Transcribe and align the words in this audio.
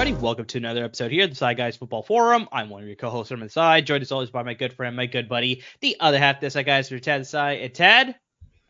Everybody? 0.00 0.24
Welcome 0.24 0.46
to 0.46 0.56
another 0.56 0.82
episode 0.82 1.10
here, 1.10 1.26
the 1.26 1.34
Desai 1.34 1.54
Guys 1.54 1.76
Football 1.76 2.02
Forum. 2.02 2.48
I'm 2.52 2.70
one 2.70 2.80
of 2.80 2.86
your 2.86 2.96
co-hosts 2.96 3.30
from 3.30 3.40
the 3.40 3.50
side, 3.50 3.84
joined 3.84 4.00
as 4.00 4.10
always 4.10 4.30
by 4.30 4.42
my 4.42 4.54
good 4.54 4.72
friend, 4.72 4.96
my 4.96 5.04
good 5.04 5.28
buddy, 5.28 5.62
the 5.82 5.98
other 6.00 6.18
half 6.18 6.36
of 6.36 6.40
the 6.40 6.46
Desai 6.46 6.64
Guys 6.64 6.88
for 6.88 6.98
Tad 6.98 7.20
Desai. 7.20 7.62
And 7.62 7.74
Tad, 7.74 8.14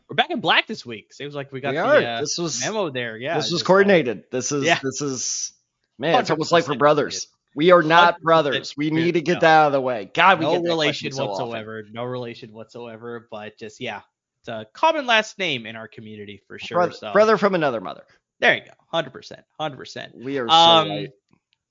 we're 0.09 0.17
back 0.17 0.31
in 0.31 0.41
black 0.41 0.67
this 0.67 0.85
week. 0.85 1.13
Seems 1.15 1.37
like 1.37 1.53
we 1.53 1.61
got 1.61 1.71
We 1.71 1.77
the 1.77 1.85
uh, 1.85 2.21
This 2.21 2.37
was- 2.37 2.61
memo 2.61 2.91
there. 2.91 3.17
Yeah, 3.17 3.37
this 3.37 3.53
was 3.53 3.63
coordinated. 3.63 4.25
This 4.33 4.51
is 4.51 4.65
Yeah. 4.65 4.81
this 4.83 5.01
is 5.01 5.53
man. 6.01 6.19
It's 6.19 6.31
almost 6.31 6.51
like 6.51 6.67
we're 6.67 6.75
brothers. 6.75 7.29
We 7.55 7.71
are 7.71 7.85
not 7.85 8.21
brothers. 8.21 8.75
We 8.77 8.91
need 8.91 9.13
to 9.13 9.21
get 9.21 9.35
no. 9.35 9.41
that 9.43 9.57
out 9.61 9.67
of 9.69 9.73
the 9.73 9.81
way. 9.81 10.11
God, 10.13 10.41
we 10.41 10.47
no 10.47 10.55
get 10.61 10.63
relation 10.65 11.11
question 11.11 11.13
so 11.13 11.31
often. 11.31 11.47
whatsoever. 11.47 11.85
No 11.93 12.03
relation 12.07 12.53
whatsoever. 12.53 13.29
But 13.31 13.57
just 13.57 13.81
yeah, 13.81 14.01
it's 14.41 14.49
a 14.49 14.67
common 14.73 15.07
last 15.07 15.39
name 15.39 15.65
in 15.65 15.77
our 15.77 15.87
community 15.87 16.43
for 16.49 16.59
sure. 16.59 16.79
Brother, 16.79 16.93
so 16.93 17.13
brother 17.13 17.37
from 17.37 17.55
another 17.55 17.81
mother. 17.81 18.03
there 18.41 18.57
you 18.57 18.63
go, 18.63 18.73
hundred 18.89 19.13
percent, 19.13 19.43
hundred 19.61 19.77
percent. 19.77 20.13
We 20.17 20.37
are 20.41 20.49
so 20.49 20.53
Um, 20.53 20.89
right. 20.89 21.11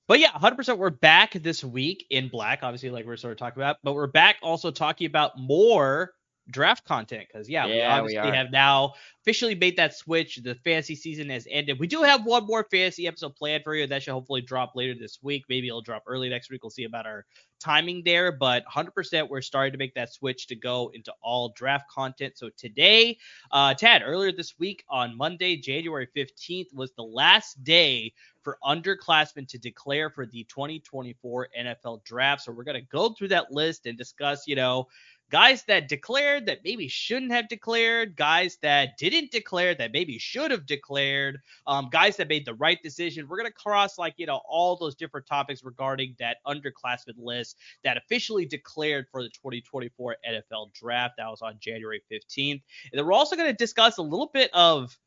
But 0.10 0.20
yeah, 0.20 0.32
100% 0.32 0.80
we're 0.80 0.90
back 0.90 1.34
this 1.34 1.64
week 1.64 2.08
in 2.10 2.30
black, 2.30 2.62
obviously, 2.64 2.90
like 2.90 3.06
we're 3.06 3.16
sort 3.16 3.34
of 3.34 3.38
talking 3.38 3.62
about. 3.62 3.78
But 3.84 3.94
we're 3.94 4.08
back 4.08 4.38
also 4.42 4.72
talking 4.72 5.06
about 5.06 5.38
more 5.38 6.14
draft 6.52 6.86
content 6.86 7.26
because, 7.32 7.50
yeah, 7.50 7.68
we 7.68 7.82
Yeah, 7.82 8.02
we 8.02 8.18
obviously 8.18 8.18
are. 8.18 8.34
have 8.34 8.52
now 8.52 8.94
officially 9.24 9.56
made 9.56 9.78
that 9.78 9.94
switch. 9.96 10.38
The 10.38 10.56
fantasy 10.56 10.96
season 10.96 11.30
has 11.30 11.48
ended. 11.50 11.80
We 11.80 11.88
do 11.88 12.04
have 12.04 12.26
one 12.26 12.46
more 12.46 12.66
fantasy 12.72 13.08
episode 13.08 13.36
planned 13.36 13.64
for 13.64 13.76
you. 13.76 13.88
That 13.88 14.04
should 14.04 14.14
hopefully 14.14 14.42
drop 14.42 14.74
later 14.76 14.96
this 15.00 15.20
week. 15.22 15.46
Maybe 15.50 15.68
it'll 15.68 15.82
drop 15.82 16.04
early 16.08 16.30
next 16.30 16.50
week. 16.50 16.64
We'll 16.64 16.70
see 16.72 16.86
about 16.86 17.06
our 17.06 17.26
timing 17.60 18.04
there. 18.06 18.32
But 18.32 18.64
100% 18.66 19.30
we're 19.30 19.42
starting 19.42 19.74
to 19.74 19.78
make 19.78 19.94
that 19.96 20.14
switch 20.14 20.48
to 20.48 20.56
go 20.56 20.92
into 20.94 21.14
all 21.22 21.54
draft 21.56 21.86
content. 21.92 22.38
So 22.38 22.50
today, 22.58 23.18
uh, 23.52 23.74
Tad, 23.74 24.02
earlier 24.06 24.32
this 24.32 24.58
week 24.58 24.84
on 24.90 25.18
Monday, 25.18 25.58
January 25.58 26.08
15th, 26.16 26.74
was 26.74 26.92
the 26.94 27.04
last 27.04 27.64
day 27.64 28.14
for 28.44 28.58
underclassmen 28.64 29.48
to 29.50 29.58
declare 29.60 30.10
for 30.10 30.26
the 30.26 30.46
2024 30.46 31.50
NFL 31.58 32.04
draft. 32.04 32.42
So 32.44 32.52
we're 32.52 32.64
going 32.64 32.80
to 32.82 32.88
go 32.90 33.10
through 33.10 33.28
that 33.30 33.52
list 33.52 33.86
and 33.86 33.98
discuss, 33.98 34.48
you 34.48 34.56
know, 34.56 34.88
guys 35.30 35.64
that 35.64 35.88
declared 35.88 36.48
that 36.48 36.60
maybe 36.64 36.88
shouldn't 36.88 37.32
have 37.32 37.48
declared, 37.48 38.16
guys 38.16 38.58
that 38.62 38.98
didn't 38.98 39.32
declare 39.32 39.76
that 39.76 39.92
maybe 39.92 40.18
should 40.18 40.52
have 40.52 40.66
declared, 40.66 41.40
um, 41.68 41.90
guys 41.92 42.18
that 42.18 42.28
made 42.28 42.46
the 42.46 42.54
right 42.56 42.82
decision. 42.82 43.28
We're 43.28 43.38
going 43.38 43.50
to 43.50 43.54
cross 43.54 43.98
like, 43.98 44.16
you 44.18 44.26
know, 44.26 44.42
all 44.48 44.76
those 44.76 44.96
different 44.96 45.28
topics 45.28 45.64
regarding 45.64 46.16
that 46.20 46.38
underclassmen 46.46 47.16
list 47.18 47.58
that 47.84 47.98
officially 47.98 48.46
declared 48.46 49.08
for 49.12 49.24
the 49.24 49.30
2024 49.30 50.18
NFL 50.28 50.74
draft. 50.74 51.16
That 51.18 51.30
was 51.30 51.42
on 51.42 51.58
January 51.60 52.02
15th. 52.12 52.52
And 52.52 52.62
then 52.94 53.06
we're 53.06 53.14
also 53.14 53.36
going 53.36 53.50
to 53.50 53.58
discuss 53.58 53.98
a 53.98 54.04
little 54.04 54.32
bit 54.34 54.50
of 54.54 54.98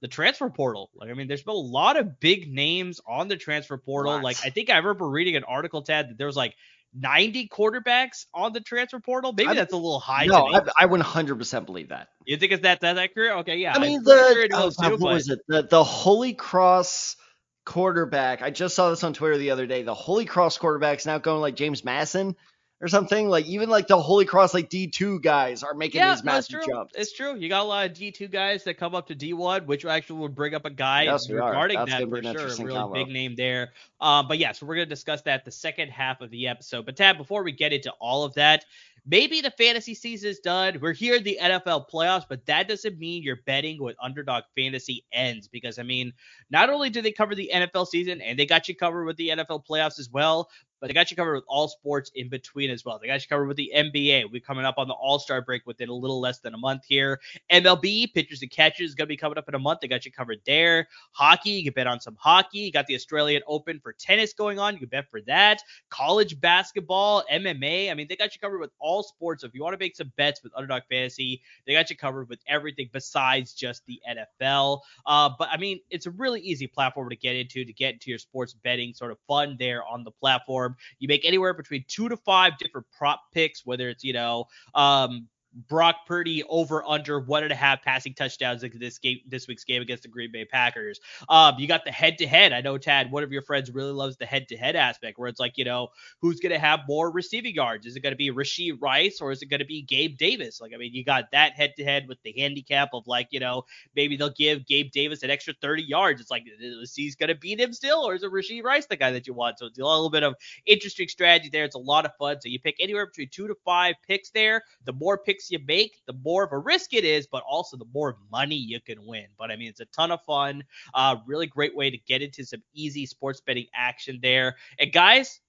the 0.00 0.08
transfer 0.08 0.50
portal. 0.50 0.90
Like, 0.94 1.10
I 1.10 1.14
mean, 1.14 1.28
there's 1.28 1.42
been 1.42 1.54
a 1.54 1.56
lot 1.56 1.96
of 1.96 2.20
big 2.20 2.52
names 2.52 3.00
on 3.06 3.28
the 3.28 3.36
transfer 3.36 3.78
portal. 3.78 4.12
Lots. 4.12 4.24
Like, 4.24 4.36
I 4.44 4.50
think 4.50 4.70
I 4.70 4.76
remember 4.76 5.08
reading 5.08 5.36
an 5.36 5.44
article, 5.44 5.82
Tad, 5.82 6.10
that 6.10 6.18
there 6.18 6.26
was 6.26 6.36
like 6.36 6.54
90 6.94 7.48
quarterbacks 7.48 8.26
on 8.32 8.52
the 8.52 8.60
transfer 8.60 9.00
portal. 9.00 9.32
Maybe 9.32 9.48
I'm- 9.48 9.56
that's 9.56 9.72
a 9.72 9.76
little 9.76 10.00
high. 10.00 10.26
No. 10.26 10.46
I, 10.46 10.60
I 10.78 10.86
100% 10.86 11.66
believe 11.66 11.88
that. 11.88 12.08
you 12.24 12.36
think 12.36 12.52
it's 12.52 12.62
that 12.62 12.80
that 12.80 12.98
accurate? 12.98 13.38
Okay, 13.40 13.56
yeah. 13.56 13.74
I 13.74 13.78
mean, 13.78 13.98
I'm 13.98 14.04
sure 14.04 14.48
the 14.48 14.56
oh, 14.56 14.66
was 14.66 14.76
too, 14.76 14.90
what 14.90 15.00
but- 15.00 15.12
was 15.14 15.28
it? 15.28 15.40
The 15.48 15.62
the 15.62 15.84
Holy 15.84 16.34
Cross 16.34 17.16
quarterback. 17.64 18.42
I 18.42 18.50
just 18.50 18.74
saw 18.74 18.90
this 18.90 19.02
on 19.04 19.14
Twitter 19.14 19.38
the 19.38 19.50
other 19.50 19.66
day. 19.66 19.82
The 19.82 19.94
Holy 19.94 20.24
Cross 20.24 20.58
quarterback's 20.58 21.06
now 21.06 21.18
going 21.18 21.40
like 21.40 21.56
James 21.56 21.84
Madison 21.84 22.36
or 22.80 22.88
something. 22.88 23.28
Like 23.28 23.46
even 23.46 23.68
like 23.68 23.86
the 23.86 24.00
Holy 24.00 24.24
Cross 24.24 24.52
like 24.54 24.68
D 24.68 24.86
two 24.88 25.20
guys 25.20 25.62
are 25.62 25.74
making 25.74 26.00
Yeah, 26.00 26.14
these 26.14 26.24
massive 26.24 26.62
true. 26.62 26.66
jumps. 26.74 26.94
It's 26.96 27.12
true. 27.12 27.36
You 27.36 27.48
got 27.48 27.62
a 27.62 27.64
lot 27.68 27.86
of 27.86 27.92
D2 27.96 28.30
guys 28.30 28.64
that 28.64 28.74
come 28.78 28.94
up 28.94 29.06
to 29.08 29.14
D1, 29.14 29.66
which 29.66 29.84
actually 29.84 30.20
would 30.20 30.34
bring 30.34 30.54
up 30.54 30.64
a 30.64 30.70
guy 30.70 31.04
Yes, 31.04 31.28
regarding 31.30 31.78
that 31.78 32.08
for 32.08 32.22
sure. 32.22 32.46
A 32.46 32.64
really 32.64 32.74
combo. 32.74 32.92
big 32.94 33.08
name 33.08 33.34
there. 33.36 33.72
Um, 34.00 34.28
but 34.28 34.38
yeah, 34.38 34.52
so 34.52 34.66
we're 34.66 34.74
going 34.76 34.86
to 34.88 34.94
discuss 34.94 35.22
that 35.22 35.44
the 35.44 35.50
second 35.50 35.90
half 35.90 36.20
of 36.20 36.30
the 36.30 36.48
episode. 36.48 36.84
But 36.86 36.96
Tad, 36.96 37.16
before 37.16 37.42
we 37.42 37.52
get 37.52 37.72
into 37.72 37.90
all 38.00 38.24
of 38.24 38.34
that, 38.34 38.64
maybe 39.06 39.40
the 39.40 39.50
fantasy 39.52 39.94
season 39.94 40.30
is 40.30 40.40
done. 40.40 40.78
We're 40.80 40.92
here 40.92 41.14
in 41.14 41.22
the 41.24 41.38
NFL 41.40 41.88
playoffs, 41.90 42.24
but 42.28 42.44
that 42.46 42.68
doesn't 42.68 42.98
mean 42.98 43.22
your 43.22 43.36
betting 43.46 43.82
with 43.82 43.96
Underdog 44.02 44.44
Fantasy 44.56 45.04
ends 45.12 45.48
because, 45.48 45.78
I 45.78 45.82
mean, 45.84 46.12
not 46.50 46.70
only 46.70 46.90
do 46.90 47.00
they 47.02 47.12
cover 47.12 47.34
the 47.34 47.50
NFL 47.54 47.86
season 47.86 48.20
and 48.20 48.38
they 48.38 48.46
got 48.46 48.68
you 48.68 48.74
covered 48.76 49.04
with 49.04 49.16
the 49.16 49.28
NFL 49.28 49.64
playoffs 49.66 49.98
as 49.98 50.10
well, 50.10 50.50
but 50.80 50.88
they 50.88 50.94
got 50.94 51.10
you 51.10 51.16
covered 51.16 51.34
with 51.34 51.44
all 51.46 51.68
sports 51.68 52.10
in 52.14 52.28
between 52.28 52.70
as 52.70 52.84
well. 52.84 52.98
They 52.98 53.06
got 53.06 53.22
you 53.22 53.28
covered 53.28 53.46
with 53.46 53.56
the 53.56 53.72
NBA. 53.74 54.30
We're 54.30 54.40
coming 54.40 54.64
up 54.64 54.74
on 54.78 54.88
the 54.88 54.94
All 54.94 55.18
Star 55.18 55.40
break 55.40 55.66
within 55.66 55.88
a 55.88 55.94
little 55.94 56.20
less 56.20 56.40
than 56.40 56.54
a 56.54 56.58
month 56.58 56.82
here. 56.86 57.20
MLB 57.50 58.12
pitchers 58.12 58.42
and 58.42 58.50
catches 58.50 58.90
is 58.90 58.94
going 58.94 59.06
to 59.06 59.08
be 59.08 59.16
coming 59.16 59.38
up 59.38 59.48
in 59.48 59.54
a 59.54 59.58
month. 59.58 59.80
They 59.80 59.88
got 59.88 60.04
you 60.04 60.12
covered 60.12 60.40
there. 60.46 60.88
Hockey, 61.12 61.50
you 61.50 61.64
can 61.64 61.72
bet 61.72 61.86
on 61.86 62.00
some 62.00 62.16
hockey. 62.18 62.58
You 62.58 62.72
got 62.72 62.86
the 62.86 62.94
Australian 62.94 63.42
Open 63.46 63.80
for 63.80 63.92
tennis 63.92 64.32
going 64.32 64.58
on. 64.58 64.74
You 64.74 64.80
can 64.80 64.88
bet 64.88 65.10
for 65.10 65.20
that. 65.22 65.62
College 65.90 66.40
basketball, 66.40 67.24
MMA. 67.32 67.90
I 67.90 67.94
mean, 67.94 68.06
they 68.08 68.16
got 68.16 68.34
you 68.34 68.40
covered 68.40 68.60
with 68.60 68.72
all 68.78 69.02
sports. 69.02 69.42
So 69.42 69.46
if 69.46 69.54
you 69.54 69.62
want 69.62 69.74
to 69.74 69.78
make 69.78 69.96
some 69.96 70.12
bets 70.16 70.42
with 70.42 70.52
Underdog 70.56 70.82
Fantasy, 70.90 71.40
they 71.66 71.72
got 71.72 71.90
you 71.90 71.96
covered 71.96 72.28
with 72.28 72.40
everything 72.48 72.88
besides 72.92 73.52
just 73.52 73.84
the 73.86 74.00
NFL. 74.08 74.80
Uh, 75.06 75.30
but 75.38 75.48
I 75.50 75.56
mean, 75.56 75.80
it's 75.90 76.06
a 76.06 76.10
really 76.10 76.40
easy 76.40 76.66
platform 76.66 77.08
to 77.10 77.16
get 77.16 77.36
into 77.36 77.64
to 77.64 77.72
get 77.72 77.94
into 77.94 78.10
your 78.10 78.18
sports 78.18 78.54
betting 78.54 78.94
sort 78.94 79.12
of 79.12 79.18
fun 79.26 79.56
there 79.58 79.84
on 79.84 80.04
the 80.04 80.10
platform. 80.10 80.63
You 80.98 81.08
make 81.08 81.24
anywhere 81.24 81.54
between 81.54 81.84
two 81.88 82.08
to 82.08 82.16
five 82.16 82.58
different 82.58 82.86
prop 82.96 83.20
picks, 83.32 83.64
whether 83.66 83.88
it's, 83.88 84.04
you 84.04 84.12
know, 84.12 84.46
um, 84.74 85.28
Brock 85.68 86.06
Purdy 86.06 86.42
over 86.44 86.84
under 86.84 87.20
one 87.20 87.42
and 87.42 87.52
a 87.52 87.56
half 87.56 87.82
passing 87.82 88.14
touchdowns 88.14 88.62
in 88.62 88.72
this 88.78 88.98
game 88.98 89.20
this 89.26 89.46
week's 89.48 89.64
game 89.64 89.82
against 89.82 90.02
the 90.02 90.08
Green 90.08 90.32
Bay 90.32 90.44
Packers. 90.44 91.00
Um, 91.28 91.54
you 91.58 91.66
got 91.68 91.84
the 91.84 91.92
head 91.92 92.18
to 92.18 92.26
head. 92.26 92.52
I 92.52 92.60
know 92.60 92.78
Tad, 92.78 93.10
one 93.10 93.22
of 93.22 93.32
your 93.32 93.42
friends 93.42 93.70
really 93.70 93.92
loves 93.92 94.16
the 94.16 94.26
head 94.26 94.48
to 94.48 94.56
head 94.56 94.76
aspect 94.76 95.18
where 95.18 95.28
it's 95.28 95.40
like, 95.40 95.56
you 95.56 95.64
know, 95.64 95.88
who's 96.20 96.40
gonna 96.40 96.58
have 96.58 96.80
more 96.88 97.10
receiving 97.10 97.54
yards? 97.54 97.86
Is 97.86 97.96
it 97.96 98.00
gonna 98.00 98.16
be 98.16 98.30
Rashee 98.30 98.76
Rice 98.80 99.20
or 99.20 99.30
is 99.30 99.42
it 99.42 99.46
gonna 99.46 99.64
be 99.64 99.82
Gabe 99.82 100.16
Davis? 100.16 100.60
Like, 100.60 100.72
I 100.74 100.76
mean, 100.76 100.92
you 100.92 101.04
got 101.04 101.30
that 101.32 101.52
head 101.52 101.74
to 101.76 101.84
head 101.84 102.06
with 102.08 102.18
the 102.22 102.34
handicap 102.36 102.90
of 102.92 103.06
like, 103.06 103.28
you 103.30 103.40
know, 103.40 103.64
maybe 103.94 104.16
they'll 104.16 104.30
give 104.30 104.66
Gabe 104.66 104.90
Davis 104.90 105.22
an 105.22 105.30
extra 105.30 105.54
30 105.60 105.84
yards. 105.84 106.20
It's 106.20 106.30
like, 106.30 106.44
is 106.60 106.94
he's 106.94 107.16
gonna 107.16 107.34
beat 107.34 107.60
him 107.60 107.72
still, 107.72 108.00
or 108.00 108.14
is 108.14 108.22
it 108.22 108.32
Rashee 108.32 108.62
Rice 108.62 108.86
the 108.86 108.96
guy 108.96 109.12
that 109.12 109.26
you 109.26 109.34
want? 109.34 109.58
So 109.58 109.66
it's 109.66 109.78
a 109.78 109.84
little 109.84 110.10
bit 110.10 110.22
of 110.22 110.34
interesting 110.66 111.08
strategy 111.08 111.48
there. 111.50 111.64
It's 111.64 111.76
a 111.76 111.78
lot 111.78 112.04
of 112.04 112.14
fun. 112.16 112.40
So 112.40 112.48
you 112.48 112.58
pick 112.58 112.76
anywhere 112.80 113.06
between 113.06 113.28
two 113.30 113.46
to 113.48 113.54
five 113.64 113.94
picks 114.06 114.30
there. 114.30 114.62
The 114.84 114.92
more 114.92 115.18
picks 115.18 115.43
you 115.50 115.58
make, 115.66 116.00
the 116.06 116.12
more 116.12 116.44
of 116.44 116.52
a 116.52 116.58
risk 116.58 116.94
it 116.94 117.04
is, 117.04 117.26
but 117.26 117.42
also 117.48 117.76
the 117.76 117.86
more 117.92 118.18
money 118.30 118.56
you 118.56 118.80
can 118.80 119.04
win. 119.06 119.26
But 119.38 119.50
I 119.50 119.56
mean, 119.56 119.68
it's 119.68 119.80
a 119.80 119.86
ton 119.86 120.10
of 120.10 120.22
fun. 120.24 120.64
Uh, 120.94 121.16
really 121.26 121.46
great 121.46 121.74
way 121.76 121.90
to 121.90 121.98
get 121.98 122.22
into 122.22 122.44
some 122.44 122.62
easy 122.74 123.06
sports 123.06 123.40
betting 123.40 123.66
action 123.74 124.18
there. 124.22 124.56
And 124.78 124.92
guys, 124.92 125.40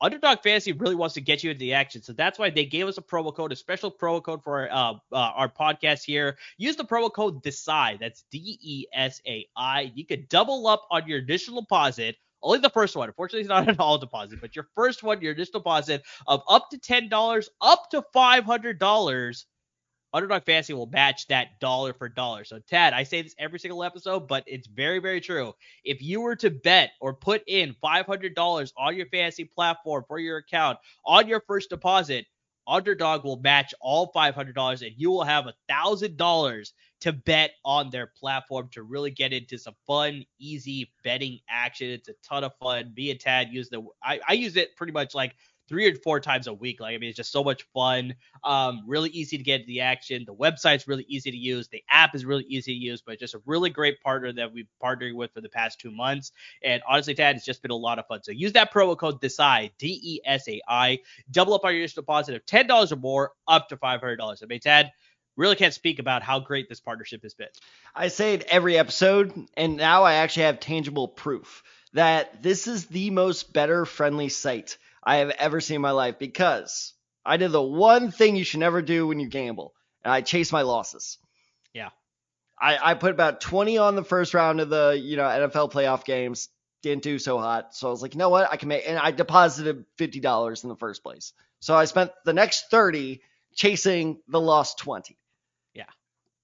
Underdog 0.00 0.42
Fantasy 0.42 0.72
really 0.72 0.96
wants 0.96 1.14
to 1.14 1.20
get 1.20 1.42
you 1.42 1.50
into 1.50 1.60
the 1.60 1.72
action, 1.72 2.02
so 2.02 2.12
that's 2.12 2.38
why 2.38 2.50
they 2.50 2.66
gave 2.66 2.86
us 2.88 2.98
a 2.98 3.00
promo 3.00 3.34
code, 3.34 3.52
a 3.52 3.56
special 3.56 3.90
promo 3.90 4.22
code 4.22 4.42
for 4.42 4.68
our, 4.68 4.70
uh, 4.70 4.94
uh, 5.12 5.16
our 5.16 5.48
podcast 5.48 6.04
here. 6.04 6.36
Use 6.58 6.76
the 6.76 6.84
promo 6.84 7.10
code 7.10 7.42
DESAI. 7.42 7.98
That's 8.00 8.24
D 8.30 8.58
E 8.60 8.86
S 8.92 9.22
A 9.26 9.46
I. 9.56 9.92
You 9.94 10.04
could 10.04 10.28
double 10.28 10.66
up 10.66 10.82
on 10.90 11.06
your 11.06 11.20
initial 11.20 11.60
deposit. 11.60 12.16
Only 12.44 12.60
the 12.60 12.70
first 12.70 12.96
one. 12.96 13.08
Unfortunately, 13.08 13.40
it's 13.40 13.48
not 13.48 13.68
an 13.68 13.76
all 13.80 13.98
deposit, 13.98 14.40
but 14.40 14.54
your 14.56 14.68
first 14.76 15.02
one, 15.02 15.20
your 15.22 15.32
initial 15.34 15.60
deposit 15.60 16.04
of 16.28 16.42
up 16.48 16.70
to 16.70 16.78
ten 16.78 17.08
dollars, 17.08 17.50
up 17.60 17.90
to 17.90 18.04
five 18.12 18.44
hundred 18.44 18.78
dollars. 18.78 19.46
Underdog 20.14 20.44
Fantasy 20.44 20.72
will 20.72 20.86
match 20.86 21.26
that 21.28 21.58
dollar 21.60 21.92
for 21.92 22.08
dollar. 22.08 22.44
So, 22.44 22.60
Tad, 22.60 22.92
I 22.94 23.02
say 23.02 23.22
this 23.22 23.34
every 23.38 23.58
single 23.58 23.82
episode, 23.84 24.28
but 24.28 24.44
it's 24.46 24.68
very, 24.68 25.00
very 25.00 25.20
true. 25.20 25.54
If 25.84 26.02
you 26.02 26.20
were 26.20 26.36
to 26.36 26.50
bet 26.50 26.92
or 27.00 27.14
put 27.14 27.42
in 27.48 27.74
$500 27.82 28.72
on 28.78 28.96
your 28.96 29.06
fantasy 29.08 29.44
platform 29.44 30.04
for 30.08 30.20
your 30.20 30.38
account 30.38 30.78
on 31.04 31.28
your 31.28 31.42
first 31.48 31.70
deposit, 31.70 32.26
Underdog 32.66 33.24
will 33.24 33.40
match 33.40 33.74
all 33.80 34.12
$500 34.12 34.82
and 34.82 34.92
you 34.96 35.10
will 35.10 35.24
have 35.24 35.46
$1,000 35.70 36.72
to 37.00 37.12
bet 37.12 37.52
on 37.64 37.90
their 37.90 38.06
platform 38.18 38.68
to 38.72 38.82
really 38.82 39.10
get 39.10 39.32
into 39.32 39.58
some 39.58 39.74
fun, 39.86 40.24
easy 40.38 40.90
betting 41.02 41.38
action. 41.48 41.90
It's 41.90 42.08
a 42.08 42.14
ton 42.22 42.44
of 42.44 42.54
fun. 42.56 42.92
Me 42.96 43.10
and 43.10 43.20
Tad 43.20 43.48
use 43.52 43.68
the, 43.68 43.82
I, 44.02 44.20
I 44.28 44.32
use 44.32 44.56
it 44.56 44.76
pretty 44.76 44.92
much 44.92 45.14
like 45.14 45.34
three 45.68 45.86
or 45.86 45.94
four 45.96 46.20
times 46.20 46.46
a 46.46 46.52
week. 46.52 46.80
Like, 46.80 46.94
I 46.94 46.98
mean, 46.98 47.08
it's 47.08 47.16
just 47.16 47.32
so 47.32 47.42
much 47.42 47.62
fun. 47.74 48.14
Um, 48.42 48.82
really 48.86 49.10
easy 49.10 49.36
to 49.36 49.42
get 49.42 49.60
into 49.60 49.66
the 49.68 49.80
action. 49.80 50.24
The 50.26 50.34
website's 50.34 50.86
really 50.86 51.04
easy 51.08 51.30
to 51.30 51.36
use. 51.36 51.68
The 51.68 51.82
app 51.88 52.14
is 52.14 52.24
really 52.24 52.44
easy 52.44 52.72
to 52.72 52.84
use, 52.84 53.02
but 53.02 53.18
just 53.18 53.34
a 53.34 53.42
really 53.46 53.70
great 53.70 54.00
partner 54.00 54.32
that 54.32 54.52
we've 54.52 54.68
partnering 54.82 55.14
with 55.14 55.32
for 55.32 55.40
the 55.40 55.48
past 55.48 55.80
two 55.80 55.90
months. 55.90 56.32
And 56.62 56.82
honestly, 56.88 57.14
Tad, 57.14 57.36
it's 57.36 57.44
just 57.44 57.62
been 57.62 57.70
a 57.70 57.76
lot 57.76 57.98
of 57.98 58.06
fun. 58.06 58.22
So 58.22 58.32
use 58.32 58.52
that 58.52 58.72
promo 58.72 58.96
code 58.96 59.20
DESAI, 59.20 59.72
D 59.78 60.00
E 60.02 60.20
S 60.24 60.48
A 60.48 60.60
I, 60.68 61.00
double 61.30 61.54
up 61.54 61.64
on 61.64 61.72
your 61.72 61.80
initial 61.80 62.02
deposit 62.02 62.34
of 62.34 62.44
$10 62.46 62.92
or 62.92 62.96
more, 62.96 63.32
up 63.48 63.68
to 63.68 63.76
$500. 63.76 64.42
I 64.42 64.46
mean, 64.46 64.60
Tad, 64.60 64.90
really 65.36 65.56
can't 65.56 65.74
speak 65.74 65.98
about 65.98 66.22
how 66.22 66.40
great 66.40 66.68
this 66.68 66.80
partnership 66.80 67.22
has 67.22 67.34
been. 67.34 67.48
I 67.94 68.08
say 68.08 68.34
it 68.34 68.44
every 68.50 68.78
episode, 68.78 69.32
and 69.56 69.76
now 69.76 70.04
I 70.04 70.14
actually 70.14 70.44
have 70.44 70.60
tangible 70.60 71.08
proof 71.08 71.62
that 71.92 72.42
this 72.42 72.66
is 72.66 72.86
the 72.86 73.10
most 73.10 73.52
better 73.52 73.84
friendly 73.84 74.28
site 74.28 74.78
I 75.04 75.16
have 75.16 75.30
ever 75.30 75.60
seen 75.60 75.76
in 75.76 75.82
my 75.82 75.90
life 75.90 76.18
because 76.18 76.94
I 77.24 77.36
did 77.36 77.52
the 77.52 77.62
one 77.62 78.10
thing 78.10 78.36
you 78.36 78.44
should 78.44 78.60
never 78.60 78.82
do 78.82 79.06
when 79.06 79.20
you 79.20 79.28
gamble, 79.28 79.74
and 80.02 80.12
I 80.12 80.20
chase 80.20 80.52
my 80.52 80.62
losses. 80.62 81.18
Yeah. 81.72 81.90
I, 82.60 82.78
I 82.90 82.94
put 82.94 83.10
about 83.10 83.40
20 83.40 83.78
on 83.78 83.96
the 83.96 84.04
first 84.04 84.32
round 84.32 84.60
of 84.60 84.70
the 84.70 84.98
you 85.00 85.16
know 85.16 85.24
NFL 85.24 85.72
playoff 85.72 86.04
games, 86.04 86.48
didn't 86.82 87.02
do 87.02 87.18
so 87.18 87.38
hot. 87.38 87.74
So 87.74 87.88
I 87.88 87.90
was 87.90 88.02
like, 88.02 88.14
you 88.14 88.18
know 88.18 88.28
what? 88.28 88.50
I 88.50 88.56
can 88.56 88.68
make, 88.68 88.84
and 88.86 88.98
I 88.98 89.10
deposited 89.10 89.84
$50 89.98 90.62
in 90.62 90.68
the 90.68 90.76
first 90.76 91.02
place. 91.02 91.32
So 91.60 91.74
I 91.74 91.86
spent 91.86 92.10
the 92.24 92.34
next 92.34 92.70
30 92.70 93.20
chasing 93.54 94.20
the 94.28 94.40
lost 94.40 94.78
20. 94.78 95.16
Yeah. 95.72 95.84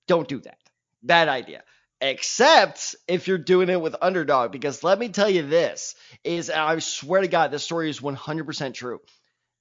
Don't 0.06 0.26
do 0.26 0.40
that. 0.40 0.58
Bad 1.02 1.28
idea. 1.28 1.62
Except 2.00 2.96
if 3.06 3.28
you're 3.28 3.36
doing 3.38 3.68
it 3.68 3.80
with 3.80 3.94
underdog, 4.00 4.52
because 4.52 4.82
let 4.82 4.98
me 4.98 5.10
tell 5.10 5.28
you 5.28 5.42
this 5.42 5.94
is, 6.24 6.48
I 6.48 6.78
swear 6.78 7.20
to 7.20 7.28
God, 7.28 7.50
this 7.50 7.64
story 7.64 7.90
is 7.90 8.00
100% 8.00 8.74
true. 8.74 9.00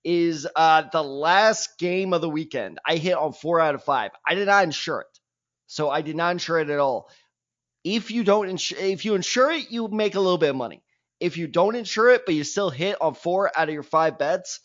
Is 0.06 0.48
uh, 0.56 0.84
the 0.94 1.04
last 1.04 1.78
game 1.78 2.14
of 2.14 2.22
the 2.22 2.30
weekend, 2.30 2.80
I 2.86 2.96
hit 2.96 3.16
on 3.16 3.34
four 3.34 3.60
out 3.60 3.76
of 3.76 3.84
five. 3.84 4.12
I 4.26 4.36
did 4.36 4.48
not 4.48 4.64
insure 4.64 5.02
it. 5.02 5.20
So 5.68 5.90
I 5.90 6.02
did 6.02 6.16
not 6.16 6.32
insure 6.32 6.60
it 6.60 6.70
at 6.70 6.80
all. 6.80 7.10
If 7.84 8.10
you 8.10 8.24
don't 8.24 8.48
insure, 8.48 8.80
if 8.80 9.04
you 9.04 9.16
insure 9.16 9.52
it, 9.52 9.70
you 9.72 9.90
make 9.90 10.16
a 10.16 10.22
little 10.22 10.38
bit 10.38 10.52
of 10.52 10.56
money. 10.56 10.82
If 11.20 11.36
you 11.36 11.48
don't 11.48 11.76
insure 11.76 12.12
it, 12.12 12.26
but 12.26 12.36
you 12.36 12.46
still 12.46 12.70
hit 12.70 12.98
on 13.02 13.14
four 13.14 13.52
out 13.56 13.68
of 13.68 13.74
your 13.74 13.84
five 13.84 14.18
bets, 14.18 14.62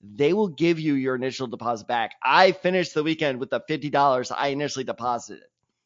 they 0.00 0.32
will 0.32 0.48
give 0.48 0.78
you 0.78 0.94
your 0.94 1.16
initial 1.16 1.48
deposit 1.48 1.88
back. 1.88 2.12
I 2.22 2.52
finished 2.52 2.94
the 2.94 3.02
weekend 3.02 3.40
with 3.40 3.50
the 3.50 3.60
fifty 3.66 3.90
dollars 3.90 4.30
I 4.30 4.48
initially 4.48 4.84
deposited. 4.84 5.42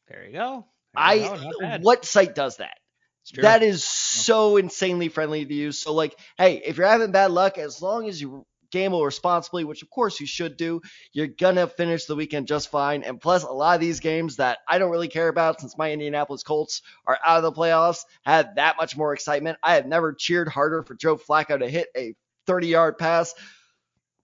There 0.07 0.25
you 0.25 0.33
go. 0.33 0.67
I 0.95 1.79
what 1.81 2.05
site 2.05 2.35
does 2.35 2.57
that? 2.57 2.77
That 3.41 3.63
is 3.63 3.83
so 3.83 4.57
insanely 4.57 5.07
friendly 5.09 5.45
to 5.45 5.53
use. 5.53 5.79
So 5.79 5.93
like, 5.93 6.17
hey, 6.37 6.61
if 6.65 6.77
you're 6.77 6.87
having 6.87 7.11
bad 7.11 7.31
luck, 7.31 7.57
as 7.57 7.81
long 7.81 8.09
as 8.09 8.19
you 8.21 8.45
gamble 8.69 9.05
responsibly, 9.05 9.63
which 9.63 9.83
of 9.83 9.89
course 9.89 10.19
you 10.19 10.25
should 10.25 10.57
do, 10.57 10.81
you're 11.13 11.27
gonna 11.27 11.67
finish 11.67 12.05
the 12.05 12.15
weekend 12.15 12.47
just 12.47 12.69
fine. 12.69 13.03
And 13.03 13.21
plus, 13.21 13.43
a 13.43 13.51
lot 13.51 13.75
of 13.75 13.81
these 13.81 14.01
games 14.01 14.37
that 14.37 14.57
I 14.67 14.77
don't 14.77 14.91
really 14.91 15.07
care 15.07 15.29
about, 15.29 15.61
since 15.61 15.77
my 15.77 15.91
Indianapolis 15.91 16.43
Colts 16.43 16.81
are 17.05 17.17
out 17.25 17.37
of 17.37 17.43
the 17.43 17.51
playoffs, 17.51 18.03
had 18.25 18.55
that 18.55 18.75
much 18.77 18.97
more 18.97 19.13
excitement. 19.13 19.57
I 19.63 19.75
have 19.75 19.85
never 19.85 20.13
cheered 20.13 20.47
harder 20.47 20.83
for 20.83 20.95
Joe 20.95 21.17
Flacco 21.17 21.59
to 21.59 21.69
hit 21.69 21.87
a 21.95 22.15
30 22.47 22.67
yard 22.67 22.97
pass. 22.97 23.33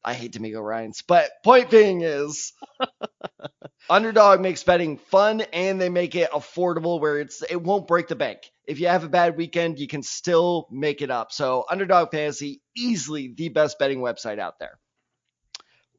I 0.04 0.14
hate 0.14 0.34
DeMeco 0.34 0.62
Ryans, 0.62 1.04
but 1.08 1.30
point 1.44 1.70
being 1.70 2.02
is 2.02 2.54
underdog 3.90 4.40
makes 4.40 4.64
betting 4.64 4.98
fun 4.98 5.42
and 5.54 5.80
they 5.80 5.90
make 5.90 6.16
it 6.16 6.32
affordable 6.32 7.02
where 7.02 7.20
it's 7.20 7.44
it 7.50 7.62
won't 7.62 7.88
break 7.88 8.08
the 8.08 8.16
bank. 8.16 8.40
If 8.68 8.80
you 8.80 8.88
have 8.88 9.04
a 9.04 9.10
bad 9.10 9.36
weekend, 9.36 9.80
you 9.80 9.88
can 9.88 10.04
still 10.04 10.68
make 10.72 11.02
it 11.02 11.12
up. 11.12 11.32
So 11.32 11.66
underdog 11.70 12.12
fantasy 12.12 12.62
easily 12.76 13.34
the 13.36 13.50
best 13.50 13.80
betting 13.80 14.00
website 14.00 14.40
out 14.40 14.60
there. 14.60 14.80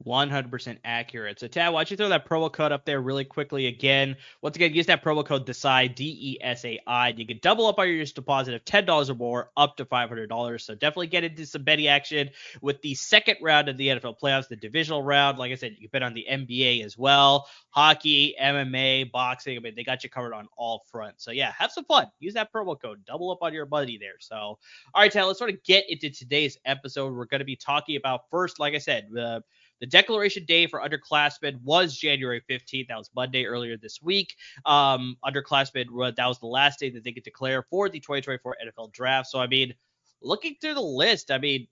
100% 0.06 0.78
accurate. 0.84 1.40
So, 1.40 1.46
Tad, 1.46 1.72
why 1.72 1.80
don't 1.80 1.90
you 1.90 1.96
throw 1.96 2.08
that 2.08 2.28
promo 2.28 2.52
code 2.52 2.72
up 2.72 2.84
there 2.84 3.00
really 3.00 3.24
quickly 3.24 3.66
again? 3.66 4.16
Once 4.42 4.56
again, 4.56 4.74
use 4.74 4.86
that 4.86 5.04
promo 5.04 5.24
code 5.24 5.46
DESAI, 5.46 5.94
D 5.94 6.04
E 6.20 6.38
S 6.42 6.64
A 6.64 6.80
I. 6.86 7.08
You 7.10 7.26
can 7.26 7.38
double 7.42 7.66
up 7.66 7.78
on 7.78 7.88
your 7.88 8.04
deposit 8.04 8.54
of 8.54 8.64
$10 8.64 9.10
or 9.10 9.14
more, 9.14 9.50
up 9.56 9.76
to 9.76 9.84
$500. 9.84 10.60
So, 10.60 10.74
definitely 10.74 11.08
get 11.08 11.24
into 11.24 11.46
some 11.46 11.62
betting 11.62 11.86
action 11.86 12.30
with 12.62 12.80
the 12.82 12.94
second 12.94 13.36
round 13.42 13.68
of 13.68 13.76
the 13.76 13.88
NFL 13.88 14.18
playoffs, 14.20 14.48
the 14.48 14.56
divisional 14.56 15.02
round. 15.02 15.38
Like 15.38 15.52
I 15.52 15.56
said, 15.56 15.72
you 15.72 15.88
can 15.88 16.00
bet 16.00 16.02
on 16.02 16.14
the 16.14 16.26
NBA 16.30 16.84
as 16.84 16.96
well, 16.96 17.46
hockey, 17.70 18.34
MMA, 18.40 19.10
boxing. 19.12 19.56
I 19.56 19.60
mean, 19.60 19.74
they 19.74 19.84
got 19.84 20.02
you 20.02 20.10
covered 20.10 20.34
on 20.34 20.48
all 20.56 20.84
fronts. 20.90 21.24
So, 21.24 21.30
yeah, 21.30 21.52
have 21.58 21.72
some 21.72 21.84
fun. 21.84 22.06
Use 22.18 22.34
that 22.34 22.52
promo 22.52 22.80
code, 22.80 23.04
double 23.04 23.30
up 23.30 23.38
on 23.42 23.52
your 23.52 23.66
money 23.66 23.98
there. 23.98 24.16
So, 24.18 24.36
all 24.36 24.58
right, 24.96 25.12
Tad, 25.12 25.26
let's 25.26 25.38
sort 25.38 25.50
of 25.50 25.62
get 25.62 25.84
into 25.88 26.10
today's 26.10 26.58
episode. 26.64 27.12
We're 27.12 27.26
going 27.26 27.40
to 27.40 27.44
be 27.44 27.56
talking 27.56 27.96
about 27.96 28.30
first, 28.30 28.58
like 28.58 28.74
I 28.74 28.78
said, 28.78 29.08
the 29.10 29.42
the 29.80 29.86
declaration 29.86 30.44
day 30.44 30.66
for 30.66 30.80
underclassmen 30.80 31.60
was 31.62 31.96
January 31.96 32.42
15th. 32.48 32.88
That 32.88 32.98
was 32.98 33.10
Monday 33.14 33.46
earlier 33.46 33.76
this 33.76 34.00
week. 34.02 34.34
Um, 34.66 35.16
underclassmen, 35.24 36.16
that 36.16 36.26
was 36.26 36.38
the 36.38 36.46
last 36.46 36.78
day 36.78 36.90
that 36.90 37.02
they 37.02 37.12
could 37.12 37.24
declare 37.24 37.64
for 37.70 37.88
the 37.88 38.00
2024 38.00 38.56
NFL 38.66 38.92
draft. 38.92 39.28
So, 39.28 39.40
I 39.40 39.46
mean, 39.46 39.74
looking 40.20 40.56
through 40.60 40.74
the 40.74 40.80
list, 40.82 41.30
I 41.30 41.38
mean, 41.38 41.66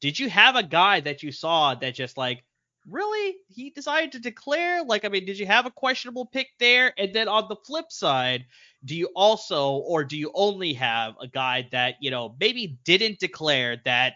did 0.00 0.18
you 0.18 0.30
have 0.30 0.56
a 0.56 0.62
guy 0.62 1.00
that 1.00 1.22
you 1.22 1.32
saw 1.32 1.74
that 1.74 1.94
just 1.94 2.16
like, 2.16 2.44
really 2.88 3.36
he 3.48 3.70
decided 3.70 4.12
to 4.12 4.18
declare 4.18 4.84
like 4.84 5.06
i 5.06 5.08
mean 5.08 5.24
did 5.24 5.38
you 5.38 5.46
have 5.46 5.64
a 5.64 5.70
questionable 5.70 6.26
pick 6.26 6.48
there 6.58 6.92
and 6.98 7.14
then 7.14 7.28
on 7.28 7.46
the 7.48 7.56
flip 7.64 7.90
side 7.90 8.44
do 8.84 8.94
you 8.94 9.08
also 9.16 9.76
or 9.76 10.04
do 10.04 10.18
you 10.18 10.30
only 10.34 10.74
have 10.74 11.14
a 11.20 11.26
guy 11.26 11.66
that 11.72 11.94
you 12.00 12.10
know 12.10 12.36
maybe 12.38 12.78
didn't 12.84 13.18
declare 13.18 13.80
that 13.86 14.14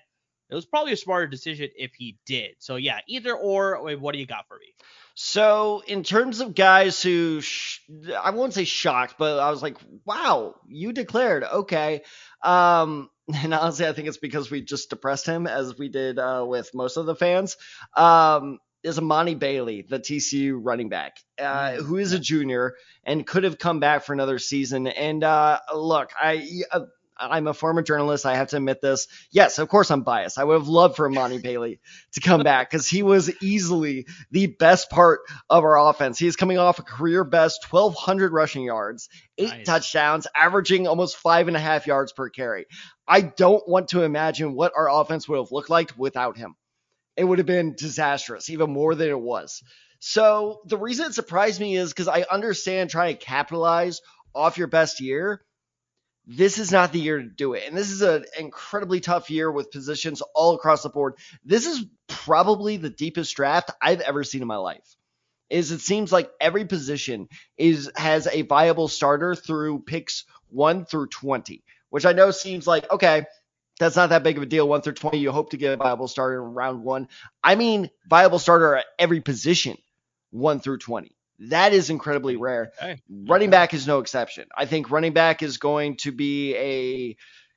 it 0.51 0.55
was 0.55 0.67
probably 0.67 0.93
a 0.93 0.97
smarter 0.97 1.27
decision 1.27 1.69
if 1.77 1.93
he 1.95 2.19
did. 2.27 2.57
So 2.59 2.77
yeah, 2.77 3.01
either 3.09 3.35
or. 3.35 3.97
What 3.97 4.13
do 4.13 4.19
you 4.19 4.27
got 4.27 4.47
for 4.49 4.59
me? 4.59 4.75
So 5.15 5.83
in 5.87 6.05
terms 6.05 6.41
of 6.41 6.55
guys 6.55 7.03
who 7.03 7.41
sh- 7.41 7.81
I 8.23 8.31
won't 8.31 8.55
say 8.55 8.65
shocked, 8.65 9.17
but 9.19 9.41
I 9.41 9.51
was 9.51 9.63
like, 9.63 9.77
wow, 10.05 10.55
you 10.69 10.93
declared 10.93 11.43
okay. 11.43 12.03
Um, 12.43 13.11
and 13.35 13.53
honestly, 13.53 13.87
I 13.87 13.93
think 13.93 14.09
it's 14.09 14.17
because 14.19 14.51
we 14.51 14.63
just 14.63 14.91
depressed 14.91 15.27
him 15.27 15.47
as 15.47 15.77
we 15.77 15.89
did 15.89 16.19
uh, 16.19 16.45
with 16.47 16.75
most 16.75 16.97
of 16.97 17.07
the 17.07 17.17
fans. 17.17 17.57
Um, 17.97 18.59
is 18.85 18.99
Emani 18.99 19.37
Bailey, 19.37 19.83
the 19.83 19.99
TCU 19.99 20.59
running 20.63 20.89
back, 20.89 21.17
uh, 21.39 21.43
mm, 21.43 21.83
who 21.83 21.97
is 21.97 22.13
a 22.13 22.19
junior 22.19 22.77
and 23.03 23.27
could 23.27 23.43
have 23.43 23.59
come 23.59 23.81
back 23.81 24.05
for 24.05 24.13
another 24.13 24.39
season. 24.39 24.87
And 24.87 25.25
uh, 25.25 25.59
look, 25.75 26.11
I 26.19 26.63
uh, 26.71 26.83
I'm 27.19 27.47
a 27.47 27.55
former 27.55 27.83
journalist. 27.83 28.27
I 28.27 28.37
have 28.37 28.49
to 28.49 28.57
admit 28.57 28.81
this. 28.81 29.09
Yes, 29.31 29.59
of 29.59 29.69
course 29.69 29.91
I'm 29.91 30.03
biased. 30.03 30.39
I 30.39 30.45
would 30.45 30.55
have 30.55 30.69
loved 30.69 30.97
for 30.97 31.09
Monty 31.09 31.39
Bailey 31.43 31.81
to 32.13 32.21
come 32.21 32.43
back 32.43 32.71
because 32.71 32.87
he 32.87 33.03
was 33.03 33.31
easily 33.43 34.07
the 34.31 34.47
best 34.47 34.91
part 34.91 35.21
of 35.51 35.65
our 35.65 35.79
offense. 35.91 36.19
He 36.19 36.27
is 36.27 36.37
coming 36.37 36.59
off 36.59 36.79
a 36.79 36.83
career 36.83 37.25
best 37.25 37.67
1,200 37.71 38.33
rushing 38.33 38.63
yards, 38.63 39.09
eight 39.37 39.49
nice. 39.51 39.67
touchdowns, 39.67 40.27
averaging 40.35 40.87
almost 40.87 41.17
five 41.17 41.49
and 41.49 41.57
a 41.57 41.61
half 41.61 41.87
yards 41.87 42.13
per 42.13 42.29
carry. 42.31 42.67
I 43.07 43.21
don't 43.23 43.67
want 43.69 43.89
to 43.89 44.03
imagine 44.03 44.55
what 44.55 44.73
our 44.77 44.91
offense 44.91 45.29
would 45.29 45.39
have 45.39 45.53
looked 45.53 45.71
like 45.71 45.93
without 45.97 46.37
him. 46.37 46.55
It 47.17 47.25
would 47.25 47.39
have 47.39 47.47
been 47.47 47.75
disastrous, 47.75 48.49
even 48.49 48.71
more 48.71 48.95
than 48.95 49.09
it 49.09 49.21
was. 49.21 49.63
So 50.01 50.61
the 50.67 50.79
reason 50.79 51.07
it 51.07 51.15
surprised 51.15 51.61
me 51.61 51.77
is 51.77 51.91
because 51.91 52.07
I 52.07 52.25
understand 52.31 52.91
trying 52.91 53.17
to 53.17 53.25
capitalize 53.25 54.01
off 54.35 54.59
your 54.59 54.69
best 54.69 55.01
year 55.01 55.43
this 56.31 56.59
is 56.59 56.71
not 56.71 56.93
the 56.93 57.01
year 57.01 57.17
to 57.17 57.25
do 57.25 57.55
it. 57.55 57.65
And 57.67 57.77
this 57.77 57.91
is 57.91 58.03
an 58.03 58.27
incredibly 58.39 59.01
tough 59.01 59.31
year 59.31 59.51
with 59.51 59.71
positions 59.71 60.21
all 60.35 60.55
across 60.55 60.83
the 60.83 60.91
board. 60.91 61.15
This 61.43 61.67
is 61.67 61.87
probably 62.07 62.77
the 62.77 62.91
deepest 62.91 63.35
draft 63.35 63.71
I've 63.81 64.03
ever 64.03 64.23
seen 64.25 64.43
in 64.43 64.49
my 64.49 64.57
life. 64.57 64.97
Is 65.49 65.73
it 65.73 65.81
seems 65.81 66.13
like 66.13 66.31
every 66.39 66.67
position 66.67 67.29
is 67.57 67.91
has 67.97 68.27
a 68.27 68.43
viable 68.43 68.89
starter 68.89 69.35
through 69.35 69.81
picks 69.81 70.27
1 70.51 70.85
through 70.85 71.07
20, 71.07 71.65
which 71.89 72.05
I 72.05 72.13
know 72.13 72.31
seems 72.31 72.67
like 72.67 72.93
okay, 72.93 73.25
that's 73.81 73.97
not 73.97 74.11
that 74.11 74.23
big 74.23 74.37
of 74.37 74.43
a 74.43 74.47
deal 74.47 74.69
1 74.69 74.83
through 74.83 74.93
20. 74.93 75.17
You 75.17 75.33
hope 75.33 75.51
to 75.51 75.57
get 75.57 75.73
a 75.73 75.77
viable 75.79 76.09
starter 76.09 76.45
in 76.45 76.53
round 76.53 76.85
1. 76.85 77.09
I 77.43 77.55
mean 77.55 77.89
viable 78.07 78.39
starter 78.39 78.77
at 78.77 78.85
every 78.99 79.23
position 79.23 79.79
1 80.33 80.61
through 80.61 80.79
20. 80.79 81.17
That 81.41 81.73
is 81.73 81.91
incredibly 81.91 82.37
rare. 82.37 82.73
Okay. 82.83 83.01
Running 83.09 83.51
back 83.51 83.73
is 83.73 83.87
no 83.87 84.01
exception. 84.01 84.49
I 84.57 84.67
think 84.67 84.91
running 84.91 85.13
back 85.13 85.43
is 85.43 85.59
going 85.59 85.97
to 85.99 86.13
be 86.13 86.57
a 86.57 87.17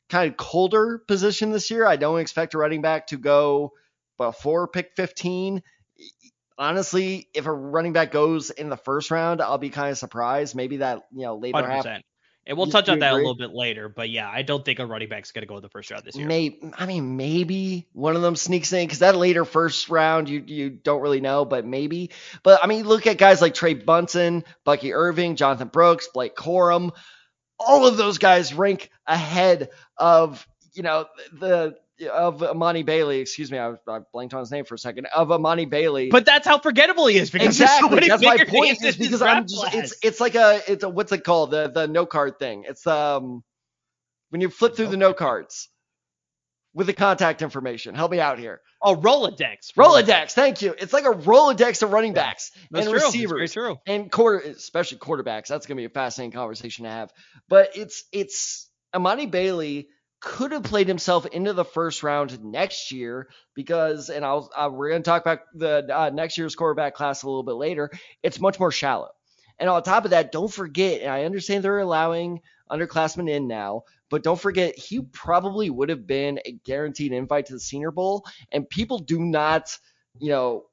kind 0.10 0.30
of 0.30 0.38
colder 0.38 1.00
position 1.08 1.52
this 1.52 1.72
year. 1.72 1.88
I 1.88 1.96
don't 1.96 2.20
expect 2.20 2.54
a 2.54 2.58
running 2.58 2.82
back 2.82 3.08
to 3.08 3.18
go 3.18 3.72
before 4.18 4.68
pick 4.68 4.92
15. 4.96 5.64
Honestly, 6.58 7.28
if 7.34 7.48
a 7.48 7.52
running 7.52 7.94
back 7.94 8.12
goes 8.12 8.52
in 8.52 8.70
the 8.70 8.78
first 8.78 9.10
round, 9.10 9.42
I'll 9.42 9.58
be 9.58 9.72
kind 9.72 9.90
of 9.90 9.98
surprised. 9.98 10.56
Maybe 10.56 10.78
that, 10.78 11.02
you 11.12 11.24
know, 11.24 11.38
later 11.38 11.58
100%. 11.58 11.68
half 11.68 12.02
and 12.46 12.58
we'll 12.58 12.68
touch 12.68 12.90
on 12.90 13.00
that 13.00 13.12
agree? 13.14 13.24
a 13.24 13.28
little 13.28 13.36
bit 13.36 13.54
later, 13.54 13.88
but 13.88 14.10
yeah, 14.10 14.30
I 14.30 14.42
don't 14.42 14.66
think 14.66 14.80
a 14.80 14.86
running 14.86 15.10
back's 15.10 15.32
going 15.32 15.44
to 15.44 15.48
go 15.48 15.58
in 15.58 15.62
the 15.62 15.70
first 15.70 15.92
round 15.92 16.04
this 16.04 16.16
year. 16.16 16.28
Maybe, 16.28 16.60
I 16.78 16.86
mean, 16.86 17.16
maybe 17.16 17.88
one 17.94 18.16
of 18.16 18.22
them 18.22 18.36
sneaks 18.36 18.74
in 18.74 18.86
because 18.86 19.00
that 19.00 19.16
later 19.16 19.46
first 19.46 19.90
round, 19.90 20.28
you 20.28 20.44
you 20.46 20.70
don't 20.70 21.02
really 21.02 21.22
know, 21.22 21.46
but 21.46 21.66
maybe. 21.66 22.10
But 22.44 22.64
I 22.64 22.68
mean, 22.68 22.88
look 22.88 23.06
at 23.06 23.18
guys 23.18 23.42
like 23.42 23.54
Trey 23.54 23.76
Benson, 23.76 24.44
Bucky 24.64 24.94
Irving, 24.94 25.36
Jonathan 25.36 25.68
Brooks, 25.68 26.08
Blake 26.14 26.36
Corum. 26.36 26.92
All 27.60 27.86
of 27.86 27.98
those 27.98 28.18
guys 28.18 28.54
rank 28.54 28.90
ahead 29.06 29.70
of 29.98 30.48
you 30.74 30.84
know 30.84 31.06
the 31.32 31.76
of 32.08 32.40
Emani 32.40 32.86
Bailey, 32.86 33.20
excuse 33.20 33.52
me, 33.52 33.58
I, 33.58 33.74
I, 33.88 34.00
blanked 34.12 34.34
on 34.34 34.40
his 34.40 34.52
name 34.52 34.66
for 34.66 34.76
a 34.76 34.80
second. 34.80 35.08
Of 35.08 35.30
Emani 35.30 35.70
Bailey, 35.70 36.10
but 36.10 36.26
that's 36.26 36.48
how 36.48 36.60
forgettable 36.60 37.08
he 37.08 37.18
is. 37.18 37.30
Because 37.30 37.60
exactly, 37.60 38.02
so 38.02 38.08
that's 38.08 38.24
my 38.24 38.38
point. 38.46 38.84
Is 38.84 38.98
because 38.98 39.22
I'm 39.22 39.48
just, 39.48 39.74
it's 39.74 39.96
it's 40.04 40.20
like 40.20 40.36
a 40.36 40.62
it's 40.68 40.84
a 40.84 40.90
what's 40.90 41.12
it 41.12 41.24
called 41.24 41.52
the 41.52 41.70
the 41.70 41.88
no 41.88 42.06
card 42.06 42.40
thing. 42.40 42.66
It's 42.68 42.86
um 42.88 43.44
when 44.30 44.42
you 44.42 44.50
flip 44.50 44.76
through 44.76 44.88
the 44.88 44.98
no 44.98 45.14
cards 45.14 45.70
with 46.74 46.88
the 46.88 46.94
contact 46.94 47.42
information. 47.42 47.96
Help 47.96 48.12
me 48.12 48.20
out 48.20 48.40
here. 48.40 48.62
Oh, 48.82 48.96
Rolodex. 48.96 49.74
Rolodex. 49.78 50.32
Thank 50.32 50.62
you. 50.62 50.74
It's 50.78 50.94
like 50.94 51.06
a 51.06 51.10
Rolodex 51.12 51.84
of 51.84 51.92
running 51.92 52.14
backs 52.14 52.52
and 52.74 52.84
true. 52.84 52.94
receivers 52.94 53.54
true. 53.54 53.78
and 53.86 54.12
quarter, 54.12 54.40
especially 54.40 54.98
quarterbacks. 54.98 55.48
That's 55.48 55.66
gonna 55.66 55.78
be 55.78 55.86
a 55.86 55.90
fascinating 55.90 56.32
conversation 56.32 56.86
to 56.86 56.92
have. 56.92 57.12
But 57.48 57.76
it's 57.76 58.06
it's 58.12 58.70
Emani 58.96 59.30
Bailey 59.30 59.90
could 60.22 60.52
have 60.52 60.64
played 60.64 60.88
himself 60.88 61.26
into 61.26 61.52
the 61.52 61.66
first 61.66 62.04
round 62.04 62.42
next 62.44 62.92
year 62.92 63.28
because, 63.56 64.10
and 64.10 64.24
I'll, 64.24 64.50
uh, 64.56 64.70
we're 64.72 64.90
going 64.90 65.02
to 65.02 65.10
talk 65.10 65.24
about 65.24 65.40
the 65.54 65.88
uh, 65.92 66.12
next 66.14 66.38
year's 66.38 66.56
quarterback 66.56 66.94
class 66.94 67.24
a 67.24 67.28
little 67.28 67.44
bit 67.44 67.56
later. 67.56 67.90
It's 68.24 68.40
much 68.40 68.60
more 68.60 68.72
shallow. 68.72 69.10
And 69.60 69.70
on 69.70 69.84
top 69.84 70.06
of 70.06 70.12
that, 70.12 70.32
don't 70.32 70.52
forget, 70.52 71.02
and 71.02 71.10
I 71.12 71.26
understand 71.26 71.64
they're 71.64 71.80
allowing 71.80 72.42
underclassmen 72.72 73.30
in 73.30 73.48
now, 73.48 73.84
but 74.10 74.24
don't 74.24 74.40
forget 74.40 74.78
he 74.78 75.02
probably 75.02 75.70
would 75.70 75.90
have 75.90 76.08
been 76.08 76.40
a 76.46 76.54
guaranteed 76.64 77.14
invite 77.14 77.48
to 77.48 77.54
the 77.54 77.60
Senior 77.60 77.92
Bowl, 77.92 78.26
and 78.52 78.70
people 78.70 79.00
do 79.00 79.20
not, 79.20 79.78
you 80.20 80.30
know, 80.30 80.66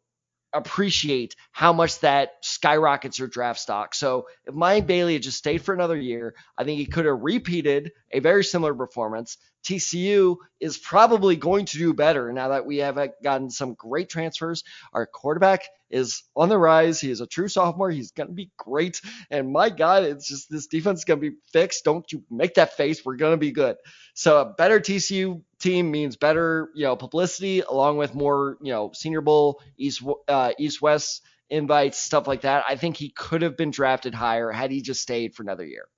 appreciate 0.59 1.35
how 1.53 1.73
much 1.73 2.01
that 2.01 2.33
skyrockets 2.43 3.19
your 3.19 3.29
draft 3.29 3.61
stock. 3.61 3.95
So 3.95 4.27
if 4.45 4.55
Mike 4.55 4.87
Bailey 4.87 5.15
had 5.15 5.23
just 5.23 5.39
stayed 5.39 5.63
for 5.63 5.73
another 5.73 5.97
year, 5.97 6.35
I 6.57 6.65
think 6.65 6.79
he 6.79 6.87
could 6.87 7.07
have 7.07 7.21
repeated 7.21 7.93
a 8.13 8.21
very 8.21 8.45
similar 8.45 8.75
performance. 8.75 9.39
TCU 9.65 10.37
is 10.61 10.79
probably 10.79 11.37
going 11.37 11.67
to 11.67 11.79
do 11.79 11.93
better 11.93 12.33
now 12.33 12.49
that 12.49 12.65
we 12.65 12.79
have 12.79 12.99
gotten 13.23 13.51
some 13.51 13.75
great 13.75 14.09
transfers. 14.09 14.65
Our 14.93 15.07
quarterback 15.07 15.69
is 15.91 16.23
on 16.37 16.49
the 16.49 16.59
rise. 16.59 17.01
He 17.01 17.11
is 17.11 17.21
a 17.21 17.27
true 17.27 17.49
sophomore. 17.49 17.91
He's 17.91 18.13
going 18.13 18.29
to 18.29 18.35
be 18.35 18.51
great. 18.57 19.01
And 19.31 19.53
my 19.53 19.71
God, 19.71 20.05
it's 20.05 20.29
just 20.29 20.51
this 20.51 20.69
defense 20.69 21.01
is 21.01 21.05
going 21.05 21.21
to 21.21 21.31
be 21.31 21.37
fixed. 21.53 21.85
Don't 21.85 22.11
you 22.13 22.23
make 22.31 22.55
that 22.55 22.77
face. 22.77 23.05
We're 23.05 23.17
going 23.17 23.33
to 23.33 23.39
be 23.39 23.53
good. 23.53 23.77
So 24.15 24.41
a 24.41 24.45
better 24.45 24.81
TCU 24.81 25.43
team 25.59 25.91
means 25.91 26.17
better, 26.17 26.71
you 26.75 26.85
know, 26.85 26.97
publicity 26.97 27.61
along 27.61 27.97
with 27.97 28.15
more, 28.15 28.57
you 28.63 28.73
know, 28.73 28.91
Senior 28.95 29.21
Bowl, 29.21 29.61
East, 29.77 30.03
uh, 30.29 30.53
East 30.59 30.81
West 30.81 31.23
invites, 31.51 31.99
stuff 31.99 32.27
like 32.27 32.43
that. 32.43 32.65
I 32.69 32.77
think 32.77 32.97
he 32.97 33.11
could 33.11 33.43
have 33.43 33.57
been 33.57 33.71
drafted 33.71 34.15
higher 34.15 34.51
had 34.51 34.71
he 34.71 34.83
just 34.83 35.01
stayed 35.01 35.35
for 35.35 35.43
another 35.43 35.65
year. 35.65 35.89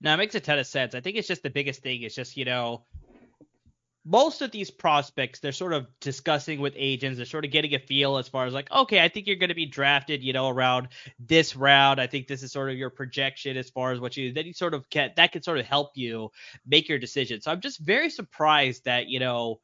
No, 0.00 0.12
it 0.12 0.16
makes 0.18 0.34
a 0.34 0.40
ton 0.40 0.58
of 0.58 0.66
sense. 0.66 0.94
I 0.94 1.00
think 1.00 1.16
it's 1.16 1.28
just 1.28 1.42
the 1.42 1.50
biggest 1.50 1.82
thing 1.82 2.02
is 2.02 2.14
just, 2.14 2.36
you 2.36 2.44
know, 2.44 2.84
most 4.06 4.40
of 4.40 4.52
these 4.52 4.70
prospects, 4.70 5.40
they're 5.40 5.50
sort 5.50 5.72
of 5.72 5.88
discussing 6.00 6.60
with 6.60 6.74
agents. 6.76 7.16
They're 7.16 7.26
sort 7.26 7.44
of 7.44 7.50
getting 7.50 7.74
a 7.74 7.80
feel 7.80 8.18
as 8.18 8.28
far 8.28 8.46
as 8.46 8.54
like, 8.54 8.70
okay, 8.70 9.02
I 9.02 9.08
think 9.08 9.26
you're 9.26 9.36
going 9.36 9.48
to 9.48 9.54
be 9.54 9.66
drafted, 9.66 10.22
you 10.22 10.32
know, 10.32 10.48
around 10.48 10.88
this 11.18 11.56
round. 11.56 12.00
I 12.00 12.06
think 12.06 12.28
this 12.28 12.44
is 12.44 12.52
sort 12.52 12.70
of 12.70 12.76
your 12.76 12.90
projection 12.90 13.56
as 13.56 13.68
far 13.68 13.90
as 13.90 13.98
what 13.98 14.16
you. 14.16 14.32
Then 14.32 14.46
you 14.46 14.52
sort 14.52 14.74
of 14.74 14.88
can 14.88 15.10
that 15.16 15.32
can 15.32 15.42
sort 15.42 15.58
of 15.58 15.66
help 15.66 15.90
you 15.96 16.30
make 16.64 16.88
your 16.88 17.00
decision. 17.00 17.40
So 17.40 17.50
I'm 17.50 17.60
just 17.60 17.80
very 17.80 18.08
surprised 18.08 18.84
that 18.84 19.08
you 19.08 19.18
know 19.18 19.60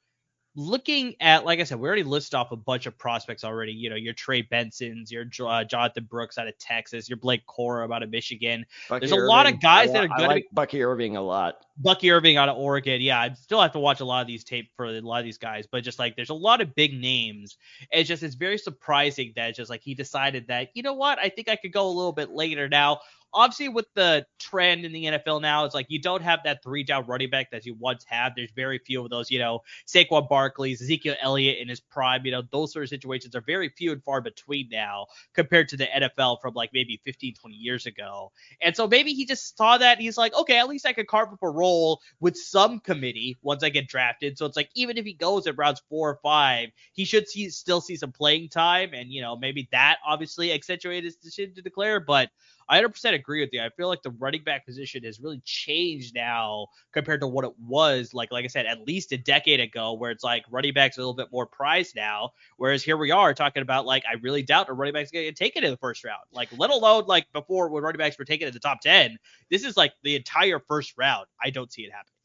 looking 0.55 1.15
at, 1.21 1.45
like 1.45 1.61
I 1.61 1.65
said, 1.65 1.79
we 1.81 1.87
already 1.87 2.03
listed 2.03 2.35
off 2.35 2.53
a 2.53 2.57
bunch 2.57 2.87
of 2.87 2.97
prospects 2.99 3.45
already. 3.45 3.73
You 3.73 3.91
know, 3.91 3.97
your 3.97 4.13
Trey 4.13 4.43
Bensons, 4.43 5.11
your 5.11 5.25
uh, 5.49 5.65
Jonathan 5.65 6.05
Brooks 6.05 6.39
out 6.39 6.47
of 6.47 6.59
Texas, 6.59 7.09
your 7.09 7.17
Blake 7.17 7.47
Corum 7.47 7.95
out 7.95 8.03
of 8.03 8.11
Michigan. 8.11 8.67
Bucky 8.89 9.01
There's 9.01 9.13
a 9.13 9.17
Irving. 9.17 9.29
lot 9.29 9.53
of 9.53 9.61
guys 9.61 9.93
that 9.93 10.05
are 10.05 10.09
good. 10.09 10.25
I 10.25 10.27
like 10.27 10.47
Bucky 10.53 10.83
Irving 10.83 11.17
a 11.17 11.23
lot. 11.23 11.57
Bucky 11.79 12.11
Irving 12.11 12.37
out 12.37 12.49
of 12.49 12.57
Oregon. 12.59 13.01
Yeah, 13.01 13.21
I 13.21 13.33
still 13.33 13.61
have 13.61 13.73
to 13.73 13.79
watch 13.79 14.01
a 14.01 14.05
lot 14.05 14.21
of 14.21 14.27
these 14.27 14.45
tape 14.45 14.71
for 14.77 14.87
a 14.87 15.01
lot 15.01 15.19
of 15.19 15.25
these 15.25 15.39
guys, 15.39 15.67
but 15.71 15.83
just 15.83 15.99
like 15.99 16.17
there's 16.17 16.31
a 16.31 16.35
lot 16.35 16.61
of 16.61 16.75
big 16.75 16.99
names. 17.01 17.57
It's 17.91 18.09
just 18.09 18.23
it's 18.23 18.35
very 18.35 18.59
surprising 18.59 19.33
that 19.37 19.51
it's 19.51 19.59
just 19.59 19.71
like 19.71 19.83
he 19.83 19.95
decided 19.95 20.49
that 20.49 20.69
you 20.75 20.83
know 20.83 20.95
what 20.95 21.19
I 21.19 21.29
think 21.29 21.49
I 21.49 21.57
could 21.57 21.73
go 21.73 21.87
a 21.87 21.93
little 21.93 22.13
bit 22.13 22.31
later 22.31 22.69
now 22.69 23.01
obviously 23.35 23.69
with 23.69 23.87
the 23.95 24.27
trend 24.39 24.85
in 24.85 24.93
the 24.93 25.05
NFL 25.05 25.41
now, 25.41 25.65
it's 25.65 25.75
like 25.75 25.87
you 25.89 26.01
don't 26.01 26.23
have 26.23 26.41
that 26.45 26.63
three 26.63 26.85
down 26.85 27.07
running 27.07 27.31
back 27.31 27.51
that 27.51 27.65
you 27.65 27.75
once 27.75 28.05
had. 28.05 28.33
There's 28.37 28.51
very 28.51 28.79
few 28.79 29.03
of 29.03 29.11
those, 29.11 29.31
you 29.31 29.39
know, 29.39 29.61
Saquon 29.87 30.29
Barkley's, 30.29 30.83
Ezekiel 30.83 31.17
Elliott 31.21 31.59
in 31.59 31.69
his 31.69 31.81
prime, 31.81 32.25
you 32.25 32.33
know, 32.33 32.43
those 32.51 32.73
sort 32.73 32.85
of 32.85 32.89
situations 32.89 33.35
are 33.35 33.41
very 33.41 33.69
few 33.71 33.93
and 33.93 34.03
far 34.05 34.21
between 34.21 34.69
now 34.71 35.07
compared 35.35 35.69
to 35.69 35.77
the 35.77 35.87
NFL 35.87 36.41
from 36.41 36.55
like 36.55 36.71
maybe 36.73 37.01
15, 37.05 37.35
20 37.35 37.55
years 37.57 37.87
ago. 37.87 38.33
And 38.61 38.77
so 38.77 38.87
maybe 38.87 39.13
he 39.13 39.25
just 39.25 39.57
saw 39.57 39.79
that 39.79 40.01
he's 40.01 40.19
like, 40.19 40.35
okay, 40.35 40.59
at 40.59 40.69
least 40.69 40.87
I 40.87 40.93
could 40.93 41.07
carve 41.07 41.33
up 41.33 41.43
a 41.43 41.51
role 41.51 42.01
with 42.21 42.37
some 42.37 42.81
committee 42.81 43.39
once 43.43 43.63
I 43.63 43.69
get 43.69 43.89
drafted. 43.89 44.39
So 44.39 44.47
it's 44.47 44.57
like 44.57 44.71
even 44.75 44.99
if 44.99 45.05
he 45.05 45.15
goes 45.15 45.47
at 45.47 45.59
rounds 45.59 45.83
four 45.89 46.11
or 46.11 46.19
five, 46.23 46.71
he 46.93 47.05
should 47.05 47.29
see 47.29 47.49
still 47.51 47.81
see 47.81 47.97
some 47.97 48.13
playing 48.13 48.49
time. 48.49 48.91
And 48.95 49.11
you 49.11 49.23
know, 49.23 49.37
maybe 49.37 49.69
that 49.73 49.99
obviously 50.07 50.53
accentuated 50.53 51.05
his 51.05 51.17
decision 51.17 51.55
to 51.55 51.63
declare, 51.63 52.01
but 52.01 52.31
I 52.69 52.81
100% 52.81 53.15
agree 53.15 53.41
with 53.41 53.51
you. 53.53 53.63
I 53.63 53.71
feel 53.71 53.89
like 53.89 54.03
the 54.03 54.11
running 54.11 54.45
back 54.45 54.67
position 54.67 55.05
has 55.05 55.21
really 55.21 55.41
changed 55.45 56.15
now 56.15 56.69
compared 56.93 57.21
to 57.21 57.27
what 57.27 57.45
it 57.45 57.53
was 57.59 58.15
like 58.15 58.33
like 58.33 58.45
I 58.45 58.49
said 58.49 58.67
at 58.67 58.87
least 58.87 59.13
a 59.13 59.17
decade 59.17 59.61
ago 59.61 59.95
where 59.95 60.11
it's 60.11 60.25
like 60.25 60.45
running 60.51 60.75
backs 60.75 60.97
a 60.97 61.01
little 61.01 61.15
bit 61.15 61.29
more 61.33 61.47
prized 61.47 61.97
now 61.97 62.31
whereas 62.57 62.83
here 62.83 62.97
we 62.97 63.11
are 63.11 63.35
talking 63.35 63.63
about 63.63 63.87
like 63.87 64.05
I 64.09 64.15
really 64.23 64.43
doubt 64.43 64.69
a 64.69 64.73
running 64.73 64.95
back's 64.95 65.11
going 65.11 65.25
to 65.25 65.31
get 65.31 65.37
taken 65.37 65.65
in 65.65 65.71
the 65.71 65.77
first 65.77 66.05
round. 66.05 66.23
Like 66.33 66.49
let 66.57 66.71
alone 66.71 67.05
like 67.07 67.27
before 67.33 67.69
when 67.69 67.83
running 67.83 67.99
backs 67.99 68.19
were 68.19 68.25
taken 68.25 68.49
in 68.49 68.55
the 68.55 68.61
top 68.61 68.81
10. 68.81 69.19
This 69.51 69.65
is 69.65 69.77
like 69.77 69.93
the 70.03 70.17
entire 70.17 70.61
first 70.69 70.95
round. 70.97 71.27
I 71.43 71.51
don't 71.51 71.73
see 71.73 71.83
it 71.83 71.93
happening 71.93 72.22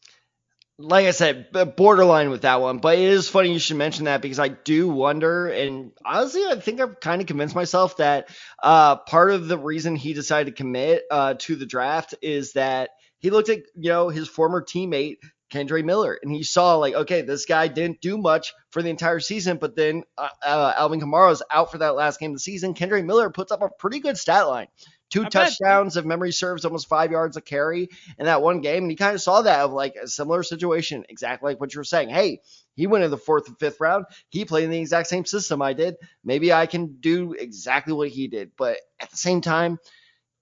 like 0.80 1.08
I 1.08 1.12
said, 1.12 1.48
borderline 1.76 2.30
with 2.30 2.44
that 2.44 2.62
one. 2.62 2.78
But 2.78 2.98
it 2.98 3.06
is 3.06 3.30
funny 3.30 3.52
you 3.52 3.60
should 3.60 3.78
mention 3.78 4.06
that 4.06 4.22
because 4.22 4.40
I 4.40 4.50
do 4.50 4.88
wonder, 4.88 5.48
and 5.48 5.92
honestly, 6.06 6.44
I 6.46 6.60
think 6.60 6.80
I've 6.80 7.00
kind 7.00 7.22
of 7.22 7.28
convinced 7.28 7.56
myself 7.56 7.98
that 7.98 8.30
uh, 8.62 8.98
part 8.98 9.32
of 9.32 9.48
the 9.48 9.58
reason 9.58 9.96
he 9.96 10.14
decided 10.14 10.52
to 10.56 10.58
commit 10.58 11.04
uh, 11.10 11.36
to 11.40 11.56
the 11.56 11.66
draft 11.66 12.16
is 12.22 12.54
that 12.54 12.92
he 13.20 13.32
looked 13.32 13.50
at 13.50 13.60
you 13.76 13.90
know 13.90 14.10
his 14.10 14.28
former 14.28 14.62
teammate 14.62 15.18
Kendre 15.52 15.84
Miller, 15.84 16.20
and 16.22 16.32
he 16.32 16.44
saw 16.44 16.76
like, 16.76 16.94
okay, 16.94 17.22
this 17.22 17.46
guy 17.46 17.68
didn't 17.68 18.02
do 18.02 18.18
much 18.18 18.54
for 18.70 18.84
the 18.84 18.90
entire 18.90 19.20
season, 19.20 19.58
but 19.58 19.76
then 19.76 20.04
uh, 20.18 20.30
uh, 20.46 20.74
Alvin 20.78 21.02
Kamara 21.02 21.32
is 21.32 21.44
out 21.50 21.72
for 21.72 21.80
that 21.80 21.96
last 21.96 22.20
game 22.20 22.32
of 22.32 22.36
the 22.36 22.42
season. 22.42 22.76
Kendre 22.76 23.04
Miller 23.04 23.30
puts 23.32 23.52
up 23.52 23.62
a 23.64 23.70
pretty 23.70 24.00
good 24.00 24.18
stat 24.18 24.48
line 24.48 24.68
two 25.10 25.26
I 25.26 25.30
touchdowns, 25.30 25.96
bet. 25.96 26.04
if 26.04 26.08
memory 26.08 26.32
serves, 26.32 26.66
almost 26.66 26.88
five 26.88 27.12
yards 27.12 27.38
a 27.38 27.42
carry 27.42 27.90
in 28.18 28.26
that 28.26 28.42
one 28.42 28.62
game. 28.62 28.84
And 28.84 28.92
he 28.92 28.98
kind 28.98 29.16
of 29.16 29.22
saw 29.22 29.42
that 29.42 29.62
of 29.62 29.74
like 29.74 29.96
a 29.96 30.08
similar 30.08 30.44
situation, 30.44 31.06
exactly 31.10 31.52
like 31.52 31.60
what 31.60 31.74
you 31.74 31.80
were 31.80 31.86
saying. 31.86 32.10
Hey, 32.10 32.42
he 32.76 32.88
went 32.88 33.04
in 33.04 33.12
the 33.12 33.18
fourth 33.18 33.48
and 33.48 33.60
fifth 33.60 33.80
round. 33.80 34.06
He 34.30 34.46
played 34.46 34.66
in 34.66 34.72
the 34.72 34.80
exact 34.80 35.08
same 35.08 35.26
system 35.26 35.62
I 35.62 35.74
did. 35.74 35.96
Maybe 36.24 36.54
I 36.54 36.66
can 36.66 36.98
do 37.00 37.34
exactly 37.34 37.94
what 37.94 38.10
he 38.10 38.28
did. 38.28 38.52
But 38.58 38.78
at 39.00 39.10
the 39.10 39.18
same 39.18 39.42
time, 39.42 39.80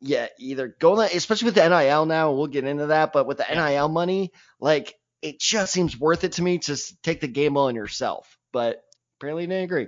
yeah, 0.01 0.27
either 0.39 0.75
go, 0.79 0.99
especially 0.99 1.45
with 1.45 1.55
the 1.55 1.67
NIL 1.67 2.05
now, 2.05 2.31
we'll 2.33 2.47
get 2.47 2.65
into 2.65 2.87
that. 2.87 3.13
But 3.13 3.27
with 3.27 3.37
the 3.37 3.45
NIL 3.49 3.89
money, 3.89 4.31
like 4.59 4.95
it 5.21 5.39
just 5.39 5.73
seems 5.73 5.99
worth 5.99 6.23
it 6.23 6.33
to 6.33 6.43
me 6.43 6.59
to 6.59 6.77
take 7.01 7.21
the 7.21 7.27
game 7.27 7.57
on 7.57 7.75
yourself. 7.75 8.37
But 8.51 8.83
apparently, 9.17 9.47
didn't 9.47 9.63
agree. 9.63 9.87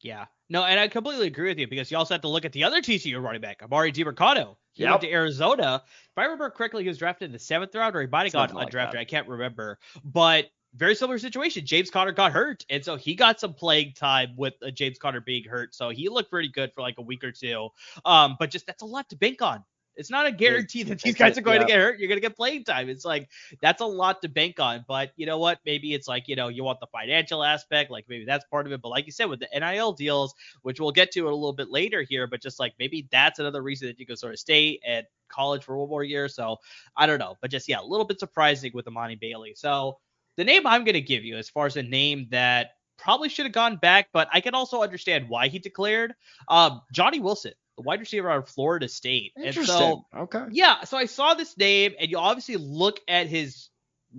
Yeah. 0.00 0.26
No, 0.52 0.64
and 0.64 0.78
I 0.78 0.86
completely 0.86 1.28
agree 1.28 1.48
with 1.48 1.58
you 1.58 1.66
because 1.66 1.90
you 1.90 1.96
also 1.96 2.12
have 2.12 2.20
to 2.20 2.28
look 2.28 2.44
at 2.44 2.52
the 2.52 2.62
other 2.64 2.82
TCU 2.82 3.22
running 3.22 3.40
back, 3.40 3.62
Emari 3.62 3.90
Demercado. 3.90 4.56
He 4.74 4.82
yep. 4.82 4.90
went 4.90 5.00
to 5.00 5.10
Arizona. 5.10 5.82
If 5.86 6.18
I 6.18 6.24
remember 6.24 6.50
correctly, 6.50 6.82
he 6.82 6.88
was 6.90 6.98
drafted 6.98 7.24
in 7.24 7.32
the 7.32 7.38
seventh 7.38 7.74
round, 7.74 7.96
or 7.96 8.02
he 8.02 8.06
might 8.06 8.24
have 8.24 8.34
got 8.34 8.54
like 8.54 8.68
undrafted. 8.68 8.92
That. 8.92 9.00
I 9.00 9.06
can't 9.06 9.26
remember. 9.26 9.78
But 10.04 10.50
very 10.74 10.94
similar 10.94 11.18
situation. 11.18 11.64
James 11.64 11.90
Conner 11.90 12.12
got 12.12 12.32
hurt, 12.32 12.66
and 12.68 12.84
so 12.84 12.96
he 12.96 13.14
got 13.14 13.40
some 13.40 13.54
playing 13.54 13.94
time 13.94 14.34
with 14.36 14.52
uh, 14.62 14.70
James 14.70 14.98
Conner 14.98 15.22
being 15.22 15.44
hurt. 15.44 15.74
So 15.74 15.88
he 15.88 16.10
looked 16.10 16.30
pretty 16.30 16.48
good 16.48 16.70
for 16.74 16.82
like 16.82 16.98
a 16.98 17.02
week 17.02 17.24
or 17.24 17.32
two. 17.32 17.70
Um, 18.04 18.36
but 18.38 18.50
just 18.50 18.66
that's 18.66 18.82
a 18.82 18.86
lot 18.86 19.08
to 19.08 19.16
bank 19.16 19.40
on. 19.40 19.64
It's 19.96 20.10
not 20.10 20.26
a 20.26 20.32
guarantee 20.32 20.82
that 20.84 21.00
these 21.00 21.14
guys 21.14 21.36
are 21.36 21.42
going 21.42 21.60
yeah. 21.60 21.66
to 21.66 21.72
get 21.72 21.78
hurt. 21.78 21.98
You're 21.98 22.08
going 22.08 22.16
to 22.16 22.26
get 22.26 22.36
playing 22.36 22.64
time. 22.64 22.88
It's 22.88 23.04
like 23.04 23.28
that's 23.60 23.80
a 23.80 23.86
lot 23.86 24.22
to 24.22 24.28
bank 24.28 24.58
on. 24.58 24.84
But 24.88 25.12
you 25.16 25.26
know 25.26 25.38
what? 25.38 25.58
Maybe 25.64 25.94
it's 25.94 26.08
like 26.08 26.28
you 26.28 26.36
know 26.36 26.48
you 26.48 26.64
want 26.64 26.80
the 26.80 26.86
financial 26.86 27.44
aspect, 27.44 27.90
like 27.90 28.06
maybe 28.08 28.24
that's 28.24 28.44
part 28.46 28.66
of 28.66 28.72
it. 28.72 28.80
But 28.80 28.88
like 28.88 29.06
you 29.06 29.12
said, 29.12 29.26
with 29.26 29.40
the 29.40 29.48
NIL 29.58 29.92
deals, 29.92 30.34
which 30.62 30.80
we'll 30.80 30.92
get 30.92 31.10
to 31.12 31.20
a 31.22 31.30
little 31.30 31.52
bit 31.52 31.70
later 31.70 32.02
here, 32.02 32.26
but 32.26 32.40
just 32.40 32.58
like 32.58 32.74
maybe 32.78 33.08
that's 33.10 33.38
another 33.38 33.62
reason 33.62 33.88
that 33.88 33.98
you 33.98 34.06
can 34.06 34.16
sort 34.16 34.32
of 34.32 34.38
stay 34.38 34.80
at 34.86 35.06
college 35.28 35.64
for 35.64 35.76
one 35.76 35.88
more 35.88 36.04
year. 36.04 36.28
So 36.28 36.56
I 36.96 37.06
don't 37.06 37.18
know, 37.18 37.36
but 37.40 37.50
just 37.50 37.68
yeah, 37.68 37.80
a 37.80 37.84
little 37.84 38.06
bit 38.06 38.20
surprising 38.20 38.72
with 38.74 38.86
Emani 38.86 39.18
Bailey. 39.18 39.54
So 39.54 39.98
the 40.36 40.44
name 40.44 40.66
I'm 40.66 40.84
going 40.84 40.94
to 40.94 41.00
give 41.00 41.24
you, 41.24 41.36
as 41.36 41.48
far 41.48 41.66
as 41.66 41.76
a 41.76 41.82
name 41.82 42.26
that 42.30 42.70
probably 42.98 43.28
should 43.28 43.46
have 43.46 43.52
gone 43.52 43.76
back, 43.76 44.08
but 44.12 44.28
I 44.32 44.40
can 44.40 44.54
also 44.54 44.82
understand 44.82 45.28
why 45.28 45.48
he 45.48 45.58
declared. 45.58 46.14
Um, 46.48 46.82
Johnny 46.92 47.20
Wilson 47.20 47.52
wide 47.78 48.00
receiver 48.00 48.30
out 48.30 48.38
of 48.38 48.48
Florida 48.48 48.88
State. 48.88 49.32
Interesting. 49.36 49.60
And 49.60 49.66
so, 49.66 50.06
okay. 50.14 50.44
Yeah, 50.50 50.84
so 50.84 50.96
I 50.96 51.06
saw 51.06 51.34
this 51.34 51.56
name, 51.56 51.94
and 51.98 52.10
you 52.10 52.18
obviously 52.18 52.56
look 52.56 53.00
at 53.08 53.26
his 53.26 53.70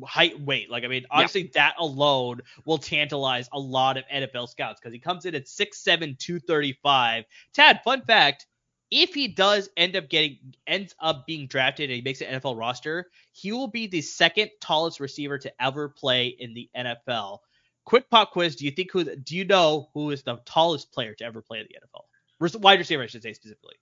height, 0.04 0.40
weight. 0.40 0.70
Like, 0.70 0.84
I 0.84 0.88
mean, 0.88 1.06
obviously 1.12 1.44
yeah. 1.44 1.50
that 1.56 1.76
alone 1.78 2.42
will 2.66 2.78
tantalize 2.78 3.50
a 3.52 3.60
lot 3.60 3.98
of 3.98 4.06
NFL 4.14 4.50
scouts 4.50 4.80
because 4.80 4.94
he 4.94 5.00
comes 5.00 5.26
in 5.26 5.36
at 5.36 5.46
6'7", 5.46 6.18
235. 6.18 7.26
Tad, 7.54 7.82
fun 7.84 8.02
fact. 8.02 8.48
If 8.90 9.14
he 9.16 9.28
does 9.28 9.70
end 9.76 9.96
up 9.96 10.08
getting 10.08 10.38
ends 10.68 10.94
up 11.00 11.26
being 11.26 11.48
drafted 11.48 11.90
and 11.90 11.96
he 11.96 12.04
makes 12.04 12.22
an 12.22 12.40
NFL 12.40 12.60
roster, 12.60 13.10
he 13.32 13.52
will 13.52 13.68
be 13.68 13.88
the 13.88 14.02
second 14.02 14.52
tallest 14.62 15.00
receiver 15.00 15.40
to 15.40 15.52
ever 15.60 15.90
play 15.90 16.28
in 16.28 16.54
the 16.54 16.70
NFL. 16.78 17.40
Quick 17.86 18.08
pop 18.12 18.32
quiz: 18.32 18.56
Do 18.56 18.66
you 18.66 18.72
think 18.72 18.92
who? 18.92 19.04
Do 19.04 19.36
you 19.36 19.46
know 19.46 19.90
who 19.96 20.12
is 20.12 20.22
the 20.22 20.40
tallest 20.46 20.92
player 20.92 21.16
to 21.16 21.26
ever 21.26 21.42
play 21.42 21.60
in 21.60 21.68
the 21.68 21.76
NFL? 21.76 22.04
Wide 22.40 22.80
receiver, 22.80 23.04
I 23.04 23.08
should 23.08 23.24
say 23.24 23.34
specifically. 23.34 23.75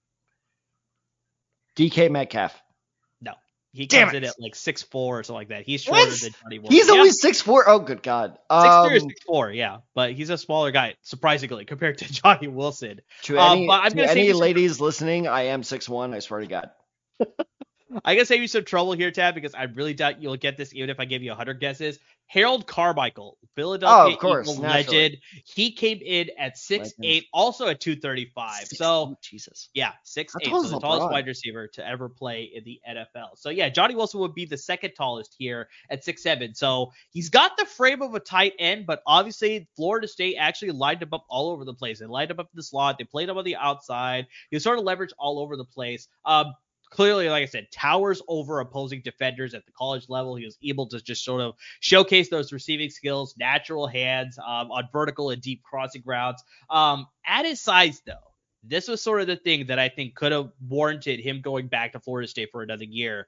DK 1.76 2.10
Metcalf. 2.10 2.60
No. 3.20 3.32
He 3.72 3.86
Damn 3.86 4.08
comes 4.08 4.14
it. 4.14 4.22
in 4.22 4.28
at 4.28 4.40
like 4.40 4.54
six 4.54 4.82
four 4.82 5.18
or 5.18 5.22
something 5.22 5.38
like 5.38 5.48
that. 5.48 5.64
He's 5.64 5.82
shorter 5.82 6.00
what? 6.00 6.20
than 6.20 6.32
Johnny 6.42 6.58
Wilson. 6.58 6.76
He's 6.76 6.88
yeah. 6.88 6.94
only 6.94 7.10
six 7.10 7.40
four. 7.40 7.68
Oh, 7.68 7.78
good 7.78 8.02
God. 8.02 8.38
Um, 8.50 8.62
six 8.62 8.88
three 8.88 8.96
or 8.96 9.10
six 9.10 9.22
four, 9.24 9.50
yeah. 9.50 9.78
But 9.94 10.12
he's 10.12 10.30
a 10.30 10.38
smaller 10.38 10.70
guy, 10.70 10.94
surprisingly, 11.02 11.64
compared 11.64 11.98
to 11.98 12.12
Johnny 12.12 12.48
Wilson. 12.48 13.00
To 13.22 13.38
um, 13.38 13.70
any, 13.70 13.90
to 13.90 14.10
any 14.10 14.32
ladies 14.32 14.80
listening, 14.80 15.26
I 15.26 15.42
am 15.44 15.62
six 15.62 15.88
one. 15.88 16.12
I 16.14 16.18
swear 16.18 16.40
to 16.40 16.46
God. 16.46 16.70
I 18.04 18.14
gotta 18.14 18.26
save 18.26 18.40
you 18.40 18.48
some 18.48 18.64
trouble 18.64 18.92
here, 18.92 19.10
Tad, 19.10 19.34
because 19.34 19.54
I 19.54 19.64
really 19.64 19.94
doubt 19.94 20.22
you'll 20.22 20.36
get 20.36 20.56
this 20.56 20.74
even 20.74 20.90
if 20.90 20.98
I 20.98 21.04
give 21.04 21.22
you 21.22 21.30
100 21.30 21.60
guesses. 21.60 21.98
Harold 22.32 22.66
Carmichael, 22.66 23.36
Philadelphia 23.54 24.06
Oh, 24.08 24.14
of 24.14 24.18
course, 24.18 24.50
Eagle 24.50 24.62
legend. 24.62 25.18
He 25.44 25.70
came 25.70 25.98
in 26.02 26.30
at 26.38 26.56
six 26.56 26.94
Legend. 26.96 27.04
eight, 27.04 27.26
also 27.30 27.66
at 27.66 27.78
235. 27.78 28.68
So 28.68 29.18
Jesus. 29.20 29.68
yeah, 29.74 29.92
six 30.02 30.34
eight, 30.40 30.48
so 30.48 30.64
is 30.64 30.70
the 30.70 30.80
tallest 30.80 31.10
wide 31.12 31.26
receiver 31.26 31.68
to 31.68 31.86
ever 31.86 32.08
play 32.08 32.44
in 32.44 32.64
the 32.64 32.80
NFL. 32.88 33.36
So 33.36 33.50
yeah, 33.50 33.68
Johnny 33.68 33.94
Wilson 33.94 34.18
would 34.20 34.34
be 34.34 34.46
the 34.46 34.56
second 34.56 34.92
tallest 34.96 35.36
here 35.38 35.68
at 35.90 36.04
six 36.04 36.22
seven. 36.22 36.54
So 36.54 36.90
he's 37.10 37.28
got 37.28 37.58
the 37.58 37.66
frame 37.66 38.00
of 38.00 38.14
a 38.14 38.20
tight 38.20 38.54
end, 38.58 38.86
but 38.86 39.02
obviously 39.06 39.68
Florida 39.76 40.08
State 40.08 40.36
actually 40.38 40.70
lined 40.70 41.02
him 41.02 41.10
up 41.12 41.26
all 41.28 41.50
over 41.50 41.66
the 41.66 41.74
place. 41.74 41.98
They 41.98 42.06
lined 42.06 42.30
him 42.30 42.40
up 42.40 42.46
in 42.46 42.56
the 42.56 42.62
slot. 42.62 42.96
They 42.96 43.04
played 43.04 43.28
him 43.28 43.36
on 43.36 43.44
the 43.44 43.56
outside. 43.56 44.26
He 44.48 44.56
was 44.56 44.62
sort 44.62 44.78
of 44.78 44.86
leveraged 44.86 45.12
all 45.18 45.38
over 45.38 45.58
the 45.58 45.66
place. 45.66 46.08
Um, 46.24 46.54
clearly, 46.92 47.28
like 47.30 47.42
I 47.42 47.46
said, 47.46 47.68
towers 47.72 48.20
over 48.28 48.60
opposing 48.60 49.00
defenders 49.02 49.54
at 49.54 49.64
the 49.64 49.72
college 49.72 50.08
level. 50.08 50.36
He 50.36 50.44
was 50.44 50.58
able 50.62 50.86
to 50.88 51.00
just 51.00 51.24
sort 51.24 51.40
of 51.40 51.54
showcase 51.80 52.28
those 52.28 52.52
receiving 52.52 52.90
skills, 52.90 53.34
natural 53.38 53.86
hands 53.86 54.38
um, 54.38 54.70
on 54.70 54.88
vertical 54.92 55.30
and 55.30 55.40
deep 55.40 55.62
crossing 55.62 56.02
routes. 56.04 56.44
Um, 56.68 57.06
at 57.26 57.46
his 57.46 57.60
size, 57.60 58.02
though, 58.06 58.12
this 58.62 58.88
was 58.88 59.02
sort 59.02 59.22
of 59.22 59.26
the 59.26 59.36
thing 59.36 59.66
that 59.66 59.78
I 59.78 59.88
think 59.88 60.14
could 60.14 60.32
have 60.32 60.50
warranted 60.68 61.18
him 61.18 61.40
going 61.40 61.66
back 61.66 61.92
to 61.92 62.00
Florida 62.00 62.28
State 62.28 62.50
for 62.52 62.62
another 62.62 62.84
year. 62.84 63.26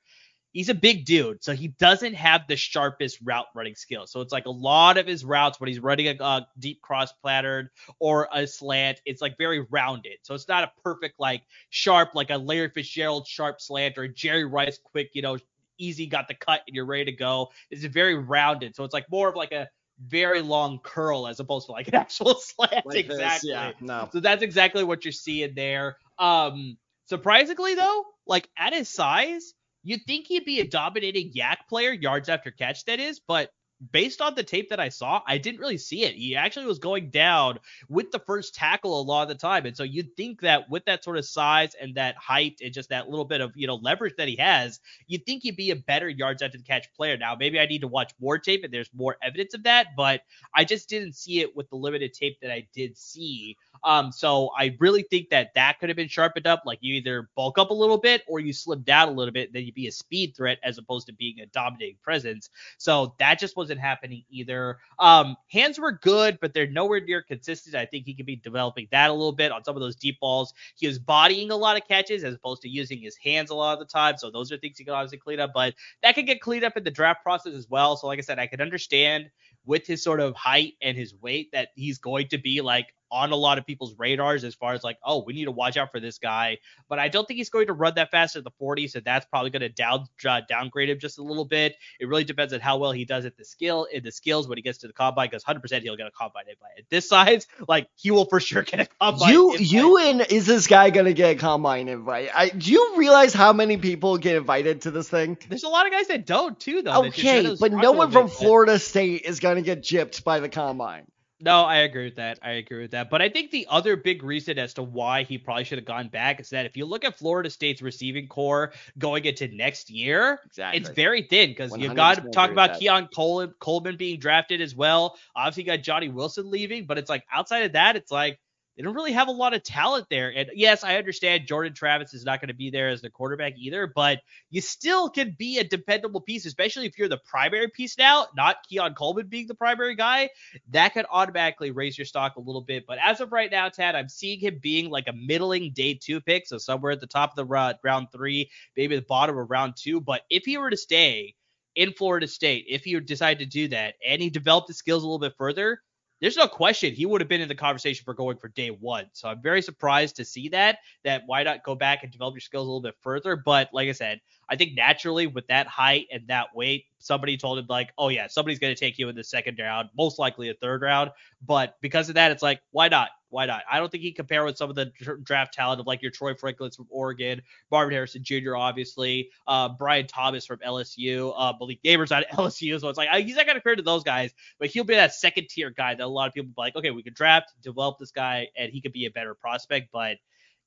He's 0.55 0.69
a 0.69 0.75
big 0.75 1.05
dude, 1.05 1.43
so 1.43 1.53
he 1.53 1.69
doesn't 1.69 2.15
have 2.15 2.47
the 2.49 2.57
sharpest 2.57 3.19
route 3.25 3.47
running 3.55 3.75
skill. 3.75 4.07
So 4.07 4.21
it's 4.21 4.33
like 4.33 4.47
a 4.47 4.51
lot 4.51 4.97
of 4.97 5.07
his 5.07 5.25
routes 5.25 5.61
when 5.61 5.69
he's 5.69 5.81
running 5.81 6.07
a 6.07 6.23
uh, 6.23 6.41
deep 6.59 6.81
cross 6.81 7.13
pattern 7.25 7.69
or 7.99 8.29
a 8.33 8.47
slant, 8.47 9.03
it's 9.05 9.21
like 9.21 9.37
very 9.37 9.67
rounded. 9.71 10.19
So 10.23 10.33
it's 10.33 10.47
not 10.47 10.63
a 10.63 10.73
perfect 10.83 11.19
like 11.19 11.43
sharp 11.71 12.15
like 12.15 12.31
a 12.31 12.39
Larry 12.39 12.71
Fitzgerald 12.71 13.27
sharp 13.27 13.61
slant 13.61 13.99
or 13.99 14.05
a 14.05 14.09
Jerry 14.09 14.45
Rice 14.45 14.79
quick, 14.83 15.11
you 15.13 15.23
know, 15.23 15.39
easy 15.77 16.07
got 16.07 16.29
the 16.29 16.35
cut 16.35 16.63
and 16.67 16.75
you're 16.75 16.87
ready 16.87 17.07
to 17.07 17.13
go. 17.13 17.51
It's 17.71 17.85
very 17.85 18.15
rounded. 18.15 18.77
So 18.77 18.85
it's 18.85 18.95
like 18.95 19.11
more 19.11 19.29
of 19.29 19.37
like 19.37 19.51
a 19.51 19.69
very 20.07 20.41
long 20.41 20.79
curl 20.83 21.27
as 21.27 21.41
opposed 21.41 21.67
to 21.67 21.73
like 21.73 21.89
an 21.89 21.95
actual 21.97 22.37
slant. 22.37 22.87
Like 22.87 23.09
this, 23.09 23.17
exactly. 23.17 23.51
yeah. 23.51 23.73
No. 23.81 24.09
So 24.13 24.21
that's 24.21 24.43
exactly 24.43 24.85
what 24.85 25.05
you're 25.05 25.13
seeing 25.13 25.55
there. 25.55 25.97
Um, 26.19 26.77
surprisingly 27.07 27.75
though, 27.75 28.05
like 28.27 28.49
at 28.57 28.73
his 28.73 28.89
size, 28.89 29.55
you'd 29.85 30.05
think 30.07 30.27
he'd 30.27 30.45
be 30.45 30.61
a 30.61 30.67
dominating 30.67 31.33
YAC 31.33 31.57
player, 31.69 31.93
yards 31.93 32.29
after 32.29 32.51
catch, 32.51 32.85
that 32.87 32.99
is, 32.99 33.21
but 33.21 33.51
based 33.93 34.21
on 34.21 34.35
the 34.35 34.43
tape 34.43 34.71
that 34.71 34.81
I 34.81 34.89
saw, 34.89 35.23
I 35.27 35.39
didn't 35.39 35.61
really 35.61 35.79
see 35.79 36.05
it. 36.05 36.15
He 36.15 36.37
actually 36.37 36.67
was 36.67 36.79
going 36.79 37.11
down 37.11 37.59
with 37.89 38.11
the 38.11 38.19
first 38.19 38.55
tackle 38.55 39.01
a 39.01 39.03
lot 39.03 39.23
of 39.23 39.29
the 39.29 39.35
time. 39.35 39.67
And 39.67 39.77
so 39.77 39.83
you'd 39.83 40.17
think 40.17 40.41
that 40.41 40.69
with 40.71 40.85
that 40.87 41.05
sort 41.05 41.19
of 41.19 41.25
size 41.25 41.75
and 41.81 41.95
that 41.97 42.17
height 42.17 42.61
and 42.63 42.73
just 42.73 42.89
that 42.91 43.09
little 43.09 43.25
bit 43.25 43.41
of, 43.41 43.53
you 43.55 43.67
know, 43.67 43.77
leverage 43.77 44.15
that 44.19 44.29
he 44.29 44.37
has, 44.37 44.81
you'd 45.07 45.27
think 45.27 45.43
he'd 45.43 45.57
be 45.57 45.71
a 45.71 45.77
better 45.77 46.09
yards 46.09 46.43
after 46.43 46.59
the 46.59 46.65
catch 46.65 46.93
player. 46.95 47.17
Now, 47.17 47.35
maybe 47.35 47.59
I 47.59 47.67
need 47.67 47.81
to 47.81 47.89
watch 47.89 48.13
more 48.21 48.39
tape 48.39 48.65
and 48.65 48.73
there's 48.73 48.91
more 48.95 49.17
evidence 49.23 49.55
of 49.55 49.65
that, 49.65 49.89
but 49.97 50.23
I 50.55 50.65
just 50.65 50.89
didn't 50.89 51.15
see 51.15 51.41
it 51.41 51.55
with 51.57 51.69
the 51.71 51.77
limited 51.77 52.15
tape 52.15 52.39
that 52.41 52.51
I 52.51 52.67
did 52.73 52.97
see. 52.97 53.57
Um, 53.83 54.13
so 54.13 54.51
I 54.57 54.77
really 54.81 55.03
think 55.03 55.31
that 55.31 55.53
that 55.55 55.79
could 55.79 55.89
have 55.89 55.97
been 55.97 56.09
sharpened 56.09 56.47
up. 56.47 56.63
Like 56.65 56.79
you 56.81 56.95
either 56.95 57.29
bulk 57.35 57.59
up 57.59 57.71
a 57.71 57.75
little 57.75 57.99
bit 57.99 58.23
or 58.27 58.41
you 58.41 58.53
slim 58.53 58.83
down 58.83 59.09
a 59.09 59.13
little 59.13 59.33
bit, 59.33 59.53
then 59.53 59.65
you'd 59.65 59.75
be 59.75 59.89
a 59.89 59.93
speed 59.93 60.35
threat 60.37 60.59
as 60.63 60.79
opposed 60.79 61.07
to 61.09 61.13
being 61.13 61.41
a 61.41 61.47
dominating 61.47 61.97
presence. 62.03 62.51
So 62.79 63.15
that 63.19 63.39
just 63.39 63.57
wasn't 63.65 63.81
happening 63.81 64.25
either. 64.31 64.79
Um, 64.99 65.37
hands 65.51 65.79
were 65.79 65.93
good, 65.93 66.39
but 66.41 66.53
they're 66.53 66.67
nowhere 66.67 67.01
near 67.01 67.23
consistent. 67.23 67.75
I 67.75 67.87
think 67.87 68.05
he 68.05 68.15
could 68.15 68.27
be 68.27 68.37
developing 68.37 68.89
that 68.91 69.11
a 69.11 69.13
little 69.13 69.33
bit 69.33 69.53
on 69.53 69.65
some 69.65 69.75
of 69.75 69.81
those 69.81 69.97
deep 69.97 70.21
balls. 70.21 70.53
He 70.77 70.87
was 70.87 70.99
bodying 70.99 71.51
a 71.51 71.57
lot 71.57 71.77
of 71.77 71.89
catches 71.89 72.25
as 72.25 72.35
opposed 72.35 72.63
to 72.63 72.69
using 72.69 73.01
his 73.01 73.17
hands 73.17 73.51
a 73.51 73.55
lot 73.55 73.73
of 73.73 73.79
the 73.79 73.91
time. 73.91 74.19
So 74.19 74.31
those 74.31 74.53
are 74.53 74.59
things 74.59 74.79
he 74.79 74.85
could 74.85 74.93
obviously 74.93 75.19
clean 75.19 75.41
up, 75.41 75.53
but 75.55 75.75
that 76.03 76.15
could 76.15 76.27
get 76.27 76.41
cleaned 76.41 76.65
up 76.65 76.77
in 76.77 76.85
the 76.85 76.91
draft 76.91 77.23
process 77.23 77.55
as 77.55 77.69
well. 77.69 77.97
So 77.97 78.07
like 78.07 78.19
I 78.19 78.23
said, 78.23 78.39
I 78.39 78.47
could 78.47 78.61
understand 78.61 79.31
with 79.65 79.87
his 79.87 80.03
sort 80.03 80.21
of 80.21 80.35
height 80.35 80.75
and 80.83 80.97
his 80.97 81.15
weight 81.15 81.51
that 81.53 81.69
he's 81.75 81.99
going 81.99 82.29
to 82.29 82.39
be 82.39 82.61
like 82.61 82.95
on 83.15 83.31
a 83.31 83.37
lot 83.37 83.59
of 83.59 83.65
people's 83.65 83.95
radars 83.97 84.43
as 84.43 84.57
far 84.57 84.75
as 84.75 84.83
like, 84.83 84.99
oh, 85.05 85.23
we 85.25 85.33
need 85.33 85.45
to 85.45 85.53
watch 85.53 85.77
out 85.77 85.93
for 85.93 86.01
this 86.01 86.19
guy. 86.19 86.59
But 86.89 86.99
I 86.99 87.09
don't 87.09 87.27
think 87.27 87.39
he's 87.39 87.49
going 87.49 87.69
to 87.69 87.73
run 87.73 87.95
that 87.95 88.11
fast 88.11 88.35
at 88.35 88.43
the 88.43 88.51
40, 88.59 88.89
so 88.89 89.01
that's 89.01 89.25
probably 89.27 89.51
going 89.51 89.63
to 89.63 89.69
down 89.69 90.07
uh, 90.29 90.41
downgrade 90.49 90.91
him 90.91 90.99
just 90.99 91.19
a 91.19 91.23
little 91.23 91.45
bit. 91.45 91.77
It 92.01 92.09
really 92.09 92.25
depends 92.25 92.53
on 92.53 92.59
how 92.59 92.79
well 92.79 92.91
he 92.91 93.05
does 93.05 93.25
at 93.25 93.37
the 93.37 93.45
skill 93.45 93.85
in 93.85 94.03
the 94.03 94.11
skills 94.11 94.49
when 94.49 94.59
he 94.59 94.63
gets 94.63 94.79
to 94.79 94.89
the 94.89 94.93
combine, 94.93 95.29
because 95.31 95.45
100% 95.45 95.83
he'll 95.83 95.97
get 95.97 96.09
a 96.09 96.11
combine 96.11 96.45
invite. 96.49 96.73
At 96.79 96.91
this 96.91 97.09
size, 97.09 97.47
like 97.69 97.89
he 97.95 98.11
will 98.11 98.25
for 98.25 98.41
sure 98.41 98.63
get 98.63 98.81
a 98.81 98.89
combine. 99.01 99.33
You 99.33 99.53
invite. 99.53 99.73
you 99.73 99.99
and 99.99 100.21
is 100.31 100.47
this 100.47 100.67
guy 100.67 100.91
gonna 100.91 101.13
get 101.13 101.37
a 101.37 101.39
combine 101.39 101.87
invite? 101.87 102.31
I, 102.35 102.49
do 102.49 102.73
you 102.73 102.95
realize 102.97 103.33
how 103.33 103.53
many 103.53 103.77
people 103.77 104.19
get 104.19 104.35
invited 104.35 104.83
to 104.83 104.91
this 104.91 105.09
thing? 105.09 105.39
There's 105.49 105.63
a 105.63 105.69
lot 105.69 105.87
of 105.87 105.93
guys 105.93 106.09
that 106.09 106.27
don't 106.27 106.59
too, 106.59 106.83
though. 106.83 107.05
Okay, 107.07 107.55
but 107.61 107.73
no 107.73 107.93
one 107.93 108.11
from 108.11 108.29
Florida 108.29 108.81
State 108.81 109.23
is 109.23 109.39
gonna 109.39 109.63
get 109.63 109.83
gypped 109.83 110.25
by 110.25 110.41
the 110.41 110.49
combine. 110.49 111.07
No, 111.41 111.65
I 111.65 111.79
agree 111.79 112.05
with 112.05 112.15
that. 112.17 112.39
I 112.43 112.53
agree 112.53 112.81
with 112.81 112.93
that. 112.93 113.11
But 113.11 113.21
I 113.21 113.29
think 113.29 113.51
the 113.51 113.67
other 113.69 113.97
big 113.97 114.23
reason 114.23 114.59
as 114.59 114.73
to 114.75 114.83
why 114.83 115.25
he 115.25 115.37
probably 115.37 115.65
should 115.65 115.79
have 115.79 115.85
gone 115.85 116.09
back 116.09 116.41
is 116.41 116.49
that 116.51 116.65
if 116.65 116.77
you 116.77 116.87
look 116.87 117.05
at 117.05 117.19
Florida 117.19 117.51
State's 117.51 117.83
receiving 117.83 118.29
corps 118.29 118.73
going 118.99 119.25
into 119.25 119.49
next 119.49 119.91
year, 119.91 120.39
Exactly. 120.47 120.81
it's 120.81 120.91
very 120.91 121.23
thin 121.23 121.51
because 121.51 121.77
you 121.77 121.91
100% 121.91 121.97
got 121.97 122.23
to 122.23 122.31
talk 122.31 122.51
about. 122.51 122.79
Keon 122.79 123.09
Coleman, 123.15 123.53
Coleman 123.59 123.97
being 123.97 124.19
drafted 124.19 124.61
as 124.61 124.75
well. 124.77 125.17
Obviously, 125.35 125.65
you 125.65 125.67
got 125.67 125.83
Johnny 125.83 126.09
Wilson 126.09 126.51
leaving, 126.51 126.87
but 126.87 126.99
it's 126.99 127.11
like 127.11 127.25
outside 127.33 127.65
of 127.65 127.73
that, 127.73 127.97
it's 127.97 128.13
like 128.13 128.39
they 128.77 128.83
don't 128.83 128.95
really 128.95 129.13
have 129.13 129.29
a 129.29 129.33
lot 129.33 129.55
of 129.55 129.63
talent 129.63 130.07
there. 130.11 130.33
And 130.35 130.51
yes, 130.55 130.83
I 130.83 130.97
understand 130.97 131.47
Jordan 131.47 131.75
Travis 131.75 132.15
is 132.15 132.25
not 132.25 132.41
going 132.41 132.49
to 132.49 132.55
be 132.55 132.71
there 132.71 132.89
as 132.89 133.03
the 133.03 133.11
quarterback 133.11 133.55
either, 133.57 133.87
but 133.87 134.21
you 134.51 134.61
still 134.61 135.09
can 135.09 135.35
be 135.39 135.59
a 135.59 135.65
dependable 135.65 136.21
piece, 136.21 136.45
especially 136.47 136.87
if 136.87 136.99
you're 136.99 137.09
the 137.09 137.21
primary 137.25 137.69
piece 137.69 137.97
now, 137.97 138.27
not 138.37 138.57
Keon 138.69 138.95
Coleman 138.95 139.29
being 139.29 139.47
the 139.47 139.55
primary 139.55 139.95
guy. 139.95 140.29
That 140.71 140.95
could 140.95 141.07
automatically 141.11 141.71
raise 141.71 141.97
your 141.97 142.05
stock 142.05 142.37
a 142.37 142.41
little 142.41 142.63
bit. 142.63 142.85
But 142.87 142.99
as 143.03 143.21
of 143.21 143.33
right 143.33 143.51
now, 143.51 143.69
Tad, 143.69 143.95
I'm 143.95 144.09
seeing 144.09 144.41
him 144.41 144.59
being 144.61 144.91
like 144.91 145.09
a 145.09 145.13
middling 145.13 145.73
day 145.73 145.95
two 145.95 146.21
pick, 146.21 146.47
so 146.47 146.59
somewhere 146.59 146.93
at 146.93 147.01
the 147.01 147.07
top 147.07 147.31
of 147.31 147.37
the 147.37 147.45
round, 147.45 147.77
round 147.85 148.09
three, 148.13 148.51
maybe 148.77 148.97
the 148.97 149.03
bottom 149.03 149.39
of 149.39 149.51
round 149.51 149.75
two. 149.77 150.01
But 150.01 150.23
if 150.31 150.45
he 150.45 150.59
were 150.59 150.71
to 150.71 150.77
stay 150.77 151.35
in 151.77 151.93
Florida 151.93 152.27
State, 152.27 152.67
if 152.69 152.85
he 152.85 152.99
decided 153.01 153.39
to 153.39 153.47
do 153.47 153.69
that 153.69 153.95
and 154.07 154.21
he 154.21 154.31
developed 154.31 154.69
his 154.69 154.79
skills 154.79 155.03
a 155.03 155.07
little 155.07 155.19
bit 155.19 155.35
further, 155.37 155.81
there's 156.21 156.37
no 156.37 156.47
question 156.47 156.95
he 156.95 157.07
would 157.07 157.21
have 157.21 157.29
been 157.29 157.41
in 157.41 157.49
the 157.49 157.55
conversation 157.55 158.05
for 158.05 158.15
going 158.15 158.37
for 158.37 158.49
day 158.49 158.69
one. 158.69 159.07
So 159.13 159.29
I'm 159.29 159.43
very 159.43 159.63
surprised 159.63 160.17
to 160.17 160.25
see 160.25 160.49
that. 160.51 160.79
That 161.05 161.23
why 161.27 161.43
not 161.43 161.65
go 161.65 161.75
back 161.75 162.03
and 162.03 162.13
develop 162.13 162.35
your 162.35 162.41
skills 162.41 162.67
a 162.67 162.71
little 162.71 162.81
bit 162.81 162.97
further? 163.01 163.37
But 163.37 163.71
like 163.73 163.89
I 163.89 163.93
said, 163.93 164.21
I 164.49 164.57
think 164.57 164.75
naturally 164.75 165.27
with 165.27 165.47
that 165.49 165.67
height 165.67 166.07
and 166.13 166.29
that 166.29 166.55
weight, 166.55 166.85
somebody 166.99 167.37
told 167.37 167.59
him 167.59 167.67
like, 167.69 167.91
oh 167.99 168.09
yeah, 168.09 168.27
somebody's 168.27 168.59
going 168.59 168.75
to 168.75 168.79
take 168.79 168.99
you 168.99 169.09
in 169.09 169.17
the 169.17 169.25
second 169.25 169.59
round, 169.59 169.91
most 169.97 170.19
likely 170.19 170.49
a 170.51 170.55
third 170.55 170.83
round. 170.83 171.11
But 171.45 171.77
because 171.81 172.09
of 172.09 172.17
that, 172.17 172.31
it's 172.31 172.43
like, 172.43 172.61
why 172.71 172.89
not? 172.89 173.11
Why 173.31 173.47
not? 173.47 173.63
I 173.71 173.79
don't 173.81 173.91
think 173.91 174.05
he 174.05 174.13
compare 174.13 174.45
with 174.45 174.57
some 174.57 174.71
of 174.71 174.77
the 174.77 174.93
draft 175.25 175.55
talent 175.55 175.81
of 175.81 175.89
like 175.89 176.03
your 176.03 176.13
Troy 176.13 176.35
Franklins 176.35 176.77
from 176.77 176.87
Oregon, 176.89 177.43
Marvin 177.71 177.93
Harrison 177.93 178.23
Jr. 178.23 178.55
obviously, 178.55 179.31
uh, 179.49 179.71
Brian 179.71 180.07
Thomas 180.07 180.47
from 180.47 180.59
LSU, 180.59 181.35
uh, 181.37 181.53
Malik 181.59 181.83
Nabers 181.83 182.17
on 182.17 182.23
LSU. 182.33 182.81
So 182.81 182.89
it's 182.89 182.97
like 182.97 183.09
I, 183.11 183.23
he's 183.23 183.35
not 183.35 183.47
going 183.47 183.57
to 183.57 183.61
compare 183.61 183.75
to 183.75 183.83
those 183.83 184.05
guys, 184.05 184.33
but 184.61 184.69
he'll 184.69 184.85
be 184.85 184.95
that 184.95 185.15
second 185.15 185.49
tier 185.49 185.71
guy 185.71 185.95
that 185.97 186.05
a 186.05 186.07
lot 186.07 186.29
of 186.29 186.35
people 186.35 186.51
be 186.51 186.55
like, 186.57 186.77
okay, 186.77 186.93
we 186.93 187.03
could 187.03 187.15
draft, 187.15 187.53
develop 187.61 187.99
this 187.99 188.13
guy, 188.13 188.49
and 188.57 188.71
he 188.71 188.81
could 188.81 188.93
be 188.93 189.07
a 189.07 189.11
better 189.11 189.35
prospect. 189.35 189.89
But 189.93 190.19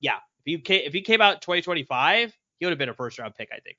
yeah, 0.02 0.18
if 0.46 0.64
came, 0.64 0.82
if 0.86 0.94
he 0.94 1.02
came 1.02 1.22
out 1.22 1.42
2025, 1.42 2.38
he 2.60 2.66
would 2.66 2.72
have 2.72 2.80
been 2.80 2.90
a 2.90 2.94
first 2.94 3.20
round 3.20 3.36
pick, 3.36 3.50
I 3.52 3.60
think. 3.60 3.78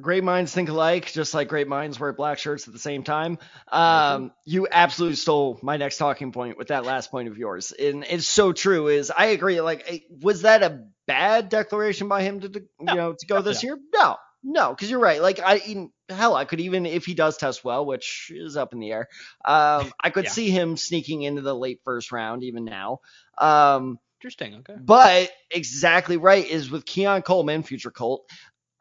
Great 0.00 0.24
minds 0.24 0.52
think 0.52 0.68
alike, 0.68 1.12
just 1.12 1.34
like 1.34 1.46
great 1.46 1.68
minds 1.68 2.00
wear 2.00 2.12
black 2.12 2.38
shirts 2.38 2.66
at 2.66 2.72
the 2.72 2.80
same 2.80 3.04
time. 3.04 3.38
Um, 3.70 4.32
you 4.44 4.66
absolutely 4.68 5.14
stole 5.14 5.60
my 5.62 5.76
next 5.76 5.98
talking 5.98 6.32
point 6.32 6.58
with 6.58 6.68
that 6.68 6.84
last 6.84 7.12
point 7.12 7.28
of 7.28 7.38
yours, 7.38 7.70
and 7.70 8.04
it's 8.08 8.26
so 8.26 8.52
true. 8.52 8.88
Is 8.88 9.12
I 9.16 9.26
agree. 9.26 9.60
Like, 9.60 9.84
eh, 9.86 9.98
was 10.20 10.42
that 10.42 10.64
a 10.64 10.88
bad 11.06 11.48
declaration 11.48 12.08
by 12.08 12.22
him 12.22 12.40
to, 12.40 12.48
to 12.48 12.64
No, 12.80 12.92
you 12.92 12.96
know 12.96 13.12
to 13.12 13.26
go 13.26 13.40
this 13.40 13.62
year? 13.62 13.78
No, 13.94 14.16
no, 14.42 14.70
because 14.70 14.90
you're 14.90 14.98
right. 14.98 15.22
Like, 15.22 15.38
I 15.38 15.88
hell, 16.08 16.34
I 16.34 16.44
could 16.44 16.58
even 16.60 16.86
if 16.86 17.06
he 17.06 17.14
does 17.14 17.36
test 17.36 17.64
well, 17.64 17.86
which 17.86 18.32
is 18.34 18.56
up 18.56 18.72
in 18.72 18.80
the 18.80 18.90
air. 18.90 19.08
Um, 19.44 19.92
I 20.02 20.10
could 20.10 20.24
Yeah. 20.24 20.30
see 20.30 20.50
him 20.50 20.76
sneaking 20.76 21.22
into 21.22 21.42
the 21.42 21.54
late 21.54 21.80
first 21.84 22.10
round 22.10 22.42
even 22.42 22.64
now. 22.64 22.98
Um, 23.38 24.00
Interesting. 24.24 24.54
Okay. 24.54 24.74
but 24.80 25.30
exactly 25.50 26.16
right 26.16 26.46
is 26.46 26.70
with 26.70 26.86
Keon 26.86 27.20
Coleman, 27.20 27.62
future 27.62 27.90
Colt, 27.90 28.26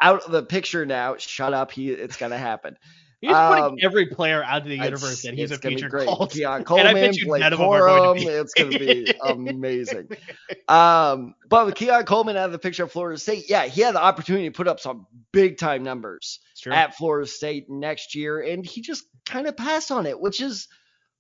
out 0.02 0.24
of 0.24 0.32
the 0.32 0.42
picture 0.42 0.86
now. 0.86 1.18
Shut 1.18 1.54
up, 1.54 1.72
he 1.72 1.90
it's 1.90 2.16
gonna 2.16 2.38
happen. 2.38 2.78
He's 3.20 3.32
putting 3.32 3.64
Um, 3.64 3.76
every 3.82 4.08
player 4.08 4.44
out 4.44 4.64
of 4.64 4.68
the 4.68 4.76
universe 4.76 5.22
that 5.22 5.34
he's 5.34 5.52
a 5.52 5.58
gonna 5.58 5.76
be 5.76 5.76
featured 5.76 5.92
great. 5.92 6.08
Colt. 6.08 6.32
Keon 6.32 6.56
And 6.56 6.64
I 6.64 6.66
Coleman, 6.66 6.94
bet 6.96 7.16
you 7.18 7.26
Blake 7.26 7.40
none 7.42 7.54
of 7.54 7.60
them 7.60 7.70
are 7.70 7.88
going 7.88 8.20
to 8.20 8.26
be. 8.26 8.32
it's 8.32 8.54
gonna 8.54 8.78
be 8.80 9.14
amazing. 9.24 10.10
Um, 10.68 11.36
but 11.50 11.66
with 11.66 11.76
Keon 11.76 12.04
Coleman 12.06 12.36
out 12.38 12.46
of 12.48 12.52
the 12.54 12.60
picture 12.60 12.84
of 12.84 12.92
Florida 12.92 13.18
State, 13.18 13.46
yeah, 13.50 13.66
he 13.66 13.80
had 13.82 13.96
the 13.96 14.02
opportunity 14.02 14.46
to 14.50 14.52
put 14.52 14.68
up 14.68 14.80
some 14.82 15.08
big 15.32 15.58
time 15.58 15.84
numbers 15.84 16.40
at 16.70 16.96
Florida 16.96 17.26
State 17.28 17.70
next 17.70 18.14
year, 18.16 18.42
and 18.42 18.66
he 18.66 18.82
just 18.82 19.06
kind 19.26 19.48
of 19.48 19.56
passed 19.58 19.92
on 19.92 20.06
it, 20.06 20.20
which 20.20 20.42
is 20.42 20.68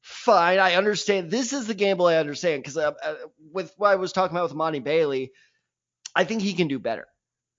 fine. 0.03 0.59
I 0.59 0.75
understand. 0.75 1.31
This 1.31 1.53
is 1.53 1.65
the 1.65 1.73
gamble 1.73 2.05
I 2.05 2.17
understand 2.17 2.61
because 2.61 2.77
uh, 2.77 2.91
uh, 3.03 3.15
with 3.51 3.73
what 3.77 3.91
I 3.91 3.95
was 3.95 4.13
talking 4.13 4.35
about 4.37 4.49
with 4.49 4.55
Monty 4.55 4.79
Bailey, 4.79 5.31
I 6.15 6.25
think 6.25 6.41
he 6.41 6.53
can 6.53 6.67
do 6.67 6.77
better. 6.77 7.07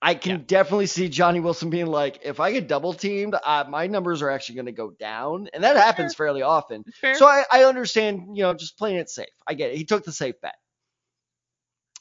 I 0.00 0.14
can 0.14 0.32
Yeah. 0.32 0.44
definitely 0.46 0.86
see 0.86 1.08
Johnny 1.08 1.40
Wilson 1.40 1.70
being 1.70 1.86
like, 1.86 2.20
if 2.24 2.38
I 2.38 2.52
get 2.52 2.68
double 2.68 2.92
teamed, 2.92 3.34
uh, 3.42 3.64
my 3.68 3.86
numbers 3.86 4.20
are 4.20 4.28
actually 4.28 4.56
going 4.56 4.66
to 4.66 4.72
go 4.72 4.90
down, 4.90 5.48
and 5.54 5.64
that 5.64 5.76
happens 5.76 6.14
fairly 6.14 6.42
often. 6.42 6.84
Fair. 7.00 7.14
So 7.14 7.26
I, 7.26 7.44
I 7.50 7.64
understand, 7.64 8.36
you 8.36 8.42
know, 8.42 8.52
just 8.52 8.76
playing 8.76 8.96
it 8.96 9.08
safe. 9.08 9.28
I 9.48 9.54
get 9.54 9.70
it. 9.70 9.78
He 9.78 9.86
took 9.86 10.04
the 10.04 10.12
safe 10.12 10.34
bet. 10.42 10.56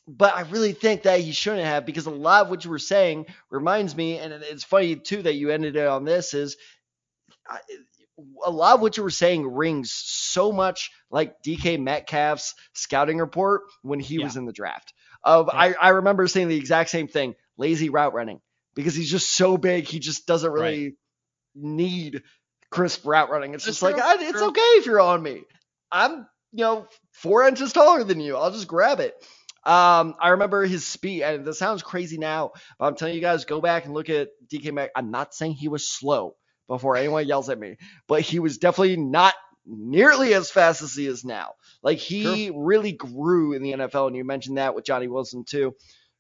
But 0.06 0.36
I 0.36 0.42
really 0.42 0.74
think 0.74 1.04
that 1.04 1.22
he 1.22 1.32
shouldn't 1.32 1.64
have 1.64 1.86
because 1.86 2.06
a 2.06 2.12
lot 2.12 2.42
of 2.44 2.50
what 2.50 2.66
you 2.66 2.72
were 2.72 2.80
saying 2.80 3.28
reminds 3.50 3.96
me, 3.96 4.18
and 4.18 4.34
it's 4.34 4.66
funny 4.66 4.98
too 4.98 5.22
that 5.22 5.36
you 5.36 5.50
ended 5.50 5.78
it 5.78 5.88
on 5.88 6.04
this 6.04 6.34
is 6.34 6.58
I- 7.48 7.62
a 8.46 8.52
lot 8.52 8.76
of 8.76 8.82
what 8.82 8.98
you 8.98 9.04
were 9.04 9.10
saying 9.10 9.48
rings 9.48 9.92
so 10.34 10.52
much 10.52 10.92
like 11.12 11.36
DK 11.46 11.80
Metcalf's 11.80 12.56
scouting 12.74 13.20
report 13.20 13.62
when 13.82 14.00
he 14.00 14.16
Yeah. 14.16 14.26
was 14.26 14.36
in 14.36 14.46
the 14.46 14.54
draft. 14.54 14.94
Of 15.24 15.50
Yeah. 15.54 15.60
I, 15.60 15.74
I 15.80 15.90
remember 15.90 16.28
saying 16.28 16.50
the 16.50 16.58
exact 16.58 16.90
same 16.90 17.08
thing, 17.08 17.36
lazy 17.58 17.90
route 17.90 18.14
running, 18.14 18.42
because 18.76 18.96
he's 18.96 19.10
just 19.12 19.32
so 19.32 19.58
big, 19.58 19.86
he 19.88 20.00
just 20.00 20.28
doesn't 20.28 20.52
really 20.52 20.98
need 21.56 22.24
crisp 22.70 23.06
route 23.06 23.30
running. 23.30 23.54
It's 23.54 23.66
That's 23.66 23.76
just 23.80 23.84
like 23.84 23.96
true, 23.96 24.04
"Ah, 24.06 24.16
it's 24.20 24.32
true. 24.32 24.48
okay 24.50 24.62
if 24.62 24.86
you're 24.86 25.00
on 25.00 25.22
me. 25.22 25.44
I'm 25.92 26.28
you 26.52 26.64
know 26.64 26.88
four 27.12 27.48
inches 27.48 27.74
taller 27.74 28.04
than 28.04 28.20
you. 28.20 28.36
I'll 28.36 28.52
just 28.52 28.68
grab 28.68 29.00
it. 29.00 29.14
Um, 29.66 30.16
I 30.20 30.30
remember 30.30 30.66
his 30.66 30.86
speed, 30.86 31.24
and 31.24 31.46
this 31.46 31.58
sounds 31.58 31.84
crazy 31.84 32.18
now, 32.18 32.52
but 32.78 32.86
I'm 32.86 32.96
telling 32.96 33.16
you 33.16 33.22
guys, 33.22 33.46
go 33.46 33.62
back 33.62 33.86
and 33.86 33.94
look 33.94 34.10
at 34.10 34.28
DK 34.52 34.74
Metcalf. 34.74 34.92
I'm 34.96 35.12
not 35.12 35.34
saying 35.34 35.54
he 35.54 35.70
was 35.70 35.88
slow 35.90 36.36
before 36.68 36.98
anyone 36.98 37.28
yells 37.28 37.50
at 37.50 37.58
me, 37.60 37.78
but 38.08 38.22
he 38.22 38.40
was 38.40 38.58
definitely 38.58 38.98
not 38.98 39.34
nearly 39.66 40.34
as 40.34 40.52
fast 40.52 40.82
as 40.82 40.96
he 40.96 41.08
is 41.08 41.24
now. 41.24 41.54
Like 41.82 41.98
he 41.98 42.52
really 42.54 42.92
grew 42.92 43.54
in 43.54 43.64
the 43.64 43.74
NFL, 43.74 44.08
and 44.08 44.16
you 44.16 44.24
mentioned 44.24 44.58
that 44.58 44.76
with 44.76 44.86
Johnny 44.86 45.08
Wilson 45.08 45.44
too. 45.44 45.76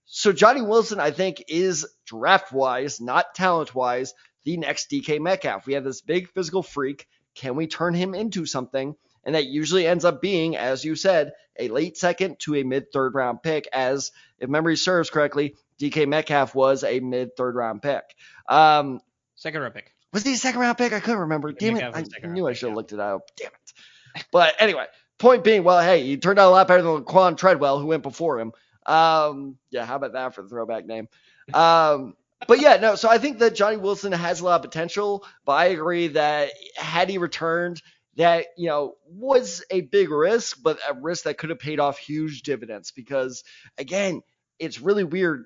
So 0.06 0.34
Johnny 0.34 0.62
Wilson, 0.62 1.00
I 1.00 1.12
think, 1.12 1.46
is 1.48 1.88
draft 2.06 2.52
wise, 2.52 3.00
not 3.00 3.36
talent 3.36 3.74
wise, 3.74 4.14
the 4.44 4.58
next 4.58 4.90
DK 4.92 5.20
Metcalf. 5.20 5.66
We 5.66 5.74
have 5.74 5.84
this 5.84 6.02
big 6.02 6.30
physical 6.30 6.64
freak. 6.64 7.08
Can 7.36 7.56
we 7.56 7.68
turn 7.68 7.94
him 7.94 8.14
into 8.14 8.46
something? 8.46 8.96
And 9.26 9.36
that 9.36 9.46
usually 9.46 9.88
ends 9.88 10.04
up 10.04 10.22
being, 10.22 10.58
as 10.58 10.84
you 10.84 10.96
said, 10.96 11.32
a 11.58 11.70
late 11.70 11.98
second 11.98 12.40
to 12.40 12.56
a 12.56 12.64
mid 12.64 12.92
third 12.92 13.16
round 13.16 13.42
pick, 13.42 13.68
as 13.72 14.12
if 14.40 14.50
memory 14.50 14.76
serves 14.76 15.10
correctly, 15.10 15.56
DK 15.80 16.08
Metcalf 16.08 16.54
was 16.54 16.84
a 16.84 17.00
mid 17.00 17.36
third 17.38 17.56
round 17.56 17.82
pick. 17.82 18.04
Um, 18.48 19.00
Second 19.36 19.62
round 19.62 19.74
pick. 19.74 19.94
Was 20.14 20.24
he 20.24 20.34
a 20.34 20.38
second 20.38 20.62
round 20.62 20.78
pick? 20.78 20.94
I 20.94 21.00
couldn't 21.00 21.22
remember. 21.22 21.52
Damn 21.52 21.76
it. 21.76 21.84
I 21.84 21.90
was 21.90 22.08
a 22.08 22.12
second 22.12 22.34
knew 22.34 22.48
I 22.48 22.54
should 22.54 22.70
have 22.70 22.78
looked 22.78 22.94
it 22.94 23.00
up. 23.00 23.30
Damn 23.36 23.48
it. 23.48 24.24
But 24.32 24.56
anyway, 24.60 24.86
point 25.18 25.44
being, 25.44 25.64
well, 25.64 25.82
hey, 25.82 26.04
he 26.04 26.18
turned 26.18 26.40
out 26.40 26.50
a 26.50 26.52
lot 26.52 26.68
better 26.68 26.84
than 26.84 27.04
Quan 27.04 27.36
Treadwell, 27.36 27.80
who 27.80 27.88
went 27.88 28.04
before 28.04 28.40
him. 28.40 28.54
Um, 28.86 29.58
yeah, 29.72 29.86
how 29.86 29.96
about 29.96 30.14
that 30.14 30.36
for 30.36 30.44
the 30.44 30.50
throwback 30.50 30.86
name? 30.86 31.08
Um, 31.54 32.16
but 32.48 32.62
yeah, 32.62 32.78
no, 32.78 32.96
so 32.96 33.10
I 33.10 33.18
think 33.18 33.40
that 33.40 33.56
Johnny 33.56 33.78
Wilson 33.78 34.12
has 34.12 34.40
a 34.42 34.46
lot 34.46 34.58
of 34.58 34.62
potential, 34.62 35.26
but 35.46 35.54
I 35.54 35.66
agree 35.66 36.08
that 36.10 36.52
had 36.76 37.10
he 37.10 37.18
returned, 37.18 37.82
that, 38.16 38.48
you 38.58 38.68
know, 38.68 38.96
was 39.08 39.64
a 39.72 39.82
big 39.82 40.12
risk, 40.12 40.60
but 40.62 40.78
a 40.88 40.94
risk 40.94 41.24
that 41.24 41.38
could 41.38 41.50
have 41.50 41.60
paid 41.60 41.80
off 41.80 41.98
huge 41.98 42.44
dividends 42.44 42.92
because, 42.92 43.44
again, 43.78 44.22
it's 44.60 44.80
really 44.80 45.04
weird. 45.04 45.46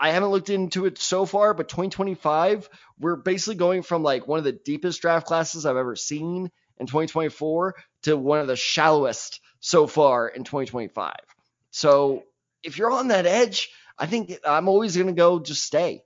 I 0.00 0.10
haven't 0.10 0.30
looked 0.30 0.50
into 0.50 0.86
it 0.86 0.98
so 0.98 1.26
far, 1.26 1.54
but 1.54 1.68
2025, 1.68 2.68
we're 3.00 3.16
basically 3.16 3.56
going 3.56 3.82
from 3.82 4.02
like 4.02 4.28
one 4.28 4.38
of 4.38 4.44
the 4.44 4.52
deepest 4.52 5.00
draft 5.00 5.26
classes 5.26 5.66
I've 5.66 5.76
ever 5.76 5.96
seen 5.96 6.50
in 6.78 6.86
2024 6.86 7.74
to 8.04 8.16
one 8.16 8.38
of 8.40 8.46
the 8.46 8.56
shallowest 8.56 9.40
so 9.60 9.86
far 9.86 10.28
in 10.28 10.44
2025. 10.44 11.14
So 11.72 12.22
if 12.62 12.78
you're 12.78 12.92
on 12.92 13.08
that 13.08 13.26
edge, 13.26 13.70
I 13.98 14.06
think 14.06 14.38
I'm 14.46 14.68
always 14.68 14.94
going 14.96 15.08
to 15.08 15.12
go 15.12 15.40
just 15.40 15.64
stay. 15.64 16.02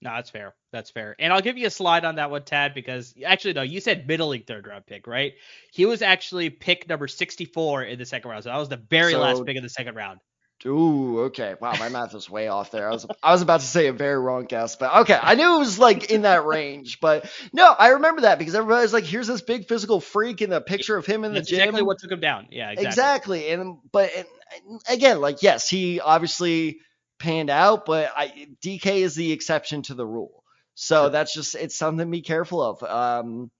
No, 0.00 0.10
that's 0.14 0.30
fair. 0.30 0.54
That's 0.72 0.90
fair. 0.90 1.16
And 1.18 1.32
I'll 1.32 1.40
give 1.40 1.58
you 1.58 1.66
a 1.66 1.70
slide 1.70 2.04
on 2.04 2.16
that 2.16 2.30
one, 2.30 2.42
Tad, 2.44 2.72
because 2.74 3.14
actually, 3.24 3.54
no, 3.54 3.62
you 3.62 3.80
said 3.80 4.06
middling 4.06 4.42
third 4.42 4.66
round 4.66 4.86
pick, 4.86 5.06
right? 5.06 5.32
He 5.72 5.86
was 5.86 6.02
actually 6.02 6.50
pick 6.50 6.88
number 6.88 7.08
64 7.08 7.82
in 7.84 7.98
the 7.98 8.06
second 8.06 8.30
round. 8.30 8.44
So 8.44 8.50
that 8.50 8.56
was 8.58 8.68
the 8.68 8.76
very 8.76 9.12
So- 9.12 9.20
last 9.20 9.44
pick 9.44 9.56
of 9.56 9.62
the 9.62 9.68
second 9.68 9.96
round. 9.96 10.20
Ooh, 10.66 11.20
okay. 11.26 11.54
Wow, 11.60 11.76
my 11.76 11.88
math 11.88 12.14
was 12.14 12.28
way 12.28 12.48
off 12.48 12.70
there. 12.72 12.88
I 12.88 12.92
was 12.92 13.06
I 13.22 13.32
was 13.32 13.42
about 13.42 13.60
to 13.60 13.66
say 13.66 13.86
a 13.86 13.92
very 13.92 14.18
wrong 14.18 14.44
guess, 14.44 14.74
but 14.76 14.92
okay. 15.02 15.18
I 15.20 15.34
knew 15.36 15.54
it 15.56 15.58
was 15.60 15.78
like 15.78 16.10
in 16.10 16.22
that 16.22 16.44
range, 16.44 16.98
but 17.00 17.30
no, 17.52 17.64
I 17.66 17.90
remember 17.90 18.22
that 18.22 18.38
because 18.40 18.54
everybody's 18.56 18.92
like, 18.92 19.04
here's 19.04 19.28
this 19.28 19.40
big 19.40 19.68
physical 19.68 20.00
freak 20.00 20.42
in 20.42 20.50
the 20.50 20.60
picture 20.60 20.96
of 20.96 21.06
him 21.06 21.24
in 21.24 21.32
the 21.32 21.42
gym. 21.42 21.60
exactly 21.60 21.82
what 21.82 21.98
took 22.00 22.10
him 22.10 22.20
down. 22.20 22.48
Yeah, 22.50 22.70
exactly. 22.70 22.88
Exactly. 22.88 23.50
And 23.50 23.78
but 23.92 24.10
and, 24.16 24.26
and 24.68 24.80
again, 24.88 25.20
like 25.20 25.42
yes, 25.42 25.68
he 25.68 26.00
obviously 26.00 26.78
panned 27.20 27.50
out, 27.50 27.86
but 27.86 28.12
I 28.16 28.48
DK 28.60 29.02
is 29.02 29.14
the 29.14 29.30
exception 29.32 29.82
to 29.82 29.94
the 29.94 30.06
rule. 30.06 30.42
So 30.74 31.04
Sure. 31.04 31.10
that's 31.10 31.32
just 31.34 31.54
it's 31.54 31.76
something 31.76 32.06
to 32.06 32.10
be 32.10 32.22
careful 32.22 32.62
of. 32.62 32.82
Um 32.82 33.50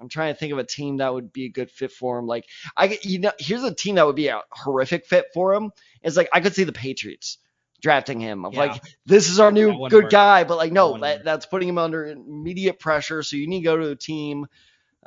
I'm 0.00 0.08
trying 0.08 0.34
to 0.34 0.38
think 0.38 0.52
of 0.52 0.58
a 0.58 0.64
team 0.64 0.98
that 0.98 1.12
would 1.12 1.32
be 1.32 1.46
a 1.46 1.50
good 1.50 1.70
fit 1.70 1.92
for 1.92 2.18
him. 2.18 2.26
Like 2.26 2.46
I 2.76 2.98
you 3.02 3.18
know 3.20 3.32
here's 3.38 3.64
a 3.64 3.74
team 3.74 3.96
that 3.96 4.06
would 4.06 4.16
be 4.16 4.28
a 4.28 4.42
horrific 4.50 5.06
fit 5.06 5.26
for 5.32 5.54
him. 5.54 5.70
It's 6.02 6.16
like 6.16 6.28
I 6.32 6.40
could 6.40 6.54
see 6.54 6.64
the 6.64 6.72
Patriots 6.72 7.38
drafting 7.80 8.20
him 8.20 8.44
of 8.44 8.54
Yeah. 8.54 8.60
like 8.60 8.82
this 9.04 9.28
is 9.28 9.40
our 9.40 9.52
new 9.52 9.88
good 9.88 10.04
work. 10.04 10.10
guy, 10.10 10.44
but 10.44 10.56
like 10.56 10.72
no, 10.72 10.92
wouldn't 10.92 11.02
that, 11.02 11.24
that's 11.24 11.46
putting 11.46 11.68
him 11.68 11.78
under 11.78 12.06
immediate 12.06 12.78
pressure. 12.78 13.22
So 13.22 13.36
you 13.36 13.46
need 13.46 13.60
to 13.60 13.64
go 13.64 13.76
to 13.76 13.90
a 13.90 13.96
team. 13.96 14.46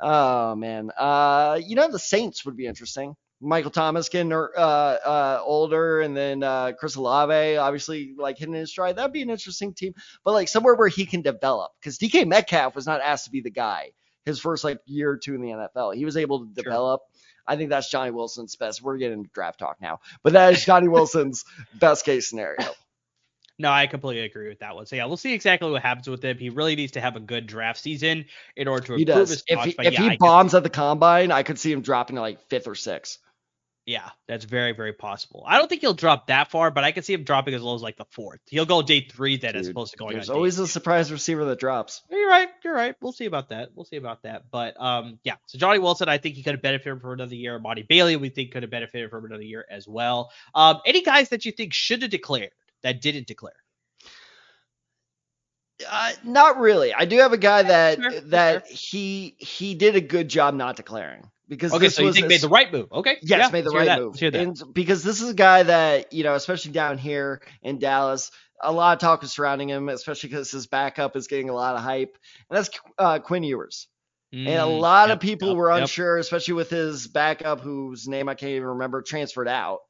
Oh 0.00 0.54
man, 0.54 0.90
uh, 0.96 1.60
you 1.64 1.76
know 1.76 1.90
the 1.90 1.98
Saints 1.98 2.44
would 2.44 2.56
be 2.56 2.66
interesting. 2.66 3.16
Michael 3.42 3.70
Thomas 3.70 4.10
getting 4.10 4.32
uh, 4.32 4.36
uh, 4.36 5.40
older, 5.42 6.00
and 6.02 6.14
then 6.14 6.42
uh, 6.42 6.72
Chris 6.78 6.96
Olave 6.96 7.56
obviously 7.56 8.14
like 8.16 8.36
hitting 8.38 8.54
his 8.54 8.70
stride. 8.70 8.96
That'd 8.96 9.12
be 9.12 9.22
an 9.22 9.30
interesting 9.30 9.72
team, 9.72 9.94
but 10.24 10.32
like 10.32 10.48
somewhere 10.48 10.74
where 10.74 10.88
he 10.88 11.06
can 11.06 11.22
develop 11.22 11.72
because 11.80 11.98
DK 11.98 12.26
Metcalf 12.26 12.74
was 12.74 12.86
not 12.86 13.00
asked 13.00 13.24
to 13.26 13.30
be 13.30 13.40
the 13.40 13.50
guy 13.50 13.92
his 14.24 14.40
first 14.40 14.64
like 14.64 14.78
year 14.86 15.10
or 15.10 15.16
two 15.16 15.34
in 15.34 15.40
the 15.40 15.48
NFL. 15.48 15.94
He 15.94 16.04
was 16.04 16.16
able 16.16 16.40
to 16.40 16.46
Sure. 16.54 16.64
develop. 16.64 17.00
I 17.46 17.56
think 17.56 17.70
that's 17.70 17.90
Johnny 17.90 18.10
Wilson's 18.12 18.54
best. 18.56 18.82
We're 18.82 18.96
getting 18.98 19.18
into 19.18 19.30
draft 19.32 19.58
talk 19.58 19.78
now, 19.80 20.00
but 20.22 20.34
that 20.34 20.52
is 20.52 20.64
Johnny 20.64 20.88
Wilson's 20.88 21.44
best 21.74 22.04
case 22.04 22.28
scenario. 22.28 22.64
No, 23.58 23.70
I 23.70 23.88
completely 23.88 24.24
agree 24.24 24.48
with 24.48 24.60
that 24.60 24.74
one. 24.74 24.86
So 24.86 24.96
yeah, 24.96 25.04
we'll 25.04 25.18
see 25.18 25.34
exactly 25.34 25.70
what 25.70 25.82
happens 25.82 26.08
with 26.08 26.24
him. 26.24 26.38
He 26.38 26.48
really 26.48 26.76
needs 26.76 26.92
to 26.92 27.00
have 27.00 27.16
a 27.16 27.20
good 27.20 27.46
draft 27.46 27.80
season 27.80 28.24
in 28.56 28.68
order 28.68 28.86
to 28.86 28.94
improve 28.94 29.28
his 29.28 29.44
If 29.46 29.60
he, 29.64 29.74
if 29.78 29.92
yeah, 29.92 30.10
he 30.10 30.16
bombs 30.16 30.54
at 30.54 30.62
the 30.62 30.70
combine, 30.70 31.30
I 31.30 31.42
could 31.42 31.58
see 31.58 31.70
him 31.70 31.82
dropping 31.82 32.16
to 32.16 32.22
like 32.22 32.40
fifth 32.48 32.66
or 32.68 32.74
sixth. 32.74 33.18
Yeah, 33.86 34.10
that's 34.28 34.44
very, 34.44 34.72
very 34.72 34.92
possible. 34.92 35.42
I 35.46 35.58
don't 35.58 35.68
think 35.68 35.80
he'll 35.80 35.94
drop 35.94 36.26
that 36.26 36.50
far, 36.50 36.70
but 36.70 36.84
I 36.84 36.92
can 36.92 37.02
see 37.02 37.12
him 37.14 37.24
dropping 37.24 37.54
as 37.54 37.62
low 37.62 37.74
as 37.74 37.82
like 37.82 37.96
the 37.96 38.04
fourth. 38.10 38.40
He'll 38.48 38.66
go 38.66 38.82
day 38.82 39.06
three 39.10 39.36
then 39.36 39.56
as 39.56 39.68
opposed 39.68 39.92
to 39.92 39.98
going 39.98 40.14
There's 40.14 40.30
always 40.30 40.58
a 40.58 40.68
surprise 40.68 41.10
receiver 41.10 41.44
that 41.46 41.58
drops. 41.58 42.02
You're 42.10 42.28
right. 42.28 42.48
You're 42.62 42.74
right. 42.74 42.94
We'll 43.00 43.12
see 43.12 43.24
about 43.24 43.48
that. 43.48 43.70
We'll 43.74 43.86
see 43.86 43.96
about 43.96 44.22
that. 44.22 44.44
But 44.50 44.80
um, 44.80 45.18
yeah. 45.24 45.36
So 45.46 45.58
Johnny 45.58 45.78
Wilson, 45.78 46.08
I 46.08 46.18
think 46.18 46.36
he 46.36 46.42
could 46.42 46.54
have 46.54 46.62
benefited 46.62 47.00
from 47.00 47.12
another 47.12 47.34
year. 47.34 47.58
Monty 47.58 47.82
Bailey, 47.82 48.16
we 48.16 48.28
think 48.28 48.52
could 48.52 48.62
have 48.62 48.70
benefited 48.70 49.10
from 49.10 49.24
another 49.24 49.42
year 49.42 49.64
as 49.70 49.88
well. 49.88 50.30
Um, 50.54 50.80
any 50.84 51.02
guys 51.02 51.30
that 51.30 51.44
you 51.44 51.52
think 51.52 51.72
should 51.72 52.02
have 52.02 52.10
declared 52.10 52.50
that 52.82 53.00
didn't 53.00 53.26
declare? 53.26 53.54
Uh, 55.90 56.12
not 56.24 56.58
really. 56.58 56.92
I 56.92 57.06
do 57.06 57.18
have 57.18 57.32
a 57.32 57.38
guy 57.38 57.62
that 57.62 57.96
Sure, 58.00 58.10
sure. 58.12 58.20
that 58.20 58.66
he 58.66 59.36
he 59.38 59.74
did 59.74 59.96
a 59.96 60.00
good 60.00 60.28
job 60.28 60.54
not 60.54 60.76
declaring 60.76 61.30
because 61.50 61.72
Okay, 61.72 61.86
this 61.86 61.96
so 61.96 62.02
you 62.02 62.08
was 62.08 62.14
think 62.14 62.28
made 62.28 62.42
the 62.42 62.48
right 62.50 62.72
move? 62.72 62.92
Okay. 62.92 63.18
yes 63.22 63.38
yeah, 63.38 63.50
made 63.52 63.64
the 63.66 63.72
right 63.72 63.86
that. 63.86 64.00
move 64.00 64.14
Let's 64.14 64.20
hear 64.20 64.32
that. 64.32 64.38
and 64.42 64.56
because 64.72 65.02
this 65.04 65.20
is 65.22 65.30
a 65.30 65.34
guy 65.34 65.64
that 65.64 66.12
you 66.12 66.24
know 66.24 66.34
especially 66.34 66.72
down 66.72 66.98
here 66.98 67.42
in 67.62 67.78
Dallas 67.78 68.30
a 68.62 68.72
lot 68.72 68.94
of 68.96 69.00
talk 69.00 69.24
is 69.24 69.32
surrounding 69.32 69.68
him 69.68 69.88
especially 69.90 70.30
because 70.30 70.50
his 70.50 70.66
backup 70.68 71.16
is 71.16 71.28
getting 71.28 71.50
a 71.50 71.54
lot 71.54 71.76
of 71.76 71.82
hype 71.82 72.16
and 72.50 72.56
that's 72.58 72.70
uh, 72.98 73.18
Quinn 73.20 73.44
Ewers 73.44 73.88
and 74.46 74.58
a 74.60 74.66
Mm, 74.66 74.80
lot 74.80 75.10
yep, 75.10 75.18
of 75.18 75.20
people 75.20 75.48
yep, 75.48 75.56
were 75.56 75.70
yep. 75.72 75.82
unsure 75.82 76.18
especially 76.18 76.54
with 76.54 76.70
his 76.70 77.08
backup 77.08 77.60
whose 77.60 78.08
name 78.08 78.28
I 78.28 78.34
can't 78.34 78.52
even 78.52 78.68
remember 78.68 79.02
transferred 79.02 79.48
out 79.48 79.80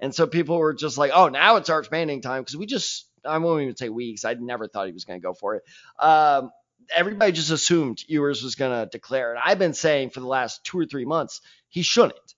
and 0.00 0.14
so 0.14 0.26
people 0.26 0.58
were 0.58 0.74
just 0.74 0.98
like 0.98 1.12
oh 1.14 1.28
now 1.28 1.56
it's 1.56 1.70
Arch 1.70 1.90
Manning 1.90 2.22
time 2.22 2.42
because 2.42 2.56
we 2.56 2.66
just 2.66 3.08
I 3.24 3.38
won't 3.38 3.62
even 3.62 3.76
say 3.76 3.88
weeks 3.90 4.24
I 4.24 4.34
never 4.34 4.68
thought 4.68 4.86
he 4.88 4.92
was 4.92 5.04
going 5.04 5.20
to 5.20 5.24
go 5.26 5.34
for 5.34 5.56
it 5.56 5.62
um, 5.98 6.50
everybody 6.94 7.32
just 7.32 7.50
assumed 7.50 8.02
Ewers 8.08 8.42
was 8.42 8.54
going 8.54 8.78
to 8.78 8.90
declare. 8.90 9.32
And 9.32 9.40
I've 9.44 9.58
been 9.58 9.74
saying 9.74 10.10
for 10.10 10.20
the 10.20 10.26
last 10.26 10.64
two 10.64 10.78
or 10.78 10.86
three 10.86 11.04
months, 11.04 11.40
he 11.68 11.82
shouldn't. 11.82 12.34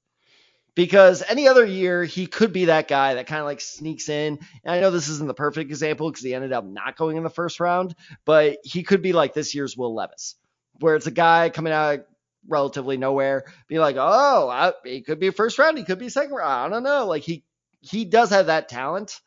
Because 0.75 1.23
any 1.29 1.49
other 1.49 1.67
year, 1.67 2.03
he 2.03 2.27
could 2.27 2.53
be 2.53 2.67
that 2.67 2.88
guy 2.88 3.15
that 3.15 3.27
kind 3.27 3.41
of 3.41 3.47
like 3.47 3.61
sneaks 3.61 4.09
in. 4.09 4.38
And 4.65 4.75
I 4.75 4.81
know 4.81 4.91
this 4.91 5.09
isn't 5.09 5.29
the 5.29 5.35
perfect 5.35 5.71
example 5.71 6.11
because 6.11 6.25
he 6.25 6.35
ended 6.35 6.53
up 6.53 6.65
not 6.65 6.97
going 6.97 7.19
in 7.19 7.25
the 7.25 7.31
first 7.31 7.61
round, 7.61 7.95
but 8.25 8.57
he 8.65 8.83
could 8.83 9.03
be 9.03 9.12
like 9.12 9.35
this 9.35 9.55
year's 9.55 9.77
Will 9.77 9.95
Levis, 9.95 10.37
where 10.81 10.97
it's 10.97 11.07
a 11.07 11.11
guy 11.11 11.51
coming 11.51 11.75
out 11.75 11.95
of 11.95 12.05
relatively 12.49 12.97
nowhere, 12.97 13.45
be 13.69 13.79
like, 13.79 13.97
oh, 13.99 14.49
I, 14.49 14.73
he 14.85 15.03
could 15.03 15.21
be 15.21 15.27
a 15.29 15.33
first 15.33 15.59
round, 15.59 15.77
he 15.77 15.85
could 15.85 15.99
be 15.99 16.09
second 16.09 16.35
round. 16.35 16.73
I 16.73 16.77
don't 16.77 16.83
know. 16.83 17.07
Like 17.07 17.23
he 17.23 17.45
he 17.81 18.05
does 18.05 18.31
have 18.31 18.47
that 18.47 18.69
talent, 18.69 19.21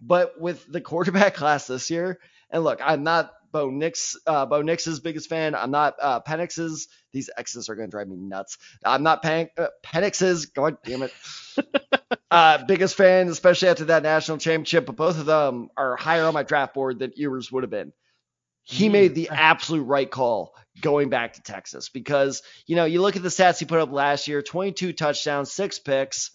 but 0.00 0.40
with 0.40 0.70
the 0.70 0.80
quarterback 0.80 1.34
class 1.36 1.66
this 1.66 1.90
year, 1.90 2.18
and 2.50 2.64
look, 2.64 2.80
I'm 2.82 3.04
not 3.04 3.32
Bo 3.52 3.70
Nix, 3.70 4.16
uh, 4.26 4.46
Bo 4.46 4.62
Nix's 4.62 5.00
biggest 5.00 5.28
fan. 5.28 5.54
I'm 5.54 5.70
not 5.70 5.94
uh, 6.00 6.20
Penix's. 6.20 6.88
These 7.12 7.30
X's 7.36 7.68
are 7.68 7.74
going 7.74 7.88
to 7.88 7.90
drive 7.90 8.08
me 8.08 8.16
nuts. 8.16 8.58
I'm 8.84 9.02
not 9.02 9.22
Pen- 9.22 9.50
uh, 9.58 9.68
Penix's. 9.84 10.46
God 10.46 10.78
damn 10.84 11.02
it. 11.02 11.12
Uh, 12.32 12.64
biggest 12.64 12.94
fan, 12.94 13.26
especially 13.26 13.68
after 13.68 13.86
that 13.86 14.04
national 14.04 14.38
championship, 14.38 14.86
but 14.86 14.94
both 14.94 15.18
of 15.18 15.26
them 15.26 15.68
are 15.76 15.96
higher 15.96 16.24
on 16.26 16.32
my 16.32 16.44
draft 16.44 16.74
board 16.74 17.00
than 17.00 17.12
Ewers 17.16 17.50
would 17.50 17.64
have 17.64 17.70
been. 17.70 17.92
He 18.62 18.88
Mm. 18.88 18.92
made 18.92 19.14
the 19.16 19.30
absolute 19.30 19.82
right 19.82 20.08
call 20.08 20.54
going 20.80 21.08
back 21.08 21.32
to 21.34 21.42
Texas 21.42 21.88
because, 21.88 22.42
you 22.66 22.76
know, 22.76 22.84
you 22.84 23.00
look 23.02 23.16
at 23.16 23.22
the 23.24 23.30
stats 23.30 23.58
he 23.58 23.64
put 23.64 23.80
up 23.80 23.90
last 23.90 24.28
year 24.28 24.42
22 24.42 24.92
touchdowns, 24.92 25.50
six 25.50 25.80
picks. 25.80 26.30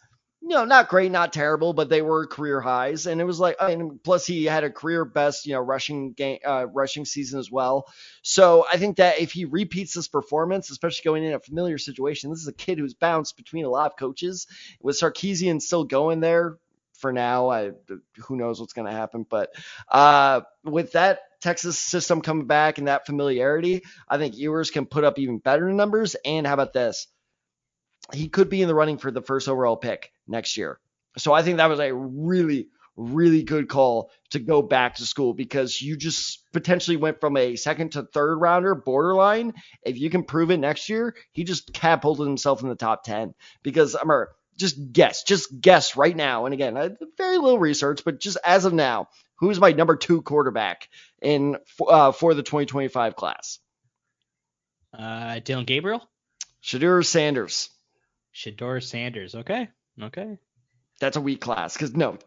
You 0.48 0.52
know, 0.52 0.66
not 0.66 0.90
great, 0.90 1.12
not 1.12 1.34
terrible, 1.34 1.74
but 1.74 1.90
they 1.90 2.04
were 2.04 2.28
career 2.28 2.62
highs. 2.62 3.08
And 3.08 3.20
it 3.20 3.24
was 3.24 3.40
like, 3.40 3.56
mean, 3.60 4.00
plus 4.04 4.28
he 4.28 4.46
had 4.46 4.64
a 4.64 4.70
career 4.70 5.04
best, 5.04 5.48
you 5.48 5.54
know, 5.54 5.60
rushing 5.60 6.14
game, 6.14 6.38
uh, 6.46 6.68
rushing 6.68 7.04
season 7.04 7.40
as 7.40 7.50
well. 7.50 7.88
So 8.22 8.64
I 8.72 8.78
think 8.78 8.98
that 8.98 9.20
if 9.20 9.32
he 9.32 9.46
repeats 9.46 9.96
this 9.96 10.08
performance, 10.08 10.70
especially 10.70 11.02
going 11.04 11.24
in 11.24 11.34
a 11.34 11.40
familiar 11.40 11.80
situation, 11.80 12.30
this 12.30 12.42
is 12.42 12.48
a 12.48 12.54
kid 12.54 12.78
who's 12.78 12.94
bounced 12.94 13.38
between 13.38 13.66
a 13.66 13.70
lot 13.70 13.92
of 13.92 13.98
coaches. 13.98 14.46
With 14.80 15.00
Sarkisian 15.00 15.64
still 15.64 15.84
going 15.84 16.20
there 16.20 16.60
for 17.00 17.12
now, 17.12 17.50
I 17.50 17.72
who 18.20 18.36
knows 18.36 18.60
what's 18.60 18.74
going 18.74 18.86
to 18.86 18.94
happen. 18.94 19.26
But 19.28 19.50
uh, 19.90 20.42
with 20.64 20.92
that 20.92 21.22
Texas 21.42 21.80
system 21.80 22.22
coming 22.22 22.46
back 22.46 22.78
and 22.78 22.88
that 22.88 23.08
familiarity, 23.08 23.82
I 24.08 24.20
think 24.20 24.38
Ewers 24.38 24.70
can 24.70 24.86
put 24.86 25.06
up 25.06 25.18
even 25.18 25.40
better 25.40 25.74
numbers. 25.74 26.16
And 26.24 26.46
how 26.46 26.54
about 26.54 26.74
this? 26.74 27.08
He 28.14 28.30
could 28.30 28.52
be 28.52 28.62
in 28.62 28.68
the 28.68 28.76
running 28.76 29.00
for 29.00 29.10
the 29.10 29.24
first 29.24 29.50
overall 29.50 29.76
pick 29.76 30.12
next 30.28 30.58
year. 30.58 30.80
So 31.18 31.34
I 31.34 31.44
think 31.44 31.58
that 31.58 31.70
was 31.70 31.80
a 31.80 31.94
really, 31.94 32.68
really 32.98 33.44
good 33.44 33.68
call 33.68 34.12
to 34.32 34.40
go 34.40 34.62
back 34.62 34.96
to 34.96 35.06
school 35.06 35.34
because 35.34 35.82
you 35.82 35.96
just 35.98 36.44
potentially 36.52 36.98
went 36.98 37.20
from 37.20 37.38
a 37.38 37.56
second 37.56 37.94
to 37.94 38.04
third 38.04 38.38
rounder 38.38 38.76
borderline. 38.76 39.54
If 39.84 39.98
you 39.98 40.10
can 40.10 40.24
prove 40.24 40.52
it 40.52 40.58
next 40.58 40.90
year, 40.90 41.16
he 41.32 41.44
just 41.44 41.74
catapulted 41.74 42.28
himself 42.28 42.62
in 42.62 42.70
the 42.70 42.76
top 42.76 43.04
10 43.04 43.34
because 43.64 43.96
I'm 43.96 44.10
a, 44.10 44.26
just 44.58 44.92
guess, 44.92 45.24
just 45.24 45.60
guess 45.60 45.98
right 45.98 46.16
now. 46.16 46.46
And 46.46 46.54
again, 46.54 46.78
I, 46.78 46.92
very 47.18 47.38
little 47.38 47.60
research, 47.60 48.04
but 48.06 48.20
just 48.20 48.38
as 48.44 48.66
of 48.66 48.74
now, 48.74 49.10
who's 49.36 49.60
my 49.60 49.72
number 49.72 49.96
two 49.96 50.22
quarterback 50.22 50.90
in 51.22 51.58
uh, 51.86 52.12
for 52.12 52.34
the 52.34 52.44
2025 52.44 53.16
class? 53.16 53.60
Uh, 54.98 55.40
Dillon 55.40 55.66
Gabriel, 55.66 56.08
Shedeur 56.64 57.06
Sanders. 57.06 57.70
Shedeur 58.34 58.82
Sanders. 58.82 59.36
Okay, 59.36 59.70
okay. 60.02 60.38
That's 61.02 61.18
a 61.18 61.22
weak 61.22 61.42
class 61.42 61.74
because 61.74 61.94
no, 61.94 62.18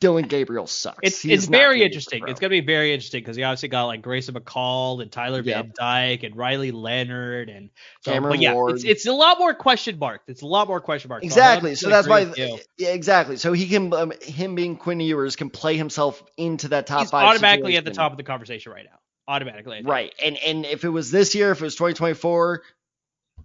Dillon 0.00 0.26
Gabriel 0.28 0.66
sucks. 0.66 0.98
It's 1.02 1.22
He 1.22 1.32
it's 1.32 1.46
very 1.46 1.82
interesting. 1.82 2.24
It's 2.28 2.40
gonna 2.40 2.50
be 2.50 2.60
very 2.60 2.92
interesting 2.92 3.22
because 3.22 3.38
you 3.38 3.44
obviously 3.44 3.70
got 3.70 3.86
like 3.86 4.02
Grayson 4.02 4.34
McCall 4.34 5.00
and 5.00 5.10
Tyler 5.10 5.40
Yep. 5.40 5.44
Van 5.64 5.72
Dyke 5.74 6.22
and 6.24 6.36
Riley 6.36 6.70
Leonard 6.70 7.48
and 7.48 7.70
so, 8.02 8.12
Cameron 8.12 8.34
but 8.34 8.40
yeah, 8.42 8.52
Ward. 8.52 8.74
it's 8.74 8.84
it's 8.84 9.06
a 9.06 9.14
lot 9.14 9.38
more 9.38 9.54
question 9.54 9.98
mark. 9.98 10.20
It's 10.26 10.42
a 10.42 10.46
lot 10.46 10.68
more 10.68 10.78
question 10.78 11.08
mark. 11.08 11.24
Exactly. 11.24 11.74
So 11.74 11.88
that's 11.88 12.06
why. 12.06 12.20
agree 12.20 12.30
with 12.30 12.38
you. 12.38 12.58
Yeah, 12.76 12.90
exactly. 12.90 13.38
So 13.38 13.54
he 13.54 13.66
can, 13.66 13.94
um, 13.94 14.12
him 14.20 14.54
being 14.54 14.76
Quinn 14.76 15.00
Ewers 15.00 15.34
can 15.34 15.48
play 15.48 15.78
himself 15.78 16.22
into 16.36 16.68
that 16.68 16.86
top 16.86 17.00
he's 17.00 17.10
five. 17.10 17.24
automatically 17.24 17.78
at 17.78 17.86
the 17.86 17.92
top 17.92 18.12
of 18.12 18.18
the 18.18 18.24
conversation 18.24 18.72
right 18.72 18.84
now. 18.84 18.98
Automatically, 19.26 19.80
Right. 19.82 20.14
And 20.22 20.36
and 20.36 20.66
if 20.66 20.84
it 20.84 20.90
was 20.90 21.10
this 21.10 21.34
year, 21.34 21.50
if 21.52 21.62
it 21.62 21.64
was 21.64 21.76
2024, 21.76 22.62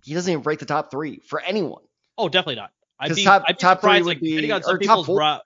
he 0.04 0.14
doesn't 0.14 0.30
even 0.30 0.44
break 0.44 0.60
the 0.60 0.66
top 0.66 0.92
three 0.92 1.22
for 1.26 1.40
anyone. 1.40 1.84
Oh, 2.18 2.28
definitely 2.28 2.56
not. 2.56 2.72
I'd 3.04 3.16
be, 3.16 3.24
top- 3.24 3.44
I'd 3.48 3.58
be 3.58 3.62
top 3.62 3.80
surprised. 3.80 4.06
Like, 4.06 4.20
be- 4.20 4.30
depending 4.30 4.52
on 4.52 4.64
some 4.64 4.80
people's 4.80 5.10
ra- 5.10 5.40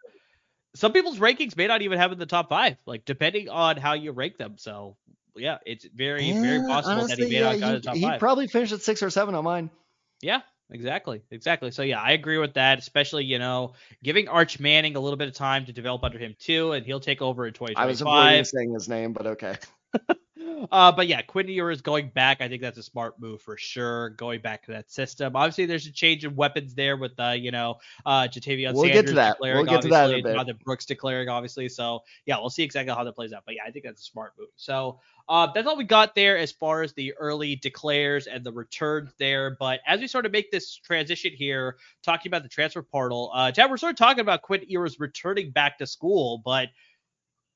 some 0.76 0.94
people's 0.94 1.18
rankings 1.20 1.58
may 1.58 1.68
not 1.68 1.82
even 1.82 1.98
have 1.98 2.12
in 2.12 2.20
the 2.20 2.26
top 2.26 2.50
five. 2.50 2.78
Like 2.86 3.06
depending 3.06 3.50
on 3.50 3.78
how 3.78 3.94
you 3.94 4.12
rank 4.12 4.38
them. 4.38 4.56
So 4.58 4.96
yeah, 5.36 5.58
it's 5.66 5.86
very 5.86 6.32
very 6.32 6.60
Yeah, 6.60 6.68
possible 6.68 7.08
that 7.08 7.18
he 7.18 7.26
may 7.26 7.40
yeah, 7.40 7.52
not 7.52 7.60
got 7.60 7.70
in 7.70 7.76
the 7.76 7.82
top 7.82 7.96
he, 7.96 8.02
five. 8.02 8.14
He'd 8.14 8.20
probably 8.20 8.48
finished 8.48 8.74
at 8.74 8.82
six 8.82 9.02
or 9.02 9.10
seven 9.10 9.36
on 9.36 9.44
mine. 9.44 9.70
Yeah, 10.22 10.42
exactly, 10.70 11.22
exactly. 11.32 11.72
So 11.72 11.82
yeah, 11.82 12.02
I 12.02 12.12
agree 12.12 12.38
with 12.38 12.54
that. 12.56 12.80
Especially 12.80 13.26
you 13.26 13.40
know 13.40 13.74
giving 14.04 14.28
Arch 14.28 14.60
Manning 14.60 14.96
a 14.96 15.00
little 15.00 15.18
bit 15.18 15.28
of 15.28 15.34
time 15.34 15.66
to 15.66 15.74
develop 15.74 16.04
under 16.04 16.20
him 16.20 16.36
too, 16.40 16.74
and 16.74 16.86
he'll 16.86 17.00
take 17.00 17.22
over 17.22 17.48
in 17.48 17.54
2025. 17.54 17.84
I 17.84 17.88
was 17.88 18.00
2025. 18.00 18.24
avoiding 18.24 18.44
saying 18.46 18.74
his 18.74 18.90
name, 18.90 19.14
but 19.14 19.28
okay. 19.28 19.56
Uh, 20.72 20.92
but 20.92 21.08
yeah, 21.08 21.22
Quinn 21.22 21.48
Ewers 21.48 21.82
going 21.82 22.10
back, 22.10 22.42
I 22.42 22.48
think 22.48 22.62
that's 22.62 22.78
a 22.78 22.84
smart 22.84 23.20
move 23.20 23.42
for 23.42 23.58
sure. 23.58 24.10
Going 24.12 24.42
back 24.42 24.64
to 24.66 24.72
that 24.72 24.92
system. 24.92 25.36
Obviously, 25.36 25.66
there's 25.66 25.86
a 25.86 25.92
change 25.92 26.26
in 26.26 26.36
weapons 26.36 26.74
there 26.74 26.98
with 26.98 27.14
uh, 27.20 27.32
you 27.32 27.52
know, 27.52 27.78
uh, 28.06 28.24
Ja'Tavion 28.24 28.74
We'll 28.74 28.86
get 28.86 29.06
to 29.08 29.14
that. 29.14 29.34
declaring, 29.34 29.58
We'll 29.58 29.66
get 29.66 29.82
to 29.84 29.88
that 29.90 30.12
in 30.12 30.20
a 30.20 30.24
bit. 30.24 30.34
Jonathan 30.34 30.60
Brooks 30.64 30.86
declaring, 30.86 31.30
obviously. 31.30 31.70
So 31.70 32.02
yeah, 32.26 32.38
we'll 32.40 32.50
see 32.50 32.64
exactly 32.64 32.94
how 32.94 33.04
that 33.04 33.14
plays 33.14 33.34
out. 33.34 33.44
But 33.46 33.56
yeah, 33.56 33.64
I 33.66 33.72
think 33.72 33.86
that's 33.86 34.02
a 34.02 34.06
smart 34.06 34.34
move. 34.40 34.50
So 34.56 35.00
uh, 35.30 35.48
that's 35.54 35.68
all 35.68 35.78
we 35.78 35.84
got 35.84 36.16
there 36.16 36.38
as 36.38 36.52
far 36.52 36.84
as 36.84 36.94
the 36.94 37.14
early 37.14 37.56
declares 37.56 38.28
and 38.28 38.44
the 38.44 38.52
returns 38.52 39.14
there. 39.20 39.58
But 39.60 39.82
as 39.86 40.00
we 40.00 40.08
sort 40.08 40.26
of 40.26 40.32
make 40.32 40.52
this 40.52 40.76
transition 40.76 41.34
here, 41.34 41.78
talking 42.02 42.30
about 42.30 42.44
the 42.44 42.50
transfer 42.50 42.82
portal, 42.82 43.32
uh, 43.34 43.52
Chad, 43.52 43.70
we're 43.70 43.78
sort 43.78 43.92
of 43.92 43.98
talking 43.98 44.22
about 44.22 44.42
Quinn 44.42 44.64
Ewers 44.68 45.00
returning 45.00 45.52
back 45.52 45.78
to 45.80 45.88
school, 45.88 46.42
but 46.44 46.70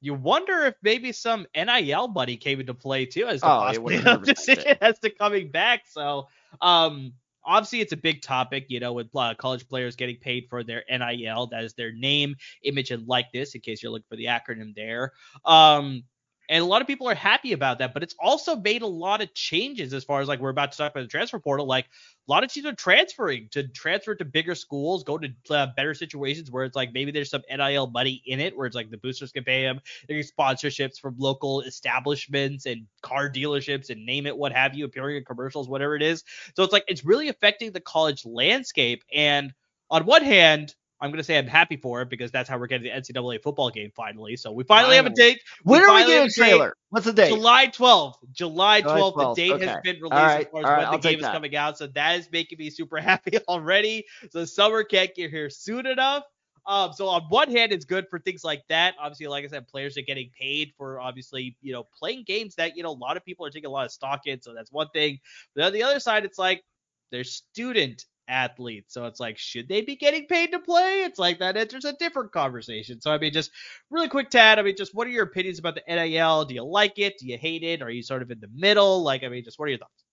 you 0.02 0.14
wonder 0.16 0.66
if 0.66 0.76
maybe 0.82 1.12
some 1.12 1.46
NIL 1.56 2.08
buddy 2.10 2.36
came 2.36 2.60
into 2.60 2.74
play 2.74 3.06
too 3.06 3.28
as 3.28 3.42
the 3.42 3.48
Oh, 3.48 3.68
it 3.70 3.80
possibility 3.80 4.04
100% 4.04 4.16
of 4.16 4.24
decision 4.24 4.78
as 4.82 5.00
to 5.00 5.10
coming 5.12 5.52
back. 5.52 5.84
So, 5.88 6.28
um, 6.60 7.14
obviously 7.44 7.82
it's 7.82 7.94
a 7.94 7.98
big 7.98 8.22
topic, 8.22 8.66
you 8.70 8.80
know, 8.80 8.94
with 8.94 9.08
uh, 9.16 9.34
college 9.36 9.68
players 9.68 9.96
getting 9.96 10.18
paid 10.18 10.48
for 10.50 10.64
their 10.64 10.84
NIL. 10.90 11.48
That 11.48 11.64
is 11.64 11.74
their 11.74 11.92
name, 11.92 12.36
image, 12.64 12.92
and 12.92 13.08
likeness. 13.08 13.56
In 13.56 13.62
case 13.62 13.82
you're 13.82 13.92
looking 13.92 14.06
for 14.10 14.16
the 14.16 14.26
acronym 14.26 14.76
there. 14.76 15.14
Um, 15.46 16.04
and 16.52 16.62
a 16.62 16.66
lot 16.66 16.82
of 16.82 16.88
people 16.88 17.08
are 17.10 17.16
happy 17.16 17.54
about 17.54 17.80
that, 17.80 17.94
but 17.94 18.04
it's 18.04 18.16
also 18.20 18.58
made 18.58 18.82
a 18.82 18.88
lot 18.88 19.22
of 19.22 19.34
changes 19.34 19.94
as 19.94 20.04
far 20.04 20.20
as 20.22 20.28
like 20.28 20.42
we're 20.42 20.50
about 20.50 20.74
to 20.74 20.78
talk 20.78 20.92
about 20.92 21.02
the 21.02 21.08
transfer 21.08 21.40
portal. 21.40 21.66
Like 21.66 21.86
a 21.86 22.32
lot 22.32 22.44
of 22.44 22.52
teams 22.52 22.66
are 22.66 22.76
transferring 22.76 23.48
to 23.52 23.68
transfer 23.70 24.14
to 24.16 24.26
bigger 24.26 24.54
schools, 24.54 25.06
go 25.06 25.18
to 25.18 25.30
uh, 25.50 25.68
better 25.78 25.94
situations 25.94 26.52
where 26.52 26.66
it's 26.66 26.76
like 26.76 26.92
maybe 26.94 27.10
there's 27.10 27.30
some 27.30 27.42
NIL 27.50 27.88
money 27.88 28.22
in 28.26 28.42
it, 28.42 28.56
where 28.56 28.68
it's 28.68 28.76
like 28.76 28.92
the 28.92 28.98
boosters 28.98 29.32
can 29.32 29.46
pay 29.46 29.64
them, 29.64 29.80
they 30.10 30.16
get 30.16 30.30
sponsorships 30.38 31.00
from 31.00 31.16
local 31.18 31.62
establishments 31.62 32.66
and 32.66 32.86
car 33.02 33.30
dealerships 33.30 33.90
and 33.90 34.06
name 34.06 34.28
it, 34.28 34.38
what 34.38 34.52
have 34.52 34.76
you, 34.76 34.84
appearing 34.84 35.16
in 35.16 35.24
commercials, 35.24 35.70
whatever 35.70 35.96
it 35.96 36.04
is. 36.04 36.24
So 36.58 36.64
it's 36.64 36.74
like 36.74 36.84
it's 36.90 37.06
really 37.06 37.30
affecting 37.30 37.72
the 37.72 37.80
college 37.80 38.26
landscape. 38.26 39.04
And 39.14 39.54
on 39.90 40.06
one 40.06 40.24
hand, 40.24 40.76
I'm 41.02 41.10
going 41.10 41.18
to 41.18 41.24
say 41.24 41.38
I'm 41.38 41.48
happy 41.48 41.78
for 41.78 42.02
it 42.02 42.10
because 42.10 42.32
that's 42.32 42.48
how 42.48 42.60
we're 42.60 42.68
getting 42.68 42.92
the 42.92 42.98
NCAA 42.98 43.42
football 43.42 43.72
game 43.72 43.92
finally. 43.96 44.38
So 44.38 44.52
we 44.52 44.64
finally 44.64 44.96
have 44.96 45.08
a 45.08 45.10
date. 45.10 45.42
When 45.64 45.82
are 45.82 45.96
we 45.96 46.02
getting 46.02 46.18
a 46.18 46.22
a 46.22 46.28
date. 46.28 46.34
trailer? 46.36 46.78
What's 46.90 47.06
the 47.06 47.14
date? 47.14 47.30
July 47.30 47.68
12th. 47.68 48.16
July 48.32 48.82
12th. 48.82 48.84
July 48.84 49.02
12th, 49.02 49.36
The 49.36 49.42
date 49.42 49.52
okay. 49.54 49.66
has 49.66 49.82
been 49.84 49.96
released 49.96 50.12
right, 50.12 50.46
as 50.46 50.52
far 50.52 50.60
as 50.60 50.64
right, 50.66 50.78
when 50.78 50.86
I'll 50.86 50.92
the 51.00 51.10
game 51.10 51.20
is 51.20 51.26
coming 51.26 51.56
out. 51.56 51.78
So 51.78 51.88
that 51.88 52.20
is 52.20 52.30
making 52.32 52.60
me 52.60 52.70
super 52.70 52.98
happy 53.02 53.38
already. 53.48 54.06
So 54.30 54.46
summer 54.46 54.84
can't 54.84 55.14
get 55.16 55.32
here 55.32 55.50
soon 55.50 55.88
enough. 55.88 56.24
Um, 56.68 56.94
so 56.94 57.08
on 57.08 57.24
one 57.30 57.50
hand, 57.50 57.72
it's 57.72 57.86
good 57.86 58.08
for 58.10 58.20
things 58.20 58.44
like 58.44 58.62
that. 58.70 58.94
Obviously, 59.00 59.26
like 59.28 59.44
I 59.44 59.48
said, 59.48 59.68
players 59.68 59.98
are 59.98 60.04
getting 60.04 60.30
paid 60.40 60.74
for 60.78 61.00
obviously, 61.00 61.58
you 61.62 61.74
know, 61.74 61.88
playing 61.98 62.24
games 62.26 62.56
that, 62.56 62.78
you 62.78 62.84
know, 62.84 62.92
a 62.92 62.94
lot 62.94 63.18
of 63.18 63.26
people 63.26 63.46
are 63.46 63.50
taking 63.50 63.68
a 63.68 63.72
lot 63.72 63.86
of 63.86 63.92
stock 63.92 64.22
in. 64.28 64.42
So 64.42 64.54
that's 64.54 64.72
one 64.72 64.88
thing. 64.94 65.20
But 65.56 65.66
on 65.66 65.74
the 65.74 65.82
other 65.82 66.00
side, 66.00 66.24
it's 66.24 66.38
like 66.38 66.64
they're 67.12 67.24
student 67.24 68.06
athletes. 68.32 68.94
So 68.94 69.06
it's 69.06 69.20
like, 69.20 69.38
should 69.38 69.68
they 69.68 69.82
be 69.82 69.96
getting 69.96 70.26
paid 70.26 70.52
to 70.54 70.60
play? 70.60 71.02
It's 71.04 71.20
like 71.20 71.40
that 71.40 71.58
enters 71.58 71.86
a 71.86 71.94
different 71.94 72.32
conversation. 72.32 73.02
So 73.02 73.12
I 73.12 73.18
mean, 73.18 73.34
just 73.34 73.52
really 73.90 74.10
quick, 74.10 74.30
Tad. 74.30 74.58
I 74.58 74.64
mean, 74.64 74.76
just 74.78 74.96
what 74.96 75.06
are 75.08 75.12
your 75.12 75.26
opinions 75.26 75.60
about 75.60 75.76
the 75.76 75.84
NIL? 75.88 76.46
Do 76.46 76.56
you 76.56 76.64
like 76.64 76.98
it? 76.98 77.20
Do 77.20 77.28
you 77.28 77.38
hate 77.38 77.64
it? 77.64 77.82
Are 77.82 77.90
you 77.90 78.02
sort 78.02 78.22
of 78.22 78.32
in 78.32 78.40
the 78.40 78.50
middle? 78.56 79.04
Like, 79.04 79.24
I 79.24 79.28
mean, 79.28 79.44
just 79.44 79.60
what 79.60 79.66
are 79.66 79.70
your 79.70 79.80
thoughts? 79.80 80.04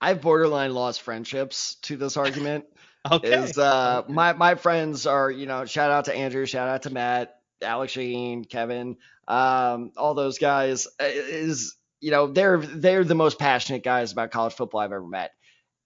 I've 0.00 0.20
borderline 0.20 0.74
lost 0.74 1.00
friendships 1.02 1.76
to 1.82 1.96
this 1.96 2.16
argument. 2.16 2.66
Okay. 3.10 3.34
Is 3.34 3.58
uh 3.58 4.02
my 4.06 4.32
my 4.34 4.54
friends 4.54 5.08
are 5.08 5.28
you 5.28 5.46
know 5.46 5.64
shout 5.64 5.90
out 5.90 6.04
to 6.04 6.14
Andrew, 6.14 6.46
shout 6.46 6.68
out 6.68 6.82
to 6.82 6.90
Matt, 6.90 7.36
Alex 7.60 7.94
Sheen, 7.94 8.44
Kevin, 8.44 8.96
um 9.26 9.90
all 9.96 10.14
those 10.14 10.38
guys 10.38 10.86
is 11.00 11.74
you 11.98 12.12
know 12.12 12.28
they're 12.28 12.58
they're 12.58 13.02
the 13.02 13.16
most 13.16 13.40
passionate 13.40 13.82
guys 13.82 14.12
about 14.12 14.30
college 14.30 14.52
football 14.52 14.82
I've 14.82 14.92
ever 14.92 15.04
met. 15.04 15.32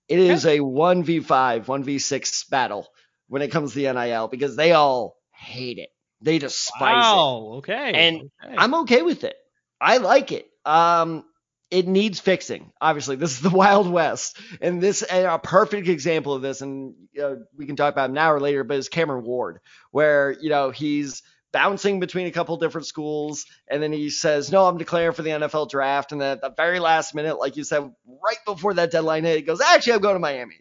It 0.09 0.19
is 0.19 0.47
a 0.47 0.61
one 0.61 1.03
v 1.03 1.21
five, 1.21 1.69
one 1.69 1.83
v 1.85 1.99
six 1.99 2.45
battle 2.45 2.89
when 3.29 3.43
it 3.43 3.49
comes 3.49 3.73
to 3.73 3.81
the 3.81 3.93
NIL 3.93 4.29
because 4.29 4.57
they 4.57 4.73
all 4.73 5.17
hate 5.33 5.79
it. 5.79 5.91
They 6.21 6.39
despise 6.39 6.81
it. 6.81 7.17
wow. 7.17 7.55
Okay. 7.59 7.93
And 7.95 8.31
okay. 8.45 8.55
I'm 8.57 8.75
okay 8.75 9.03
with 9.03 9.25
it. 9.25 9.37
I 9.81 9.99
like 9.99 10.33
it. 10.33 10.47
Um, 10.65 11.25
it 11.71 11.87
needs 11.87 12.21
fixing. 12.21 12.73
Obviously, 12.81 13.17
this 13.17 13.33
is 13.33 13.41
the 13.41 13.51
Wild 13.57 13.91
West, 13.91 14.39
and 14.61 14.81
this 14.81 15.03
and 15.03 15.27
a 15.27 15.39
perfect 15.39 15.89
example 15.89 16.35
of 16.35 16.43
this, 16.43 16.61
and 16.61 16.95
uh, 17.23 17.35
we 17.57 17.67
can 17.67 17.77
talk 17.77 17.93
about 17.93 18.11
him 18.11 18.15
now 18.15 18.33
or 18.33 18.41
later, 18.41 18.65
but 18.65 18.79
is 18.79 18.89
Cameron 18.89 19.25
Ward, 19.25 19.59
where 19.91 20.37
you 20.41 20.49
know 20.49 20.71
he's 20.71 21.23
bouncing 21.53 22.01
between 22.01 22.27
a 22.27 22.33
couple 22.33 22.57
different 22.57 22.87
schools, 22.87 23.47
and 23.69 23.83
then 23.83 23.93
he 23.93 24.11
says, 24.11 24.53
"No, 24.53 24.67
I'm 24.67 24.79
declaring 24.79 25.13
for 25.13 25.23
the 25.23 25.31
NFL 25.31 25.71
draft," 25.71 26.13
and 26.13 26.21
then 26.21 26.33
at 26.33 26.41
the 26.41 26.51
very 26.51 26.81
last 26.81 27.15
minute, 27.15 27.39
like 27.39 27.57
you 27.57 27.65
said, 27.65 27.91
right 28.07 28.39
before 28.45 28.75
that 28.75 28.91
deadline 28.91 29.25
hit, 29.25 29.37
he 29.37 29.43
goes, 29.43 29.61
"Actually, 29.61 29.95
I'm 29.95 30.01
going 30.01 30.17
to 30.17 30.21
Miami." 30.21 30.57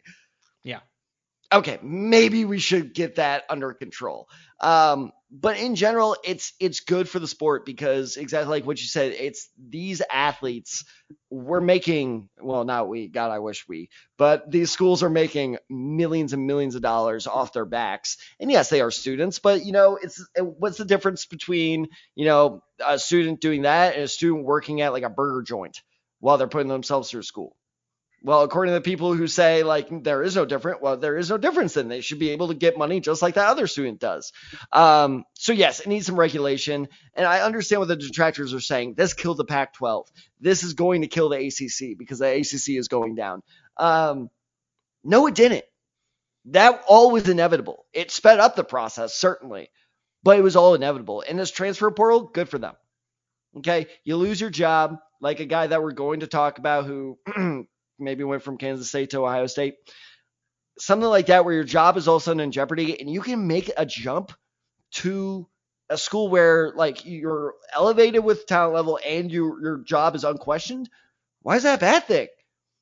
Yeah. 0.64 0.80
Okay, 1.52 1.80
maybe 1.82 2.46
we 2.46 2.60
should 2.60 2.94
get 2.94 3.16
that 3.16 3.44
under 3.50 3.74
control. 3.74 4.28
Um, 4.60 5.12
but 5.32 5.58
in 5.58 5.76
general, 5.76 6.16
it's 6.24 6.54
it's 6.60 6.80
good 6.80 7.10
for 7.10 7.20
the 7.20 7.28
sport 7.28 7.66
because 7.66 8.18
exactly 8.18 8.50
like 8.50 8.66
what 8.66 8.80
you 8.80 8.88
said, 8.88 9.12
it's 9.12 9.50
these 9.58 10.02
athletes 10.12 10.86
we're 11.30 11.62
making 11.62 12.30
well 12.40 12.64
not 12.64 12.88
we 12.88 13.08
God 13.08 13.32
I 13.32 13.40
wish 13.40 13.68
we 13.68 13.90
but 14.18 14.50
these 14.50 14.72
schools 14.72 15.04
are 15.04 15.10
making 15.10 15.58
millions 15.70 16.34
and 16.34 16.48
millions 16.48 16.76
of 16.76 16.82
dollars 16.82 17.28
off 17.28 17.54
their 17.54 17.66
backs 17.66 18.18
and 18.40 18.52
yes 18.52 18.70
they 18.70 18.82
are 18.82 18.92
students 18.92 19.40
but 19.40 19.66
you 19.66 19.72
know 19.72 19.98
it's 20.02 20.26
what's 20.40 20.78
the 20.78 20.86
difference 20.86 21.26
between 21.26 21.88
you 22.16 22.26
know 22.26 22.64
a 22.86 22.98
student 22.98 23.42
doing 23.42 23.64
that 23.64 23.96
and 23.96 24.04
a 24.04 24.08
student 24.08 24.46
working 24.46 24.82
at 24.82 24.94
like 24.94 25.04
a 25.04 25.10
burger 25.10 25.42
joint 25.42 25.82
while 26.20 26.38
they're 26.38 26.48
putting 26.48 26.70
themselves 26.70 27.10
through 27.10 27.24
school 27.24 27.56
well, 28.26 28.42
according 28.42 28.72
to 28.72 28.80
the 28.80 28.82
people 28.82 29.14
who 29.14 29.28
say 29.28 29.62
like 29.62 30.04
there 30.04 30.24
is 30.24 30.36
no 30.36 30.46
different, 30.46 30.82
well, 30.82 30.98
there 30.98 31.16
is 31.16 31.30
no 31.30 31.38
difference. 31.38 31.76
Then 31.76 31.90
they 31.90 32.02
should 32.02 32.18
be 32.18 32.32
able 32.32 32.48
to 32.48 32.56
get 32.56 32.76
money 32.76 33.00
just 33.00 33.22
like 33.22 33.36
that 33.36 33.50
other 33.50 33.68
student 33.68 34.00
does. 34.00 34.34
Um, 34.72 35.26
so 35.36 35.54
yes, 35.54 35.80
it 35.80 35.86
needs 35.86 36.08
some 36.08 36.20
regulation, 36.20 36.88
and 37.14 37.28
I 37.28 37.42
understand 37.42 37.82
what 37.82 37.88
the 37.88 37.96
detractors 37.96 38.52
are 38.52 38.60
saying. 38.60 38.96
This 38.96 39.14
killed 39.14 39.38
the 39.38 39.46
Pac-12. 39.46 40.08
This 40.42 40.64
is 40.64 40.74
going 40.74 41.02
to 41.02 41.08
kill 41.08 41.30
the 41.30 41.38
ACC 41.38 41.96
because 42.00 42.18
the 42.18 42.26
ACC 42.26 42.80
is 42.80 42.88
going 42.88 43.14
down. 43.14 43.44
Um, 43.78 44.32
no, 45.04 45.28
it 45.28 45.36
didn't. 45.36 45.66
That 46.46 46.84
all 46.88 47.12
was 47.12 47.30
inevitable. 47.30 47.86
It 47.94 48.10
sped 48.10 48.40
up 48.40 48.56
the 48.56 48.64
process 48.64 49.14
certainly, 49.14 49.70
but 50.24 50.40
it 50.40 50.42
was 50.42 50.56
all 50.56 50.74
inevitable. 50.74 51.24
And 51.30 51.38
this 51.38 51.52
transfer 51.52 51.92
portal, 51.92 52.24
good 52.24 52.50
for 52.50 52.58
them. 52.58 52.74
Okay, 53.58 53.86
you 54.04 54.18
lose 54.18 54.42
your 54.42 54.50
job, 54.50 54.98
like 55.22 55.40
a 55.42 55.46
guy 55.46 55.68
that 55.68 55.84
we're 55.84 55.92
going 55.92 56.22
to 56.22 56.28
talk 56.28 56.58
about 56.58 56.86
who 56.86 57.20
maybe 58.00 58.24
went 58.24 58.44
from 58.44 58.58
Kansas 58.58 58.90
State 58.90 59.12
to 59.12 59.24
Ohio 59.24 59.48
State, 59.48 59.76
something 60.78 61.08
like 61.08 61.28
that, 61.28 61.46
where 61.46 61.54
your 61.54 61.64
job 61.64 61.98
is 61.98 62.08
all 62.08 62.18
of 62.18 62.22
a 62.22 62.26
sudden 62.26 62.40
in 62.40 62.52
jeopardy 62.52 63.00
and 63.00 63.10
you 63.10 63.22
can 63.22 63.48
make 63.48 63.72
a 63.78 63.86
jump 63.86 64.32
to 64.92 65.48
a 65.90 65.98
school 65.98 66.30
where 66.30 66.72
like 66.76 67.06
you're 67.06 67.54
elevated 67.74 68.24
with 68.24 68.48
talent 68.48 68.74
level 68.74 69.00
and 69.06 69.32
you, 69.32 69.60
your 69.62 69.78
job 69.80 70.16
is 70.16 70.24
unquestioned. 70.24 70.90
Why 71.42 71.58
is 71.58 71.64
that 71.64 71.78
a 71.78 71.82
bad 71.82 72.06
thing? 72.06 72.28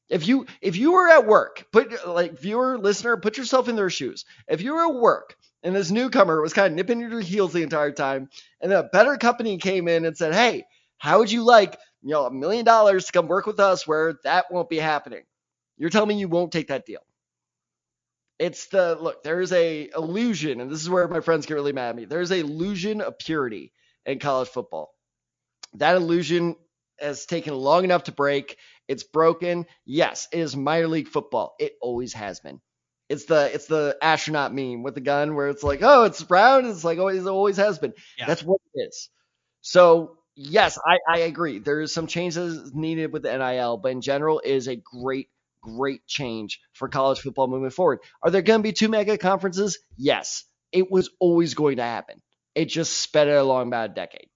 If 0.09 0.27
you 0.27 0.45
if 0.61 0.75
you 0.75 0.91
were 0.93 1.09
at 1.09 1.25
work, 1.25 1.65
put 1.71 2.07
like 2.07 2.39
viewer 2.39 2.77
listener, 2.77 3.17
put 3.17 3.37
yourself 3.37 3.67
in 3.67 3.75
their 3.75 3.89
shoes. 3.89 4.25
If 4.47 4.61
you 4.61 4.73
were 4.73 4.83
at 4.83 4.93
work 4.93 5.35
and 5.63 5.75
this 5.75 5.91
newcomer 5.91 6.41
was 6.41 6.53
kind 6.53 6.67
of 6.67 6.73
nipping 6.75 7.01
at 7.01 7.09
your 7.09 7.21
heels 7.21 7.53
the 7.53 7.63
entire 7.63 7.91
time, 7.91 8.29
and 8.61 8.71
then 8.71 8.79
a 8.79 8.89
better 8.89 9.17
company 9.17 9.57
came 9.57 9.87
in 9.87 10.05
and 10.05 10.15
said, 10.15 10.33
"Hey, 10.33 10.65
how 10.97 11.19
would 11.19 11.31
you 11.31 11.43
like 11.43 11.77
you 12.03 12.11
know, 12.11 12.25
a 12.25 12.31
million 12.31 12.65
dollars 12.65 13.05
to 13.05 13.11
come 13.11 13.27
work 13.27 13.45
with 13.45 13.59
us 13.59 13.87
where 13.87 14.15
that 14.23 14.51
won't 14.51 14.69
be 14.69 14.77
happening. 14.77 15.23
You're 15.77 15.89
telling 15.89 16.09
me 16.09 16.19
you 16.19 16.27
won't 16.27 16.51
take 16.51 16.67
that 16.67 16.85
deal. 16.85 17.01
It's 18.39 18.67
the 18.67 18.97
look, 18.99 19.23
there 19.23 19.39
is 19.41 19.53
a 19.53 19.89
illusion, 19.95 20.59
and 20.59 20.69
this 20.69 20.81
is 20.81 20.89
where 20.89 21.07
my 21.07 21.21
friends 21.21 21.45
get 21.45 21.53
really 21.53 21.71
mad 21.71 21.89
at 21.89 21.95
me. 21.95 22.05
There's 22.05 22.31
a 22.31 22.39
illusion 22.39 23.01
of 23.01 23.17
purity 23.17 23.71
in 24.05 24.19
college 24.19 24.49
football. 24.49 24.93
That 25.75 25.95
illusion 25.95 26.55
has 26.99 27.25
taken 27.25 27.53
long 27.53 27.83
enough 27.83 28.05
to 28.05 28.11
break. 28.11 28.57
It's 28.87 29.03
broken. 29.03 29.65
Yes, 29.85 30.27
it 30.31 30.39
is 30.39 30.55
minor 30.55 30.87
league 30.87 31.07
football. 31.07 31.55
It 31.59 31.73
always 31.81 32.13
has 32.13 32.39
been. 32.39 32.59
It's 33.07 33.25
the 33.25 33.53
it's 33.53 33.67
the 33.67 33.97
astronaut 34.01 34.53
meme 34.53 34.83
with 34.83 34.95
the 34.95 35.01
gun 35.01 35.35
where 35.35 35.49
it's 35.49 35.63
like, 35.63 35.79
oh, 35.83 36.03
it's 36.03 36.29
round. 36.29 36.65
It's 36.67 36.83
like, 36.83 36.97
oh, 36.97 37.07
it 37.07 37.25
always 37.25 37.57
has 37.57 37.79
been. 37.79 37.93
Yeah. 38.17 38.25
That's 38.25 38.43
what 38.43 38.59
it 38.73 38.87
is. 38.87 39.09
So 39.61 40.17
yes, 40.35 40.77
I, 40.85 40.99
I 41.07 41.19
agree. 41.19 41.59
There 41.59 41.81
is 41.81 41.93
some 41.93 42.07
changes 42.07 42.73
needed 42.73 43.11
with 43.11 43.23
the 43.23 43.37
NIL, 43.37 43.77
but 43.77 43.91
in 43.91 44.01
general, 44.01 44.39
it 44.39 44.51
is 44.51 44.67
a 44.67 44.75
great, 44.75 45.29
great 45.61 46.05
change 46.07 46.59
for 46.73 46.87
college 46.87 47.19
football 47.19 47.47
moving 47.47 47.69
forward. 47.69 47.99
Are 48.21 48.31
there 48.31 48.41
going 48.41 48.59
to 48.59 48.63
be 48.63 48.73
two 48.73 48.89
mega 48.89 49.17
conferences? 49.17 49.79
Yes. 49.97 50.43
It 50.71 50.91
was 50.91 51.09
always 51.19 51.53
going 51.53 51.77
to 51.77 51.83
happen. 51.83 52.21
It 52.55 52.65
just 52.65 52.97
sped 52.97 53.27
it 53.27 53.35
along 53.35 53.67
about 53.67 53.91
a 53.91 53.93
decade. 53.93 54.27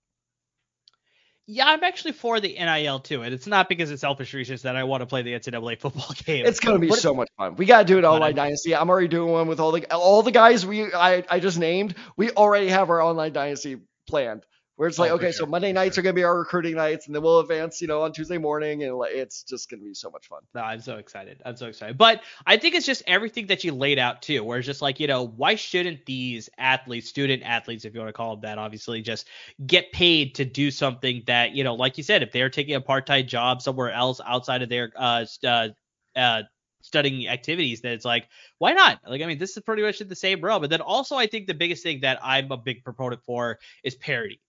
Yeah, 1.50 1.66
I'm 1.68 1.82
actually 1.82 2.12
for 2.12 2.42
the 2.42 2.58
NIL 2.60 3.00
too, 3.00 3.22
and 3.22 3.34
it's 3.34 3.48
not 3.48 3.70
because 3.70 3.90
it's 3.90 4.02
selfish 4.02 4.34
reasons 4.34 4.64
that 4.64 4.76
I 4.76 4.84
want 4.84 5.00
to 5.00 5.06
play 5.06 5.22
the 5.22 5.32
NCAA 5.32 5.80
football 5.80 6.14
game. 6.26 6.46
It's 6.46 6.60
gonna 6.60 6.78
be 6.78 6.92
so 6.92 7.14
much 7.14 7.30
fun. 7.38 7.56
We 7.56 7.66
gotta 7.66 7.86
do 7.86 7.98
it 7.98 8.04
online 8.04 8.36
dynasty. 8.36 8.76
I'm 8.76 8.90
already 8.90 9.08
doing 9.08 9.32
one 9.32 9.48
with 9.48 9.62
all 9.62 9.72
the 9.72 9.90
all 9.94 10.24
the 10.24 10.32
guys 10.32 10.66
we 10.66 10.94
I, 10.94 11.24
I 11.30 11.40
just 11.40 11.58
named. 11.58 11.96
We 12.18 12.32
already 12.32 12.68
have 12.68 12.90
our 12.90 13.02
online 13.02 13.32
dynasty 13.32 13.78
planned 14.10 14.44
where 14.78 14.88
it's 14.88 15.00
like, 15.00 15.12
oh, 15.12 15.16
okay, 15.16 15.26
sure. 15.26 15.34
so 15.34 15.46
Monday 15.48 15.74
nights 15.74 15.96
sure. 15.96 16.02
are 16.02 16.04
gonna 16.04 16.14
be 16.14 16.24
our 16.24 16.38
recruiting 16.38 16.76
nights, 16.76 17.08
and 17.08 17.16
then 17.16 17.24
we'll 17.24 17.40
advance, 17.40 17.82
you 17.82 17.88
know, 17.88 18.04
on 18.04 18.14
Tuesday 18.14 18.38
morning, 18.38 18.84
and 18.84 18.96
it's 19.08 19.42
just 19.44 19.70
gonna 19.70 19.82
be 19.82 19.94
so 19.94 20.12
much 20.12 20.28
fun. 20.28 20.40
No, 20.54 20.62
I'm 20.62 20.80
so 20.80 20.98
excited. 20.98 21.42
I'm 21.44 21.58
so 21.58 21.66
excited. 21.66 21.98
But 21.98 22.22
I 22.46 22.58
think 22.58 22.76
it's 22.76 22.86
just 22.86 23.02
everything 23.08 23.48
that 23.48 23.64
you 23.64 23.74
laid 23.74 23.98
out 23.98 24.22
too, 24.22 24.44
where 24.44 24.60
it's 24.60 24.68
just 24.68 24.84
like, 24.84 25.00
you 25.00 25.08
know, 25.08 25.26
why 25.26 25.56
shouldn't 25.56 26.06
these 26.06 26.50
athletes, 26.60 27.10
student 27.10 27.42
athletes, 27.44 27.86
if 27.86 27.94
you 27.96 28.00
want 28.00 28.10
to 28.10 28.14
call 28.14 28.36
them 28.36 28.42
that, 28.42 28.60
obviously, 28.60 29.02
just 29.02 29.28
get 29.66 29.92
paid 29.92 30.36
to 30.36 30.46
do 30.46 30.70
something 30.70 31.24
that, 31.26 31.54
you 31.54 31.64
know, 31.64 31.74
like 31.74 31.98
you 31.98 32.04
said, 32.04 32.22
if 32.22 32.32
they're 32.32 32.50
taking 32.50 32.76
a 32.76 32.82
part-time 32.82 33.26
job 33.26 33.64
somewhere 33.64 33.92
else 33.92 34.22
outside 34.26 34.62
of 34.62 34.70
their 34.70 34.92
uh, 34.96 35.26
uh, 35.44 35.70
uh 36.16 36.44
studying 36.82 37.28
activities 37.28 37.82
that 37.82 37.92
it's 37.92 38.06
like 38.06 38.30
why 38.60 38.72
not 38.72 39.00
like 39.06 39.22
i 39.22 39.26
mean 39.26 39.38
this 39.38 39.58
is 39.58 39.64
pretty 39.64 39.82
much 39.82 40.00
in 40.00 40.08
the 40.08 40.16
same 40.16 40.40
realm 40.40 40.62
but 40.62 40.70
then 40.70 40.80
also 40.80 41.16
i 41.18 41.28
think 41.28 41.46
the 41.46 41.54
biggest 41.54 41.84
thing 41.84 42.00
that 42.00 42.18
i'm 42.24 42.50
a 42.52 42.56
big 42.56 42.82
proponent 42.84 43.22
for 43.26 43.60
is 43.84 43.96
parity 43.96 44.40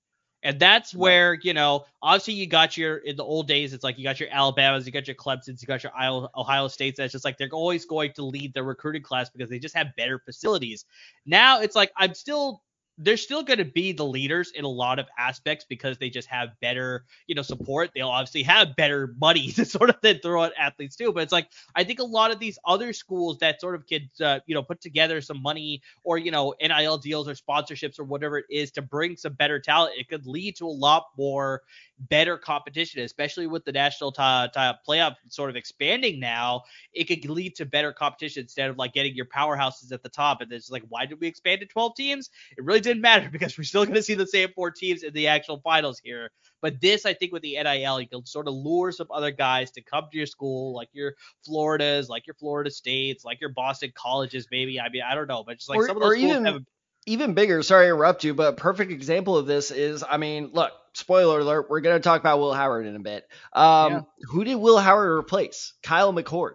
and 0.43 0.59
that's 0.61 0.95
where, 0.95 1.35
you 1.43 1.53
know, 1.53 1.85
obviously 2.03 2.35
you 2.35 2.47
got 2.47 2.77
your, 2.77 2.99
in 2.99 3.17
the 3.17 3.25
old 3.25 3.49
days, 3.49 3.73
it's 3.73 3.83
like 3.83 3.99
you 3.99 4.05
got 4.05 4.21
your 4.21 4.29
Alabamas, 4.31 4.87
you 4.87 4.93
got 4.93 5.09
your 5.09 5.17
Clemsons, 5.17 5.61
you 5.61 5.67
got 5.67 5.83
your 5.83 5.93
Ohio 6.37 6.69
States. 6.69 6.99
That's 6.99 7.13
just 7.13 7.25
like 7.25 7.39
they're 7.39 7.49
always 7.53 7.85
going 7.85 8.13
to 8.15 8.25
lead 8.25 8.55
the 8.55 8.63
recruiting 8.63 9.03
class 9.03 9.29
because 9.31 9.51
they 9.51 9.59
just 9.59 9.75
have 9.75 9.89
better 9.97 10.19
facilities. 10.19 10.85
Now 11.27 11.61
it's 11.61 11.75
like 11.75 11.91
I'm 11.97 12.15
still 12.15 12.63
they're 12.99 13.17
still 13.17 13.45
going 13.45 13.59
to 13.59 13.65
be 13.65 13.93
the 13.93 14.05
leaders 14.05 14.51
in 14.51 14.65
a 14.65 14.69
lot 14.69 14.99
of 14.99 15.07
aspects 15.19 15.65
because 15.69 15.99
they 15.99 16.11
just 16.11 16.29
have 16.29 16.49
better, 16.61 17.05
you 17.29 17.35
know, 17.35 17.43
support. 17.43 17.91
They'll 17.95 18.09
obviously 18.09 18.43
have 18.43 18.75
better 18.77 19.15
money 19.21 19.53
to 19.53 19.65
sort 19.65 19.91
of 19.91 19.97
then 20.03 20.19
throw 20.21 20.45
at 20.45 20.53
athletes 20.59 20.97
too. 20.97 21.13
But 21.13 21.23
it's 21.23 21.33
like 21.33 21.49
I 21.75 21.85
think 21.85 22.01
a 22.01 22.05
lot 22.05 22.33
of 22.33 22.41
these 22.41 22.59
other 22.65 22.93
schools 22.93 23.39
that 23.39 23.61
sort 23.61 23.77
of 23.77 23.87
could, 23.87 24.11
uh, 24.21 24.41
you 24.47 24.55
know, 24.55 24.63
put 24.63 24.81
together 24.81 25.21
some 25.21 25.41
money 25.41 25.81
or 26.03 26.19
you 26.19 26.31
know 26.31 26.55
NIL 26.61 26.99
deals 26.99 27.29
or 27.29 27.35
sponsorships 27.35 27.99
or 27.99 28.05
whatever 28.05 28.39
it 28.39 28.47
is 28.51 28.73
to 28.73 28.83
bring 28.83 29.17
some 29.17 29.35
better 29.35 29.61
talent, 29.61 29.95
it 29.97 30.09
could 30.09 30.27
lead 30.27 30.57
to 30.57 30.67
a 30.67 30.69
lot 30.69 31.07
more 31.17 31.63
better 32.11 32.37
competition, 32.37 33.03
especially 33.03 33.47
with 33.47 33.65
the 33.65 33.73
national 33.73 34.13
t- 34.13 34.23
t- 34.23 34.73
playoff 34.89 35.17
sort 35.29 35.51
of 35.51 35.57
expanding 35.57 36.21
now. 36.21 36.63
It 36.93 37.05
could 37.05 37.29
lead 37.29 37.57
to 37.57 37.67
better 37.67 37.93
competition 37.93 38.43
instead 38.43 38.71
of 38.71 38.79
like 38.79 38.93
getting 38.93 39.15
your 39.15 39.27
powerhouses 39.27 39.93
at 39.93 40.03
the 40.03 40.09
top. 40.09 40.41
And 40.41 40.53
it's 40.53 40.71
like, 40.71 40.85
why 40.89 41.07
did 41.07 41.21
we 41.21 41.27
expand 41.27 41.61
to 41.61 41.67
12 41.67 41.95
teams? 41.97 42.31
It 42.57 42.65
really 42.65 42.81
didn't 42.89 43.03
matter 43.03 43.29
because 43.33 43.57
we're 43.57 43.65
still 43.65 43.85
going 43.85 43.95
to 43.95 44.03
see 44.03 44.15
the 44.15 44.27
same 44.27 44.51
four 44.55 44.71
teams 44.71 45.03
in 45.03 45.13
the 45.13 45.29
actual 45.29 45.61
finals 45.61 46.01
here. 46.03 46.31
But 46.61 46.81
this, 46.81 47.07
I 47.07 47.15
think, 47.15 47.33
with 47.33 47.43
the 47.43 47.57
NIL, 47.63 48.01
you 48.01 48.09
can 48.09 48.27
sort 48.27 48.49
of 48.49 48.55
lure 48.55 48.91
some 48.91 49.07
other 49.11 49.31
guys 49.31 49.71
to 49.73 49.83
come 49.83 50.07
to 50.11 50.17
your 50.17 50.27
school, 50.27 50.75
like 50.75 50.89
your 50.93 51.15
Floridas, 51.45 52.09
like 52.09 52.27
your 52.27 52.35
Florida 52.35 52.71
States, 52.71 53.25
like 53.25 53.41
your 53.41 53.51
Boston 53.51 53.93
colleges, 53.95 54.49
maybe. 54.51 54.81
I 54.81 54.89
mean, 54.89 55.03
I 55.09 55.15
don't 55.15 55.29
know, 55.29 55.45
but 55.45 55.57
just 55.57 55.69
like 55.69 55.79
or, 55.79 55.87
some 55.87 55.97
of 55.97 56.03
those 56.03 56.19
schools 56.19 56.31
even, 56.31 56.45
have. 56.45 56.63
Even 57.07 57.35
bigger, 57.35 57.63
sorry 57.63 57.87
to 57.87 57.95
interrupt 57.95 58.25
you, 58.25 58.35
but 58.35 58.53
a 58.53 58.57
perfect 58.57 58.91
example 58.91 59.37
of 59.39 59.47
this 59.47 59.71
is, 59.71 60.05
I 60.07 60.19
mean, 60.19 60.51
look, 60.53 60.73
spoiler 60.93 61.41
alert, 61.41 61.71
we're 61.71 61.81
going 61.81 61.97
to 61.97 62.03
talk 62.03 62.21
about 62.21 62.39
Will 62.39 62.53
Howard 62.53 62.87
in 62.87 62.97
a 62.97 63.01
bit. 63.01 63.25
Um, 63.53 63.93
yeah. 63.93 64.01
Who 64.29 64.45
did 64.45 64.57
Will 64.57 64.79
Howard 64.79 65.19
replace? 65.19 65.73
Kyle 65.83 66.13
McCord, 66.13 66.55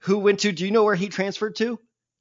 who 0.00 0.18
went 0.18 0.40
to, 0.40 0.52
do 0.52 0.66
you 0.66 0.70
know 0.70 0.84
where 0.84 0.96
he 0.96 1.08
transferred 1.08 1.56
to? 1.56 1.78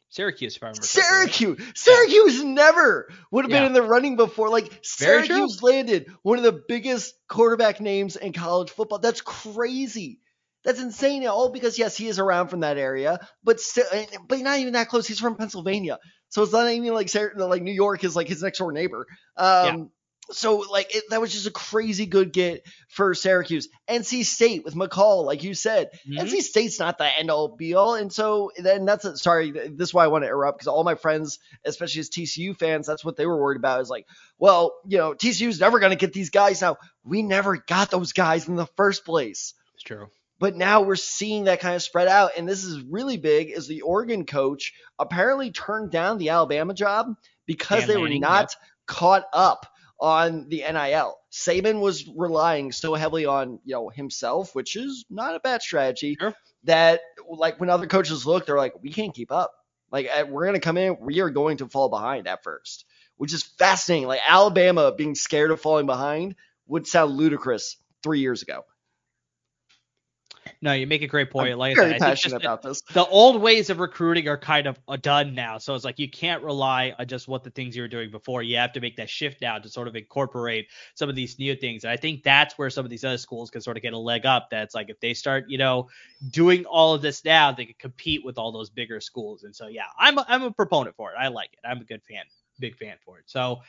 Syracuse, 0.10 0.56
if 0.56 0.63
I 0.63 0.67
remember. 0.67 0.86
Syracuse. 0.86 1.62
Syracuse 1.76 2.39
yeah. 2.39 2.50
never 2.50 3.10
would 3.32 3.45
have 3.45 3.52
yeah. 3.52 3.60
been 3.60 3.67
in 3.67 3.74
the 3.74 3.84
running 3.84 4.15
before. 4.15 4.50
Like 4.50 4.80
Syracuse 4.82 5.62
landed 5.62 6.08
one 6.24 6.38
of 6.39 6.43
the 6.43 6.63
biggest 6.67 7.13
quarterback 7.28 7.80
names 7.80 8.15
in 8.15 8.34
college 8.34 8.72
football. 8.72 9.00
That's 9.00 9.22
crazy. 9.22 10.19
That's 10.63 10.82
insane. 10.82 11.26
All 11.28 11.50
because 11.50 11.78
yes, 11.78 11.95
he 11.95 12.08
is 12.08 12.19
around 12.19 12.50
from 12.50 12.62
that 12.62 12.78
area, 12.78 13.19
but 13.43 13.60
still, 13.60 13.86
but 14.28 14.39
not 14.39 14.60
even 14.60 14.74
that 14.74 14.89
close. 14.89 15.08
He's 15.08 15.19
from 15.19 15.36
Pennsylvania, 15.36 16.00
so 16.30 16.43
it's 16.43 16.52
not 16.52 16.69
even 16.69 16.93
like 16.93 17.13
like 17.13 17.62
New 17.62 17.72
York 17.72 18.04
is 18.04 18.15
like 18.15 18.28
his 18.28 18.43
next 18.43 18.58
door 18.58 18.72
neighbor. 18.72 19.06
Um, 19.38 19.91
so 20.32 20.58
like 20.58 20.96
it, 20.96 21.04
that 21.10 21.22
was 21.22 21.32
just 21.32 21.48
a 21.48 21.52
crazy 21.52 22.06
good 22.06 22.32
get 22.32 22.65
for 22.88 23.13
Syracuse. 23.13 23.68
NC 23.89 24.26
State 24.26 24.63
with 24.63 24.76
McCall, 24.76 25.26
like 25.26 25.44
you 25.44 25.54
said, 25.54 25.92
mm-hmm. 26.08 26.26
NC 26.26 26.42
State's 26.42 26.80
not 26.80 26.98
the 26.98 27.06
end 27.06 27.32
all 27.32 27.56
be 27.56 27.74
all, 27.74 27.96
and 27.96 28.12
so 28.12 28.52
then 28.58 28.86
that's 28.86 29.06
a, 29.06 29.18
sorry. 29.18 29.52
This 29.52 29.89
is 29.89 29.94
why 29.94 30.04
I 30.04 30.08
want 30.08 30.24
to 30.24 30.28
interrupt 30.28 30.60
because 30.60 30.68
all 30.68 30.84
my 30.84 30.96
friends, 30.96 31.39
especially 31.65 32.02
as 32.02 32.10
TCU 32.10 32.58
fans, 32.58 32.86
that's 32.86 33.04
what 33.04 33.17
they 33.17 33.25
were 33.25 33.40
worried 33.40 33.58
about. 33.58 33.82
Is 33.82 33.90
like, 33.90 34.06
well, 34.38 34.73
you 34.88 34.98
know, 34.98 35.13
TCU's 35.13 35.60
never 35.60 35.80
going 35.80 35.92
to 35.92 35.98
get 35.98 36.13
these 36.13 36.30
guys. 36.30 36.62
Now 36.62 36.77
we 37.04 37.21
never 37.21 37.58
got 37.58 37.92
those 37.92 38.13
guys 38.13 38.48
in 38.48 38.56
the 38.56 38.67
first 38.77 39.06
place. 39.06 39.54
It's 39.75 39.84
true. 39.84 40.08
But 40.40 40.56
now 40.56 40.82
we're 40.82 40.96
seeing 40.96 41.46
that 41.46 41.60
kind 41.60 41.75
of 41.75 41.82
spread 41.82 42.08
out, 42.08 42.32
and 42.38 42.48
this 42.48 42.63
is 42.63 42.82
really 42.82 43.17
big. 43.17 43.50
Is 43.50 43.67
the 43.67 43.82
Oregon 43.82 44.25
coach 44.25 44.73
apparently 44.98 45.52
turned 45.52 45.92
down 45.92 46.17
the 46.17 46.30
Alabama 46.30 46.73
job 46.73 47.15
because 47.46 47.82
Dan 47.82 47.88
they 47.88 47.98
were 47.98 48.10
not 48.10 48.52
yep. 48.52 48.69
caught 48.86 49.23
up 49.34 49.65
on 50.00 50.47
the 50.50 50.63
NIL. 50.71 51.17
Saban 51.31 51.81
was 51.81 52.08
relying 52.08 52.71
so 52.71 52.93
heavily 52.93 53.25
on, 53.25 53.60
you 53.65 53.73
know, 53.73 53.89
himself, 53.89 54.56
which 54.56 54.75
is 54.75 55.06
not 55.10 55.35
a 55.35 55.39
bad 55.39 55.62
strategy. 55.62 56.17
Sure. 56.19 56.33
That 56.63 57.02
like 57.29 57.60
when 57.60 57.69
other 57.69 57.87
coaches 57.87 58.25
look, 58.25 58.45
they're 58.45 58.58
like, 58.58 58.81
we 58.81 58.91
can't 58.91 59.13
keep 59.13 59.31
up. 59.31 59.54
Like 59.91 60.08
uh, 60.08 60.25
we're 60.27 60.45
going 60.45 60.56
to 60.56 60.60
come 60.60 60.77
in, 60.77 60.97
we 61.02 61.19
are 61.21 61.29
going 61.29 61.58
to 61.58 61.67
fall 61.67 61.89
behind 61.89 62.27
at 62.27 62.43
first, 62.43 62.85
which 63.17 63.33
is 63.33 63.43
fascinating. 63.43 64.08
Like 64.08 64.21
Alabama 64.27 64.93
being 64.95 65.15
scared 65.15 65.52
of 65.52 65.62
falling 65.62 65.85
behind 65.85 66.35
would 66.67 66.87
sound 66.87 67.12
ludicrous 67.12 67.77
three 68.04 68.19
years 68.19 68.41
ago. 68.41 68.63
No, 70.62 70.73
you 70.73 70.87
make 70.87 71.02
a 71.02 71.08
great 71.08 71.31
point. 71.31 71.52
I'm 71.52 71.58
like 71.58 71.75
very 71.75 71.89
I 71.89 71.97
said, 71.97 72.02
passionate 72.02 72.41
about 72.41 72.62
this. 72.62 72.81
the 72.93 73.06
old 73.06 73.41
ways 73.41 73.69
of 73.69 73.79
recruiting 73.79 74.27
are 74.27 74.37
kind 74.37 74.67
of 74.67 74.79
uh, 74.87 74.97
done 74.97 75.35
now. 75.35 75.58
So 75.58 75.75
it's 75.75 75.85
like 75.85 76.00
you 76.00 76.10
can't 76.10 76.43
rely 76.43 76.93
on 76.97 77.08
just 77.08 77.27
what 77.27 77.43
the 77.43 77.50
things 77.50 77.75
you 77.75 77.81
were 77.81 77.87
doing 77.87 78.12
before. 78.12 78.43
You 78.43 78.58
have 78.58 78.73
to 78.73 78.81
make 78.81 78.97
that 78.97 79.10
shift 79.10 79.41
now 79.41 79.58
to 79.58 79.69
sort 79.69 79.87
of 79.87 79.95
incorporate 79.95 80.67
some 80.95 81.10
of 81.10 81.15
these 81.15 81.39
new 81.39 81.56
things. 81.56 81.83
And 81.83 81.91
I 81.91 81.97
think 81.97 82.23
that's 82.23 82.58
where 82.58 82.69
some 82.69 82.85
of 82.85 82.91
these 82.91 83.04
other 83.04 83.17
schools 83.17 83.50
can 83.50 83.62
sort 83.62 83.77
of 83.77 83.83
get 83.83 83.93
a 83.93 83.97
leg 83.97 84.25
up. 84.25 84.50
That's 84.50 84.75
like 84.75 84.89
if 84.89 85.00
they 85.00 85.13
start, 85.13 85.45
you 85.47 85.58
know, 85.58 85.89
doing 86.31 86.65
all 86.65 86.93
of 86.93 87.02
this 87.02 87.23
now, 87.23 87.52
they 87.52 87.65
can 87.65 87.75
compete 87.79 88.23
with 88.23 88.37
all 88.37 88.52
those 88.52 88.69
bigger 88.69 89.00
schools. 89.02 89.43
And 89.43 89.56
so 89.56 89.67
yeah, 89.67 89.85
I'm 89.97 90.17
a, 90.17 90.25
I'm 90.27 90.43
a 90.43 90.52
proponent 90.52 90.95
for 90.95 91.12
it. 91.12 91.15
I 91.19 91.27
like 91.29 91.52
it. 91.54 91.60
I'm 91.67 91.81
a 91.81 91.85
good 91.85 92.02
fan, 92.04 92.23
big 92.60 92.77
fan 92.77 92.97
for 93.06 93.19
it. 93.19 93.25
So 93.27 93.62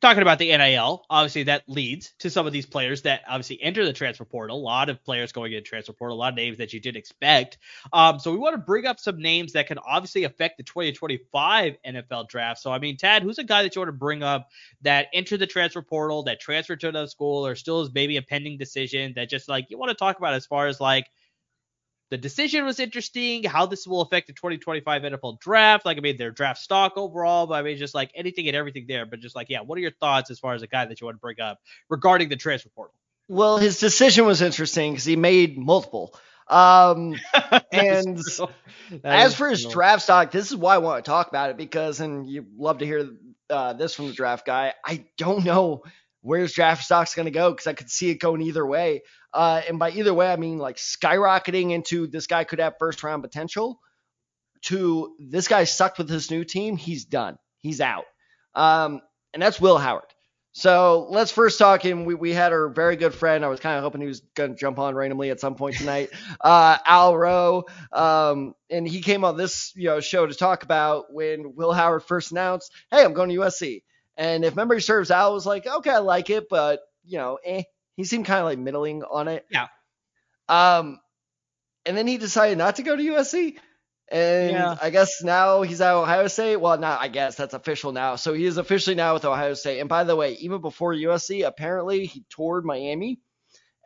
talking 0.00 0.22
about 0.22 0.38
the 0.38 0.56
NIL, 0.56 1.04
obviously 1.10 1.44
that 1.44 1.62
leads 1.68 2.12
to 2.20 2.30
some 2.30 2.46
of 2.46 2.52
these 2.52 2.66
players 2.66 3.02
that 3.02 3.22
obviously 3.28 3.60
enter 3.62 3.84
the 3.84 3.92
transfer 3.92 4.24
portal. 4.24 4.56
A 4.56 4.60
lot 4.60 4.88
of 4.88 5.02
players 5.04 5.32
going 5.32 5.52
into 5.52 5.62
transfer 5.62 5.92
portal, 5.92 6.16
a 6.16 6.18
lot 6.18 6.32
of 6.32 6.36
names 6.36 6.58
that 6.58 6.72
you 6.72 6.80
didn't 6.80 6.96
expect. 6.96 7.58
Um, 7.92 8.18
so 8.18 8.32
we 8.32 8.38
want 8.38 8.54
to 8.54 8.62
bring 8.62 8.86
up 8.86 8.98
some 8.98 9.20
names 9.20 9.52
that 9.52 9.66
can 9.66 9.78
obviously 9.78 10.24
affect 10.24 10.56
the 10.56 10.64
2025 10.64 11.76
NFL 11.86 12.28
draft. 12.28 12.60
So 12.60 12.72
I 12.72 12.78
mean, 12.78 12.96
Tad, 12.96 13.22
who's 13.22 13.38
a 13.38 13.44
guy 13.44 13.62
that 13.62 13.74
you 13.74 13.80
want 13.80 13.88
to 13.88 13.92
bring 13.92 14.22
up 14.22 14.48
that 14.82 15.08
entered 15.12 15.38
the 15.38 15.46
transfer 15.46 15.82
portal, 15.82 16.22
that 16.24 16.40
transferred 16.40 16.80
to 16.80 16.88
another 16.88 17.08
school, 17.08 17.46
or 17.46 17.54
still 17.54 17.82
is 17.82 17.90
maybe 17.92 18.16
a 18.16 18.22
pending 18.22 18.58
decision 18.58 19.12
that 19.16 19.28
just 19.28 19.48
like 19.48 19.66
you 19.70 19.78
want 19.78 19.90
to 19.90 19.96
talk 19.96 20.18
about 20.18 20.34
as 20.34 20.46
far 20.46 20.66
as 20.66 20.80
like 20.80 21.06
the 22.12 22.18
decision 22.18 22.66
was 22.66 22.78
interesting. 22.78 23.42
How 23.42 23.64
this 23.64 23.86
will 23.86 24.02
affect 24.02 24.26
the 24.26 24.34
2025 24.34 25.00
NFL 25.00 25.40
draft. 25.40 25.86
Like, 25.86 25.96
I 25.96 26.00
mean, 26.00 26.18
their 26.18 26.30
draft 26.30 26.60
stock 26.60 26.92
overall, 26.96 27.46
but 27.46 27.54
I 27.54 27.62
mean, 27.62 27.78
just 27.78 27.94
like 27.94 28.10
anything 28.14 28.46
and 28.48 28.54
everything 28.54 28.84
there. 28.86 29.06
But 29.06 29.20
just 29.20 29.34
like, 29.34 29.48
yeah, 29.48 29.62
what 29.62 29.78
are 29.78 29.80
your 29.80 29.92
thoughts 29.92 30.30
as 30.30 30.38
far 30.38 30.52
as 30.52 30.60
a 30.60 30.66
guy 30.66 30.84
that 30.84 31.00
you 31.00 31.06
want 31.06 31.14
to 31.14 31.20
bring 31.20 31.40
up 31.40 31.58
regarding 31.88 32.28
the 32.28 32.36
transfer 32.36 32.68
portal? 32.68 32.92
Well, 33.28 33.56
his 33.56 33.80
decision 33.80 34.26
was 34.26 34.42
interesting 34.42 34.92
because 34.92 35.06
he 35.06 35.16
made 35.16 35.56
multiple. 35.56 36.14
Um, 36.48 37.14
and 37.72 38.20
as 39.02 39.34
for 39.34 39.48
his 39.48 39.64
draft 39.64 40.02
stock, 40.02 40.32
this 40.32 40.50
is 40.50 40.56
why 40.56 40.74
I 40.74 40.78
want 40.78 41.02
to 41.02 41.10
talk 41.10 41.28
about 41.28 41.48
it 41.48 41.56
because, 41.56 42.00
and 42.00 42.28
you 42.28 42.44
love 42.58 42.80
to 42.80 42.84
hear 42.84 43.08
uh, 43.48 43.72
this 43.72 43.94
from 43.94 44.08
the 44.08 44.12
draft 44.12 44.44
guy. 44.44 44.74
I 44.84 45.06
don't 45.16 45.46
know 45.46 45.82
where's 46.22 46.52
draft 46.52 46.84
stock's 46.84 47.14
going 47.14 47.26
to 47.26 47.32
go 47.32 47.50
because 47.50 47.66
I 47.66 47.74
could 47.74 47.90
see 47.90 48.10
it 48.10 48.16
going 48.16 48.40
either 48.40 48.64
way. 48.64 49.02
Uh, 49.34 49.60
and 49.68 49.78
by 49.78 49.90
either 49.90 50.14
way, 50.14 50.32
I 50.32 50.36
mean 50.36 50.58
like 50.58 50.76
skyrocketing 50.76 51.72
into 51.72 52.06
this 52.06 52.26
guy 52.26 52.44
could 52.44 52.60
have 52.60 52.74
first 52.78 53.02
round 53.02 53.22
potential 53.22 53.80
to 54.62 55.14
this 55.18 55.48
guy 55.48 55.64
sucked 55.64 55.98
with 55.98 56.08
his 56.08 56.30
new 56.30 56.44
team. 56.44 56.76
He's 56.76 57.04
done. 57.04 57.36
He's 57.60 57.80
out. 57.80 58.04
Um, 58.54 59.00
and 59.34 59.42
that's 59.42 59.60
Will 59.60 59.78
Howard. 59.78 60.04
So 60.52 61.06
let's 61.08 61.32
first 61.32 61.58
talk. 61.58 61.84
And 61.84 62.06
we, 62.06 62.14
we 62.14 62.32
had 62.32 62.52
our 62.52 62.68
very 62.68 62.96
good 62.96 63.14
friend. 63.14 63.44
I 63.44 63.48
was 63.48 63.58
kind 63.58 63.78
of 63.78 63.82
hoping 63.82 64.02
he 64.02 64.06
was 64.06 64.20
going 64.34 64.50
to 64.50 64.56
jump 64.56 64.78
on 64.78 64.94
randomly 64.94 65.30
at 65.30 65.40
some 65.40 65.54
point 65.54 65.76
tonight. 65.76 66.10
uh, 66.40 66.76
Al 66.86 67.16
Rowe. 67.16 67.64
Um, 67.90 68.54
and 68.70 68.86
he 68.86 69.00
came 69.00 69.24
on 69.24 69.36
this 69.36 69.72
you 69.74 69.86
know 69.86 70.00
show 70.00 70.26
to 70.26 70.34
talk 70.34 70.62
about 70.62 71.12
when 71.12 71.54
Will 71.56 71.72
Howard 71.72 72.04
first 72.04 72.32
announced, 72.32 72.70
"Hey, 72.90 73.02
I'm 73.02 73.14
going 73.14 73.30
to 73.30 73.36
USC." 73.36 73.82
And 74.22 74.44
if 74.44 74.54
memory 74.54 74.80
serves, 74.80 75.10
Al 75.10 75.34
was 75.34 75.46
like, 75.46 75.66
"Okay, 75.66 75.90
I 75.90 75.98
like 75.98 76.30
it, 76.30 76.48
but 76.48 76.80
you 77.04 77.18
know, 77.18 77.40
eh." 77.44 77.64
He 77.96 78.04
seemed 78.04 78.24
kind 78.24 78.38
of 78.38 78.44
like 78.44 78.58
middling 78.58 79.02
on 79.02 79.26
it. 79.26 79.44
Yeah. 79.50 79.66
Um, 80.48 81.00
and 81.84 81.96
then 81.96 82.06
he 82.06 82.18
decided 82.18 82.56
not 82.56 82.76
to 82.76 82.84
go 82.84 82.94
to 82.94 83.02
USC. 83.02 83.56
And 84.08 84.52
yeah. 84.52 84.76
I 84.80 84.90
guess 84.90 85.24
now 85.24 85.62
he's 85.62 85.80
at 85.80 85.92
Ohio 85.92 86.28
State. 86.28 86.56
Well, 86.56 86.78
not 86.78 87.00
I 87.00 87.08
guess 87.08 87.34
that's 87.34 87.52
official 87.52 87.90
now. 87.90 88.14
So 88.14 88.32
he 88.32 88.44
is 88.44 88.58
officially 88.58 88.94
now 88.94 89.14
with 89.14 89.24
Ohio 89.24 89.54
State. 89.54 89.80
And 89.80 89.88
by 89.88 90.04
the 90.04 90.14
way, 90.14 90.34
even 90.34 90.60
before 90.60 90.94
USC, 90.94 91.44
apparently 91.44 92.06
he 92.06 92.24
toured 92.30 92.64
Miami, 92.64 93.18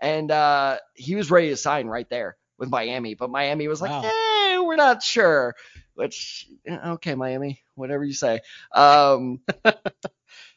and 0.03 0.31
uh, 0.31 0.79
he 0.93 1.15
was 1.15 1.31
ready 1.31 1.49
to 1.49 1.57
sign 1.57 1.87
right 1.87 2.09
there 2.11 2.37
with 2.59 2.69
Miami. 2.69 3.15
But 3.15 3.31
Miami 3.31 3.69
was 3.69 3.81
like, 3.81 3.91
wow. 3.91 4.03
eh, 4.05 4.59
we're 4.59 4.77
not 4.77 5.03
sure. 5.03 5.55
Which 5.95 6.47
okay, 6.69 7.15
Miami, 7.15 7.63
whatever 7.75 8.05
you 8.05 8.13
say. 8.13 8.41
Um, 8.75 9.41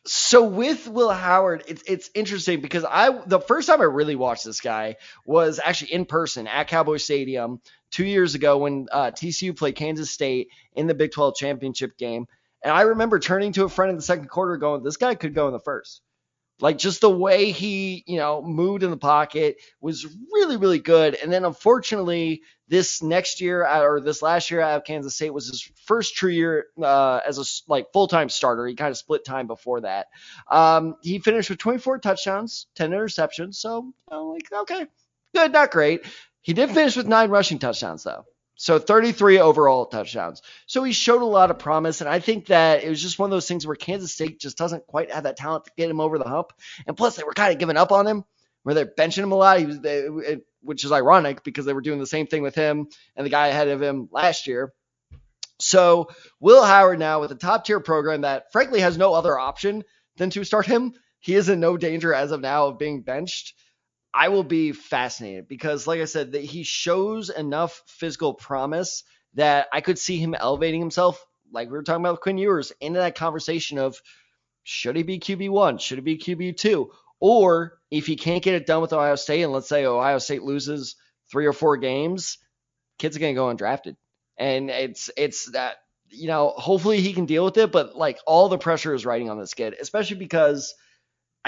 so 0.09 0.43
with 0.43 0.87
Will 0.87 1.11
Howard, 1.11 1.63
it's 1.67 1.83
it's 1.85 2.09
interesting 2.15 2.61
because 2.61 2.83
I 2.83 3.11
the 3.27 3.39
first 3.39 3.67
time 3.67 3.79
I 3.79 3.85
really 3.85 4.15
watched 4.15 4.43
this 4.43 4.59
guy 4.59 4.95
was 5.23 5.59
actually 5.63 5.93
in 5.93 6.05
person 6.05 6.47
at 6.47 6.67
Cowboy 6.67 6.97
Stadium 6.97 7.61
two 7.91 8.05
years 8.05 8.33
ago 8.33 8.57
when 8.57 8.87
uh, 8.91 9.11
TCU 9.11 9.55
played 9.55 9.75
Kansas 9.75 10.09
State 10.09 10.49
in 10.73 10.87
the 10.87 10.95
Big 10.95 11.11
12 11.11 11.35
championship 11.35 11.95
game, 11.97 12.25
and 12.63 12.73
I 12.73 12.81
remember 12.81 13.19
turning 13.19 13.51
to 13.53 13.65
a 13.65 13.69
friend 13.69 13.91
in 13.91 13.95
the 13.97 14.01
second 14.01 14.29
quarter, 14.29 14.57
going, 14.57 14.81
"This 14.81 14.97
guy 14.97 15.13
could 15.13 15.35
go 15.35 15.45
in 15.45 15.53
the 15.53 15.59
first. 15.59 16.01
Like 16.61 16.77
just 16.77 17.01
the 17.01 17.09
way 17.09 17.51
he, 17.51 18.03
you 18.05 18.17
know, 18.17 18.41
moved 18.41 18.83
in 18.83 18.91
the 18.91 18.97
pocket 18.97 19.57
was 19.79 20.05
really, 20.33 20.57
really 20.57 20.79
good. 20.79 21.15
And 21.15 21.31
then 21.31 21.45
unfortunately, 21.45 22.41
this 22.67 23.01
next 23.01 23.41
year 23.41 23.65
or 23.65 23.99
this 23.99 24.21
last 24.21 24.51
year 24.51 24.61
out 24.61 24.77
of 24.77 24.83
Kansas 24.83 25.15
State 25.15 25.33
was 25.33 25.47
his 25.47 25.69
first 25.85 26.15
true 26.15 26.31
year 26.31 26.67
uh, 26.81 27.19
as 27.25 27.39
a 27.39 27.71
like 27.71 27.91
full 27.93 28.07
time 28.07 28.29
starter. 28.29 28.65
He 28.67 28.75
kind 28.75 28.91
of 28.91 28.97
split 28.97 29.25
time 29.25 29.47
before 29.47 29.81
that. 29.81 30.07
Um, 30.49 30.95
he 31.01 31.19
finished 31.19 31.49
with 31.49 31.59
24 31.59 31.99
touchdowns, 31.99 32.67
10 32.75 32.91
interceptions. 32.91 33.55
So 33.55 33.85
you 33.85 33.93
know, 34.11 34.27
like 34.27 34.51
okay, 34.51 34.85
good, 35.33 35.51
not 35.51 35.71
great. 35.71 36.01
He 36.41 36.53
did 36.53 36.71
finish 36.71 36.95
with 36.95 37.07
nine 37.07 37.29
rushing 37.29 37.59
touchdowns 37.59 38.03
though. 38.03 38.25
So 38.61 38.77
33 38.77 39.39
overall 39.39 39.85
touchdowns. 39.85 40.41
So 40.65 40.83
he 40.83 40.91
showed 40.91 41.21
a 41.21 41.25
lot 41.25 41.49
of 41.49 41.59
promise. 41.59 42.01
And 42.01 42.09
I 42.09 42.19
think 42.19 42.47
that 42.47 42.83
it 42.83 42.89
was 42.89 43.01
just 43.01 43.17
one 43.17 43.29
of 43.29 43.31
those 43.31 43.47
things 43.47 43.65
where 43.65 43.77
Kansas 43.77 44.11
State 44.11 44.37
just 44.37 44.57
doesn't 44.57 44.85
quite 44.85 45.13
have 45.13 45.23
that 45.23 45.37
talent 45.37 45.63
to 45.63 45.71
get 45.77 45.89
him 45.89 46.01
over 46.01 46.17
the 46.17 46.27
hump. 46.27 46.51
And 46.85 46.97
plus, 46.97 47.15
they 47.15 47.23
were 47.23 47.31
kind 47.31 47.53
of 47.53 47.59
giving 47.59 47.77
up 47.77 47.93
on 47.93 48.05
him, 48.05 48.25
where 48.63 48.75
they're 48.75 48.85
benching 48.85 49.23
him 49.23 49.31
a 49.31 49.35
lot. 49.35 49.59
He 49.59 49.65
was, 49.65 49.79
they, 49.79 49.99
it, 49.99 50.45
which 50.61 50.83
is 50.83 50.91
ironic 50.91 51.41
because 51.45 51.63
they 51.63 51.73
were 51.73 51.79
doing 51.79 51.99
the 51.99 52.05
same 52.05 52.27
thing 52.27 52.41
with 52.41 52.53
him 52.53 52.89
and 53.15 53.25
the 53.25 53.29
guy 53.29 53.47
ahead 53.47 53.69
of 53.69 53.81
him 53.81 54.09
last 54.11 54.45
year. 54.45 54.73
So 55.59 56.09
Will 56.41 56.65
Howard 56.65 56.99
now 56.99 57.21
with 57.21 57.31
a 57.31 57.35
top 57.35 57.63
tier 57.63 57.79
program 57.79 58.21
that 58.21 58.51
frankly 58.51 58.81
has 58.81 58.97
no 58.97 59.13
other 59.13 59.39
option 59.39 59.85
than 60.17 60.31
to 60.31 60.43
start 60.43 60.65
him. 60.65 60.95
He 61.21 61.33
is 61.33 61.47
in 61.47 61.61
no 61.61 61.77
danger 61.77 62.13
as 62.13 62.33
of 62.33 62.41
now 62.41 62.67
of 62.67 62.77
being 62.77 63.03
benched. 63.03 63.53
I 64.13 64.29
will 64.29 64.43
be 64.43 64.71
fascinated 64.71 65.47
because, 65.47 65.87
like 65.87 66.01
I 66.01 66.05
said, 66.05 66.31
that 66.31 66.43
he 66.43 66.63
shows 66.63 67.29
enough 67.29 67.83
physical 67.85 68.33
promise 68.33 69.03
that 69.35 69.67
I 69.71 69.81
could 69.81 69.99
see 69.99 70.17
him 70.17 70.33
elevating 70.33 70.79
himself, 70.79 71.23
like 71.51 71.67
we 71.67 71.73
were 71.73 71.83
talking 71.83 72.03
about 72.03 72.21
Quinn 72.21 72.37
Ewers, 72.37 72.71
into 72.81 72.99
that 72.99 73.15
conversation 73.15 73.77
of 73.77 74.01
should 74.63 74.95
he 74.95 75.03
be 75.03 75.19
QB 75.19 75.49
one, 75.49 75.77
should 75.77 75.99
he 75.99 76.01
be 76.01 76.17
QB 76.17 76.57
two, 76.57 76.91
or 77.19 77.79
if 77.91 78.07
he 78.07 78.15
can't 78.15 78.43
get 78.43 78.55
it 78.55 78.65
done 78.65 78.81
with 78.81 78.93
Ohio 78.93 79.15
State, 79.15 79.43
and 79.43 79.53
let's 79.53 79.69
say 79.69 79.85
Ohio 79.85 80.17
State 80.19 80.43
loses 80.43 80.95
three 81.31 81.45
or 81.45 81.53
four 81.53 81.77
games, 81.77 82.39
kids 82.97 83.15
are 83.15 83.19
gonna 83.19 83.33
go 83.33 83.47
undrafted, 83.47 83.95
and 84.37 84.69
it's 84.69 85.09
it's 85.17 85.51
that 85.51 85.77
you 86.09 86.27
know 86.27 86.49
hopefully 86.49 87.01
he 87.01 87.13
can 87.13 87.25
deal 87.25 87.45
with 87.45 87.57
it, 87.57 87.71
but 87.71 87.95
like 87.95 88.19
all 88.25 88.49
the 88.49 88.57
pressure 88.57 88.93
is 88.93 89.05
riding 89.05 89.29
on 89.29 89.39
this 89.39 89.53
kid, 89.53 89.75
especially 89.79 90.17
because 90.17 90.73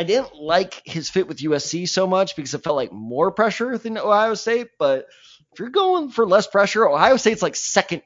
I 0.02 0.04
didn't 0.04 0.36
like 0.36 0.82
his 0.84 1.12
fit 1.12 1.28
with 1.28 1.38
USC 1.38 1.88
so 1.88 2.08
much 2.08 2.36
because 2.36 2.56
it 2.56 2.64
felt 2.64 2.76
like 2.76 2.91
more 2.91 3.30
pressure 3.30 3.78
than 3.78 3.99
Ohio 3.99 4.34
State. 4.34 4.70
But 4.80 5.06
if 5.54 5.60
you're 5.60 5.70
going 5.70 6.10
for 6.10 6.26
less 6.26 6.47
pressure, 6.47 6.89
Ohio 6.89 7.18
State's 7.18 7.43
like 7.43 7.56
second 7.56 8.02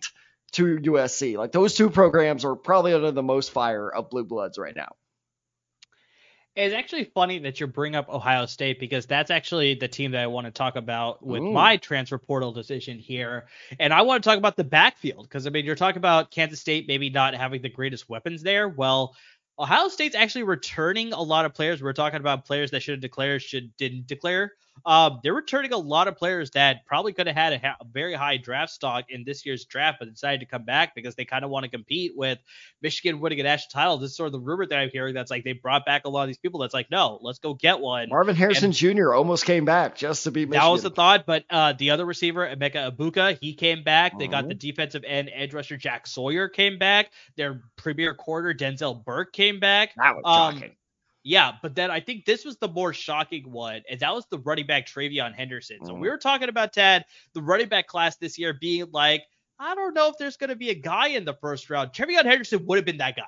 to 0.51 0.75
USC. 0.75 1.37
Like 1.37 1.53
those 1.53 1.73
two 1.73 1.89
programs 1.89 2.43
are 2.43 2.57
probably 2.57 2.93
under 2.93 3.11
the 3.11 3.23
most 3.23 3.51
fire 3.51 3.89
of 3.89 4.09
blue 4.09 4.25
bloods 4.25 4.57
right 4.57 4.75
now. 4.75 4.93
It's 6.57 6.75
actually 6.75 7.05
funny 7.05 7.39
that 7.39 7.61
you 7.61 7.67
bring 7.67 7.95
up 7.95 8.09
Ohio 8.09 8.45
State 8.45 8.77
because 8.77 9.05
that's 9.05 9.31
actually 9.31 9.75
the 9.75 9.87
team 9.87 10.11
that 10.11 10.21
I 10.21 10.27
want 10.27 10.47
to 10.47 10.51
talk 10.51 10.75
about 10.75 11.25
with 11.25 11.41
Ooh. 11.41 11.51
my 11.53 11.77
transfer 11.77 12.17
portal 12.17 12.51
decision 12.51 12.99
here. 12.99 13.45
And 13.79 13.93
I 13.93 14.01
want 14.01 14.21
to 14.21 14.29
talk 14.29 14.37
about 14.37 14.57
the 14.57 14.63
backfield 14.65 15.23
because 15.29 15.47
I 15.47 15.49
mean, 15.49 15.63
you're 15.63 15.75
talking 15.75 15.97
about 15.97 16.31
Kansas 16.31 16.59
State 16.59 16.89
maybe 16.89 17.09
not 17.09 17.35
having 17.35 17.61
the 17.61 17.69
greatest 17.69 18.09
weapons 18.09 18.41
there. 18.41 18.67
Well, 18.67 19.15
Ohio 19.57 19.87
State's 19.87 20.15
actually 20.15 20.43
returning 20.43 21.13
a 21.13 21.21
lot 21.21 21.45
of 21.45 21.53
players. 21.53 21.81
We're 21.81 21.93
talking 21.93 22.19
about 22.19 22.45
players 22.45 22.71
that 22.71 22.81
should 22.81 22.93
have 22.93 23.01
declared, 23.01 23.41
should 23.41 23.75
didn't 23.77 24.07
declare. 24.07 24.53
Um, 24.85 25.19
they're 25.23 25.33
returning 25.33 25.73
a 25.73 25.77
lot 25.77 26.07
of 26.07 26.17
players 26.17 26.51
that 26.51 26.85
probably 26.85 27.13
could 27.13 27.27
have 27.27 27.35
had 27.35 27.53
a, 27.53 27.59
ha- 27.59 27.77
a, 27.79 27.85
very 27.85 28.13
high 28.13 28.37
draft 28.37 28.71
stock 28.71 29.05
in 29.09 29.23
this 29.23 29.45
year's 29.45 29.65
draft, 29.65 29.97
but 29.99 30.09
decided 30.09 30.41
to 30.41 30.45
come 30.45 30.63
back 30.63 30.93
because 30.93 31.15
they 31.15 31.25
kind 31.25 31.43
of 31.43 31.49
want 31.49 31.63
to 31.63 31.69
compete 31.69 32.13
with 32.15 32.37
Michigan 32.81 33.19
winning 33.19 33.39
a 33.39 33.43
national 33.43 33.71
title. 33.71 33.97
This 33.97 34.11
is 34.11 34.17
sort 34.17 34.27
of 34.27 34.33
the 34.33 34.39
rumor 34.39 34.65
that 34.65 34.77
I'm 34.77 34.89
hearing 34.89 35.13
that's 35.15 35.31
like 35.31 35.43
they 35.43 35.53
brought 35.53 35.85
back 35.85 36.05
a 36.05 36.09
lot 36.09 36.23
of 36.23 36.27
these 36.27 36.37
people. 36.37 36.59
That's 36.59 36.73
like, 36.73 36.91
no, 36.91 37.19
let's 37.21 37.39
go 37.39 37.53
get 37.53 37.79
one. 37.79 38.09
Marvin 38.09 38.35
Harrison 38.35 38.65
and 38.65 38.73
Jr. 38.73 39.13
almost 39.13 39.45
came 39.45 39.65
back 39.65 39.95
just 39.95 40.23
to 40.25 40.31
be. 40.31 40.45
Michigan. 40.45 40.61
That 40.61 40.71
was 40.71 40.83
the 40.83 40.89
thought, 40.89 41.25
but 41.25 41.45
uh, 41.49 41.73
the 41.73 41.91
other 41.91 42.05
receiver, 42.05 42.47
Emeka 42.47 42.91
Egbuka, 42.91 43.37
he 43.39 43.53
came 43.53 43.83
back. 43.83 44.17
They 44.19 44.27
got 44.27 44.47
the 44.47 44.53
defensive 44.53 45.03
end 45.05 45.31
edge 45.33 45.53
rusher 45.53 45.77
Jack 45.77 46.07
Sawyer 46.07 46.49
came 46.49 46.77
back. 46.77 47.11
Their 47.37 47.63
premier 47.75 48.13
quarter 48.13 48.53
Denzel 48.53 49.03
Burke 49.03 49.33
came 49.33 49.59
back. 49.59 49.91
That 49.95 50.15
was 50.15 50.23
um, 50.25 50.55
shocking. 50.55 50.75
Yeah, 51.27 51.53
but 51.63 51.73
then 51.73 51.89
I 51.89 52.01
think 52.01 52.25
this 52.25 52.45
was 52.45 52.57
the 52.57 52.67
more 52.67 52.93
shocking 52.93 53.51
one, 53.51 53.81
and 53.89 53.99
that 53.99 54.13
was 54.13 54.27
the 54.29 54.37
running 54.37 54.67
back 54.67 54.85
TreVeyon 54.85 55.33
Henderson. 55.33 55.83
So 55.83 55.93
mm. 55.93 55.99
we 55.99 56.07
were 56.07 56.19
talking 56.19 56.49
about 56.49 56.71
Tad, 56.71 57.03
the 57.33 57.41
running 57.41 57.67
back 57.67 57.87
class 57.87 58.15
this 58.17 58.37
year 58.37 58.53
being 58.53 58.91
like 58.91 59.23
I 59.57 59.73
don't 59.73 59.95
know 59.95 60.09
if 60.09 60.17
there's 60.19 60.37
going 60.37 60.49
to 60.51 60.55
be 60.55 60.69
a 60.69 60.75
guy 60.75 61.07
in 61.07 61.25
the 61.25 61.33
first 61.33 61.69
round. 61.69 61.93
TreVeyon 61.93 62.25
Henderson 62.25 62.65
would 62.67 62.77
have 62.77 62.85
been 62.85 62.97
that 62.97 63.15
guy. 63.15 63.23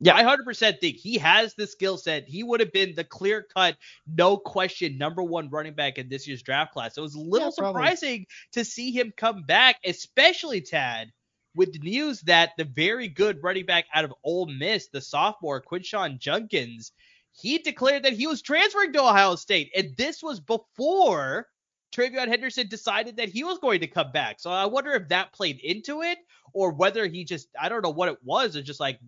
Yeah. 0.00 0.14
I 0.14 0.24
100% 0.24 0.78
think 0.78 0.96
he 0.96 1.18
has 1.18 1.54
the 1.54 1.66
skill 1.66 1.96
set. 1.96 2.28
He 2.28 2.42
would 2.42 2.60
have 2.60 2.72
been 2.72 2.94
the 2.94 3.04
clear 3.04 3.46
cut, 3.54 3.76
no 4.06 4.36
question, 4.36 4.98
number 4.98 5.22
one 5.22 5.48
running 5.48 5.74
back 5.74 5.98
in 5.98 6.08
this 6.08 6.28
year's 6.28 6.42
draft 6.42 6.72
class. 6.72 6.94
So 6.94 7.02
it 7.02 7.04
was 7.04 7.14
a 7.14 7.20
little 7.20 7.48
Yeah, 7.48 7.68
surprising 7.68 8.26
to 8.52 8.64
see 8.64 8.92
him 8.92 9.12
come 9.16 9.42
back, 9.42 9.76
especially 9.84 10.60
Tad, 10.60 11.12
with 11.54 11.72
the 11.72 11.80
news 11.80 12.20
that 12.22 12.50
the 12.58 12.64
very 12.64 13.08
good 13.08 13.42
running 13.42 13.66
back 13.66 13.86
out 13.92 14.04
of 14.04 14.14
Ole 14.22 14.46
Miss, 14.46 14.88
the 14.88 15.00
sophomore 15.00 15.62
Quinshon 15.62 16.18
Judkins, 16.18 16.92
he 17.40 17.58
declared 17.58 18.02
that 18.02 18.14
he 18.14 18.26
was 18.26 18.42
transferring 18.42 18.92
to 18.92 19.02
Ohio 19.02 19.36
State. 19.36 19.70
And 19.76 19.96
this 19.96 20.22
was 20.22 20.40
before 20.40 21.46
TreVeyon 21.94 22.28
Henderson 22.28 22.68
decided 22.68 23.16
that 23.16 23.28
he 23.28 23.44
was 23.44 23.58
going 23.58 23.80
to 23.80 23.86
come 23.86 24.10
back. 24.12 24.40
So 24.40 24.50
I 24.50 24.66
wonder 24.66 24.92
if 24.92 25.08
that 25.08 25.32
played 25.32 25.60
into 25.60 26.02
it 26.02 26.18
or 26.52 26.72
whether 26.72 27.06
he 27.06 27.24
just, 27.24 27.48
I 27.60 27.68
don't 27.68 27.82
know 27.82 27.90
what 27.90 28.08
it 28.08 28.18
was, 28.24 28.56
or 28.56 28.62
just 28.62 28.80
like 28.80 28.98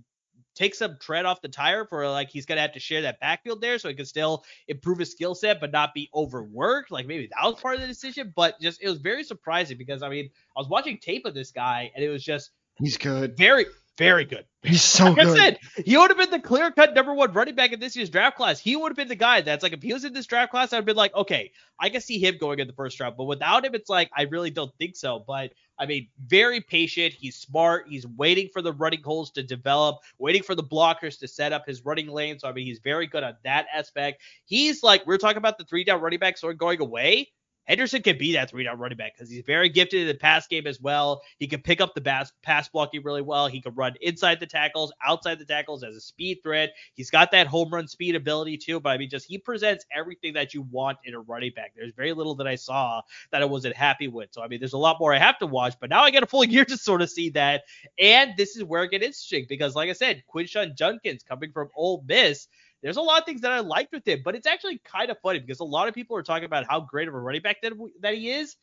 take 0.54 0.74
some 0.74 0.96
tread 1.00 1.24
off 1.26 1.40
the 1.40 1.48
tire 1.48 1.84
for 1.84 2.08
like 2.08 2.28
he's 2.28 2.44
gonna 2.44 2.60
have 2.60 2.72
to 2.72 2.80
share 2.80 3.02
that 3.02 3.20
backfield 3.20 3.60
there 3.60 3.78
so 3.78 3.88
he 3.88 3.94
can 3.94 4.04
still 4.04 4.44
improve 4.68 4.98
his 4.98 5.10
skill 5.10 5.34
set 5.34 5.60
but 5.60 5.72
not 5.72 5.94
be 5.94 6.10
overworked. 6.14 6.90
Like 6.90 7.06
maybe 7.06 7.28
that 7.28 7.48
was 7.48 7.60
part 7.60 7.76
of 7.76 7.80
the 7.80 7.86
decision, 7.86 8.32
but 8.34 8.60
just 8.60 8.82
it 8.82 8.88
was 8.88 8.98
very 8.98 9.24
surprising 9.24 9.78
because 9.78 10.02
I 10.02 10.08
mean 10.08 10.28
I 10.56 10.60
was 10.60 10.68
watching 10.68 10.98
tape 10.98 11.24
of 11.24 11.34
this 11.34 11.50
guy 11.50 11.90
and 11.94 12.04
it 12.04 12.10
was 12.10 12.22
just 12.22 12.50
He's 12.78 12.96
good. 12.96 13.36
very, 13.36 13.66
very 14.00 14.24
good. 14.24 14.46
He's 14.62 14.82
so 14.82 15.10
Like 15.10 15.18
I 15.18 15.24
good. 15.24 15.36
said, 15.36 15.58
he 15.84 15.96
would 15.96 16.10
have 16.10 16.16
been 16.18 16.30
the 16.30 16.40
clear 16.40 16.70
cut 16.70 16.94
number 16.94 17.12
one 17.12 17.32
running 17.32 17.54
back 17.54 17.72
in 17.72 17.80
this 17.80 17.94
year's 17.94 18.08
draft 18.08 18.36
class. 18.36 18.58
He 18.58 18.74
would 18.74 18.90
have 18.90 18.96
been 18.96 19.08
the 19.08 19.14
guy 19.14 19.42
that's 19.42 19.62
like, 19.62 19.74
if 19.74 19.82
he 19.82 19.92
was 19.92 20.04
in 20.04 20.14
this 20.14 20.26
draft 20.26 20.50
class, 20.50 20.72
I'd 20.72 20.84
been 20.86 20.96
like, 20.96 21.14
okay, 21.14 21.52
I 21.78 21.90
can 21.90 22.00
see 22.00 22.18
him 22.18 22.38
going 22.38 22.58
in 22.60 22.66
the 22.66 22.72
first 22.72 22.98
round. 22.98 23.16
But 23.16 23.24
without 23.24 23.64
him, 23.64 23.74
it's 23.74 23.90
like, 23.90 24.10
I 24.16 24.22
really 24.22 24.50
don't 24.50 24.72
think 24.78 24.96
so. 24.96 25.22
But 25.26 25.52
I 25.78 25.86
mean, 25.86 26.08
very 26.26 26.60
patient. 26.60 27.14
He's 27.14 27.36
smart. 27.36 27.86
He's 27.88 28.06
waiting 28.06 28.48
for 28.52 28.62
the 28.62 28.72
running 28.72 29.02
holes 29.02 29.30
to 29.32 29.42
develop, 29.42 29.98
waiting 30.18 30.42
for 30.42 30.54
the 30.54 30.64
blockers 30.64 31.18
to 31.20 31.28
set 31.28 31.52
up 31.52 31.66
his 31.66 31.84
running 31.84 32.08
lane. 32.08 32.38
So, 32.38 32.48
I 32.48 32.52
mean, 32.52 32.66
he's 32.66 32.80
very 32.80 33.06
good 33.06 33.22
on 33.22 33.36
that 33.44 33.66
aspect. 33.74 34.22
He's 34.46 34.82
like, 34.82 35.06
we're 35.06 35.18
talking 35.18 35.38
about 35.38 35.58
the 35.58 35.64
three 35.64 35.84
down 35.84 36.00
running 36.00 36.18
backs 36.18 36.42
are 36.42 36.54
going 36.54 36.80
away. 36.80 37.28
Henderson 37.64 38.02
can 38.02 38.18
be 38.18 38.32
that 38.32 38.50
three 38.50 38.64
down 38.64 38.78
running 38.78 38.98
back 38.98 39.14
because 39.14 39.30
he's 39.30 39.44
very 39.44 39.68
gifted 39.68 40.00
in 40.00 40.06
the 40.08 40.14
pass 40.14 40.46
game 40.46 40.66
as 40.66 40.80
well. 40.80 41.22
He 41.38 41.46
can 41.46 41.62
pick 41.62 41.80
up 41.80 41.94
the 41.94 42.00
pass, 42.00 42.32
pass 42.42 42.68
blocking 42.68 43.02
really 43.04 43.22
well. 43.22 43.46
He 43.46 43.60
can 43.60 43.74
run 43.74 43.94
inside 44.00 44.40
the 44.40 44.46
tackles, 44.46 44.92
outside 45.06 45.38
the 45.38 45.44
tackles 45.44 45.84
as 45.84 45.94
a 45.94 46.00
speed 46.00 46.38
threat. 46.42 46.70
He's 46.94 47.10
got 47.10 47.30
that 47.32 47.46
home 47.46 47.70
run 47.72 47.86
speed 47.86 48.16
ability 48.16 48.58
too. 48.58 48.80
But 48.80 48.90
I 48.90 48.98
mean, 48.98 49.10
just 49.10 49.26
he 49.26 49.38
presents 49.38 49.84
everything 49.96 50.34
that 50.34 50.54
you 50.54 50.62
want 50.62 50.98
in 51.04 51.14
a 51.14 51.20
running 51.20 51.52
back. 51.54 51.72
There's 51.76 51.94
very 51.94 52.12
little 52.12 52.34
that 52.36 52.46
I 52.46 52.56
saw 52.56 53.02
that 53.30 53.42
I 53.42 53.44
wasn't 53.44 53.76
happy 53.76 54.08
with. 54.08 54.30
So 54.32 54.42
I 54.42 54.48
mean, 54.48 54.58
there's 54.60 54.72
a 54.72 54.78
lot 54.78 54.96
more 54.98 55.14
I 55.14 55.18
have 55.18 55.38
to 55.38 55.46
watch, 55.46 55.74
but 55.80 55.90
now 55.90 56.02
I 56.02 56.10
get 56.10 56.22
a 56.22 56.26
full 56.26 56.44
year 56.50 56.64
to 56.64 56.76
sort 56.76 57.02
of 57.02 57.10
see 57.10 57.30
that. 57.30 57.62
And 57.98 58.32
this 58.36 58.56
is 58.56 58.64
where 58.64 58.82
it 58.84 58.90
gets 58.90 59.04
interesting 59.04 59.46
because, 59.48 59.74
like 59.74 59.90
I 59.90 59.94
said, 59.94 60.22
Quinshon 60.32 60.76
Judkins 60.76 61.22
coming 61.22 61.52
from 61.52 61.68
Ole 61.76 62.04
Miss 62.06 62.48
there's 62.82 62.96
a 62.96 63.02
lot 63.02 63.18
of 63.20 63.26
things 63.26 63.42
that 63.42 63.52
I 63.52 63.60
liked 63.60 63.92
with 63.92 64.06
him, 64.06 64.22
but 64.24 64.34
it's 64.34 64.46
actually 64.46 64.78
kind 64.84 65.10
of 65.10 65.18
funny 65.20 65.38
because 65.40 65.60
a 65.60 65.64
lot 65.64 65.88
of 65.88 65.94
people 65.94 66.16
are 66.16 66.22
talking 66.22 66.44
about 66.44 66.66
how 66.68 66.80
great 66.80 67.08
of 67.08 67.14
a 67.14 67.20
running 67.20 67.42
back 67.42 67.62
that, 67.62 67.72
that 68.00 68.14
he 68.14 68.30
is. 68.30 68.56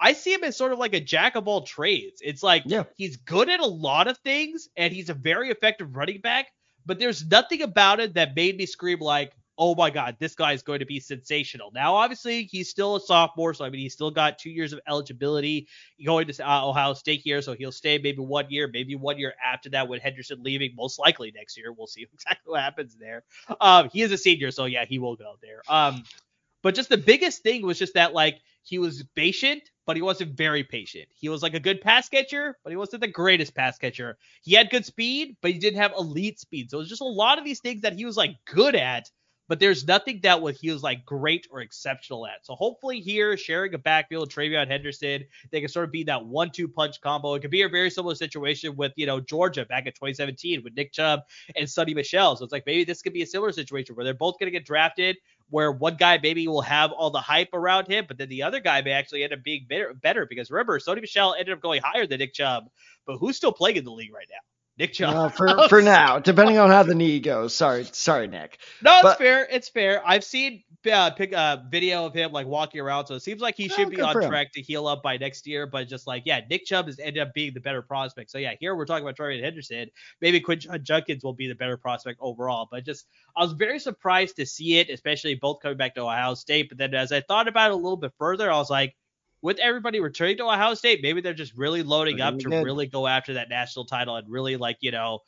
I 0.00 0.12
see 0.12 0.32
him 0.32 0.44
as 0.44 0.56
sort 0.56 0.72
of 0.72 0.78
like 0.78 0.94
a 0.94 1.00
jack 1.00 1.36
of 1.36 1.46
all 1.46 1.62
trades. 1.62 2.20
It's 2.22 2.42
like 2.42 2.64
Yeah. 2.66 2.84
he's 2.96 3.16
good 3.16 3.48
at 3.48 3.60
a 3.60 3.66
lot 3.66 4.08
of 4.08 4.18
things 4.18 4.68
and 4.76 4.92
he's 4.92 5.08
a 5.08 5.14
very 5.14 5.50
effective 5.50 5.94
running 5.94 6.20
back, 6.20 6.48
but 6.84 6.98
there's 6.98 7.24
nothing 7.26 7.62
about 7.62 8.00
it 8.00 8.14
that 8.14 8.34
made 8.34 8.56
me 8.56 8.66
scream 8.66 8.98
like, 8.98 9.32
oh 9.58 9.74
my 9.74 9.90
God, 9.90 10.16
this 10.18 10.34
guy 10.34 10.52
is 10.52 10.62
going 10.62 10.80
to 10.80 10.86
be 10.86 11.00
sensational. 11.00 11.70
Now, 11.72 11.94
obviously, 11.94 12.44
he's 12.44 12.68
still 12.68 12.96
a 12.96 13.00
sophomore, 13.00 13.54
so 13.54 13.64
I 13.64 13.70
mean, 13.70 13.80
he's 13.80 13.92
still 13.92 14.10
got 14.10 14.38
two 14.38 14.50
years 14.50 14.72
of 14.72 14.80
eligibility 14.88 15.68
going 16.04 16.26
to 16.26 16.48
uh, 16.48 16.66
Ohio 16.66 16.94
State 16.94 17.20
here, 17.22 17.40
so 17.42 17.54
he'll 17.54 17.72
stay 17.72 17.98
maybe 17.98 18.18
one 18.18 18.46
year, 18.50 18.68
maybe 18.72 18.94
one 18.94 19.18
year 19.18 19.34
after 19.44 19.70
that 19.70 19.88
with 19.88 20.02
Henderson 20.02 20.42
leaving, 20.42 20.74
most 20.76 20.98
likely 20.98 21.32
next 21.34 21.56
year. 21.56 21.72
We'll 21.72 21.86
see 21.86 22.06
exactly 22.12 22.50
what 22.50 22.60
happens 22.60 22.96
there. 22.98 23.24
Um, 23.60 23.90
he 23.92 24.02
is 24.02 24.12
a 24.12 24.18
senior, 24.18 24.50
so 24.50 24.64
yeah, 24.64 24.84
he 24.84 24.98
will 24.98 25.16
go 25.16 25.36
there. 25.42 25.62
Um, 25.68 26.04
but 26.62 26.74
just 26.74 26.88
the 26.88 26.96
biggest 26.96 27.42
thing 27.42 27.64
was 27.64 27.78
just 27.78 27.94
that 27.94 28.14
like 28.14 28.40
he 28.62 28.78
was 28.78 29.04
patient, 29.14 29.62
but 29.86 29.96
he 29.96 30.02
wasn't 30.02 30.36
very 30.36 30.64
patient. 30.64 31.06
He 31.14 31.28
was 31.28 31.42
like 31.42 31.52
a 31.52 31.60
good 31.60 31.82
pass 31.82 32.08
catcher, 32.08 32.56
but 32.64 32.70
he 32.70 32.76
wasn't 32.76 33.02
the 33.02 33.08
greatest 33.08 33.54
pass 33.54 33.76
catcher. 33.76 34.16
He 34.42 34.54
had 34.54 34.70
good 34.70 34.86
speed, 34.86 35.36
but 35.42 35.50
he 35.50 35.58
didn't 35.58 35.80
have 35.80 35.92
elite 35.92 36.40
speed. 36.40 36.70
So 36.70 36.78
it 36.78 36.80
was 36.80 36.88
just 36.88 37.02
a 37.02 37.04
lot 37.04 37.38
of 37.38 37.44
these 37.44 37.60
things 37.60 37.82
that 37.82 37.92
he 37.92 38.06
was 38.06 38.16
like 38.16 38.36
good 38.46 38.74
at, 38.74 39.10
but 39.48 39.60
there's 39.60 39.86
nothing 39.86 40.20
that 40.22 40.40
was 40.40 40.58
he 40.58 40.70
was 40.70 40.82
like 40.82 41.04
great 41.04 41.46
or 41.50 41.60
exceptional 41.60 42.26
at. 42.26 42.44
So 42.44 42.54
hopefully 42.54 43.00
here, 43.00 43.36
sharing 43.36 43.74
a 43.74 43.78
backfield, 43.78 44.30
TreVeyon 44.30 44.68
Henderson, 44.68 45.24
they 45.50 45.60
can 45.60 45.68
sort 45.68 45.84
of 45.84 45.92
be 45.92 46.04
that 46.04 46.24
one-two 46.24 46.68
punch 46.68 47.00
combo. 47.00 47.34
It 47.34 47.40
could 47.40 47.50
be 47.50 47.62
a 47.62 47.68
very 47.68 47.90
similar 47.90 48.14
situation 48.14 48.76
with 48.76 48.92
you 48.96 49.06
know 49.06 49.20
Georgia 49.20 49.64
back 49.64 49.86
in 49.86 49.92
2017 49.92 50.62
with 50.62 50.74
Nick 50.74 50.92
Chubb 50.92 51.20
and 51.56 51.66
Sony 51.66 51.94
Michel. 51.94 52.36
So 52.36 52.44
it's 52.44 52.52
like 52.52 52.66
maybe 52.66 52.84
this 52.84 53.02
could 53.02 53.12
be 53.12 53.22
a 53.22 53.26
similar 53.26 53.52
situation 53.52 53.94
where 53.94 54.04
they're 54.04 54.14
both 54.14 54.38
going 54.38 54.46
to 54.46 54.58
get 54.58 54.66
drafted, 54.66 55.16
where 55.50 55.72
one 55.72 55.96
guy 55.96 56.18
maybe 56.22 56.48
will 56.48 56.62
have 56.62 56.92
all 56.92 57.10
the 57.10 57.20
hype 57.20 57.52
around 57.52 57.86
him, 57.86 58.04
but 58.08 58.18
then 58.18 58.28
the 58.28 58.42
other 58.42 58.60
guy 58.60 58.82
may 58.82 58.92
actually 58.92 59.22
end 59.24 59.32
up 59.32 59.42
being 59.42 59.66
better. 59.68 59.94
better 59.94 60.26
because 60.26 60.50
remember, 60.50 60.78
Sony 60.78 61.00
Michel 61.00 61.34
ended 61.38 61.54
up 61.54 61.60
going 61.60 61.82
higher 61.82 62.06
than 62.06 62.18
Nick 62.18 62.34
Chubb, 62.34 62.64
but 63.06 63.18
who's 63.18 63.36
still 63.36 63.52
playing 63.52 63.76
in 63.76 63.84
the 63.84 63.92
league 63.92 64.12
right 64.12 64.28
now? 64.30 64.53
Nick 64.78 64.92
Chubb. 64.92 65.14
Uh, 65.14 65.28
for 65.28 65.48
for 65.68 65.82
now, 65.82 66.18
depending 66.18 66.58
on 66.58 66.70
how 66.70 66.82
the 66.82 66.94
knee 66.94 67.20
goes. 67.20 67.54
Sorry, 67.54 67.84
sorry, 67.84 68.26
Nick. 68.26 68.58
No, 68.82 68.92
it's 68.94 69.02
But- 69.02 69.18
fair. 69.18 69.46
It's 69.50 69.68
fair. 69.68 70.02
I've 70.04 70.24
seen 70.24 70.64
uh, 70.90 71.10
pick 71.10 71.32
a 71.32 71.64
video 71.70 72.06
of 72.06 72.14
him 72.14 72.32
like 72.32 72.46
walking 72.46 72.80
around, 72.80 73.06
so 73.06 73.14
it 73.14 73.20
seems 73.20 73.40
like 73.40 73.56
he 73.56 73.68
should 73.68 73.90
be 73.90 74.00
on 74.00 74.14
track 74.14 74.52
to 74.52 74.60
heal 74.60 74.86
up 74.86 75.02
by 75.02 75.16
next 75.16 75.46
year. 75.46 75.66
But 75.66 75.88
just 75.88 76.06
like 76.06 76.22
yeah, 76.26 76.40
Nick 76.50 76.66
Chubb 76.66 76.86
has 76.86 76.98
ended 76.98 77.22
up 77.22 77.32
being 77.34 77.54
the 77.54 77.60
better 77.60 77.82
prospect. 77.82 78.30
So 78.30 78.38
yeah, 78.38 78.54
here 78.58 78.74
we're 78.74 78.86
talking 78.86 79.04
about 79.04 79.16
Trey 79.16 79.40
Henderson. 79.40 79.88
Maybe 80.20 80.40
Quinn 80.40 80.60
Judkins 80.82 81.22
will 81.22 81.34
be 81.34 81.46
the 81.46 81.54
better 81.54 81.76
prospect 81.76 82.18
overall. 82.20 82.68
But 82.70 82.84
just 82.84 83.06
I 83.36 83.42
was 83.42 83.52
very 83.52 83.78
surprised 83.78 84.36
to 84.36 84.46
see 84.46 84.78
it, 84.78 84.90
especially 84.90 85.36
both 85.36 85.60
coming 85.60 85.78
back 85.78 85.94
to 85.94 86.02
Ohio 86.02 86.34
State. 86.34 86.68
But 86.68 86.78
then 86.78 86.94
as 86.94 87.12
I 87.12 87.20
thought 87.20 87.48
about 87.48 87.70
it 87.70 87.74
a 87.74 87.76
little 87.76 87.96
bit 87.96 88.12
further, 88.18 88.50
I 88.50 88.56
was 88.56 88.70
like. 88.70 88.96
With 89.44 89.58
everybody 89.58 90.00
returning 90.00 90.38
to 90.38 90.44
Ohio 90.44 90.72
State, 90.72 91.00
maybe 91.02 91.20
they're 91.20 91.34
just 91.34 91.54
really 91.54 91.82
loading 91.82 92.22
up 92.22 92.38
gonna 92.38 92.56
good. 92.56 92.64
really 92.64 92.86
go 92.86 93.06
after 93.06 93.34
that 93.34 93.50
national 93.50 93.84
title 93.84 94.16
and 94.16 94.26
really 94.26 94.56
like 94.56 94.78
you 94.80 94.90
know 94.90 95.20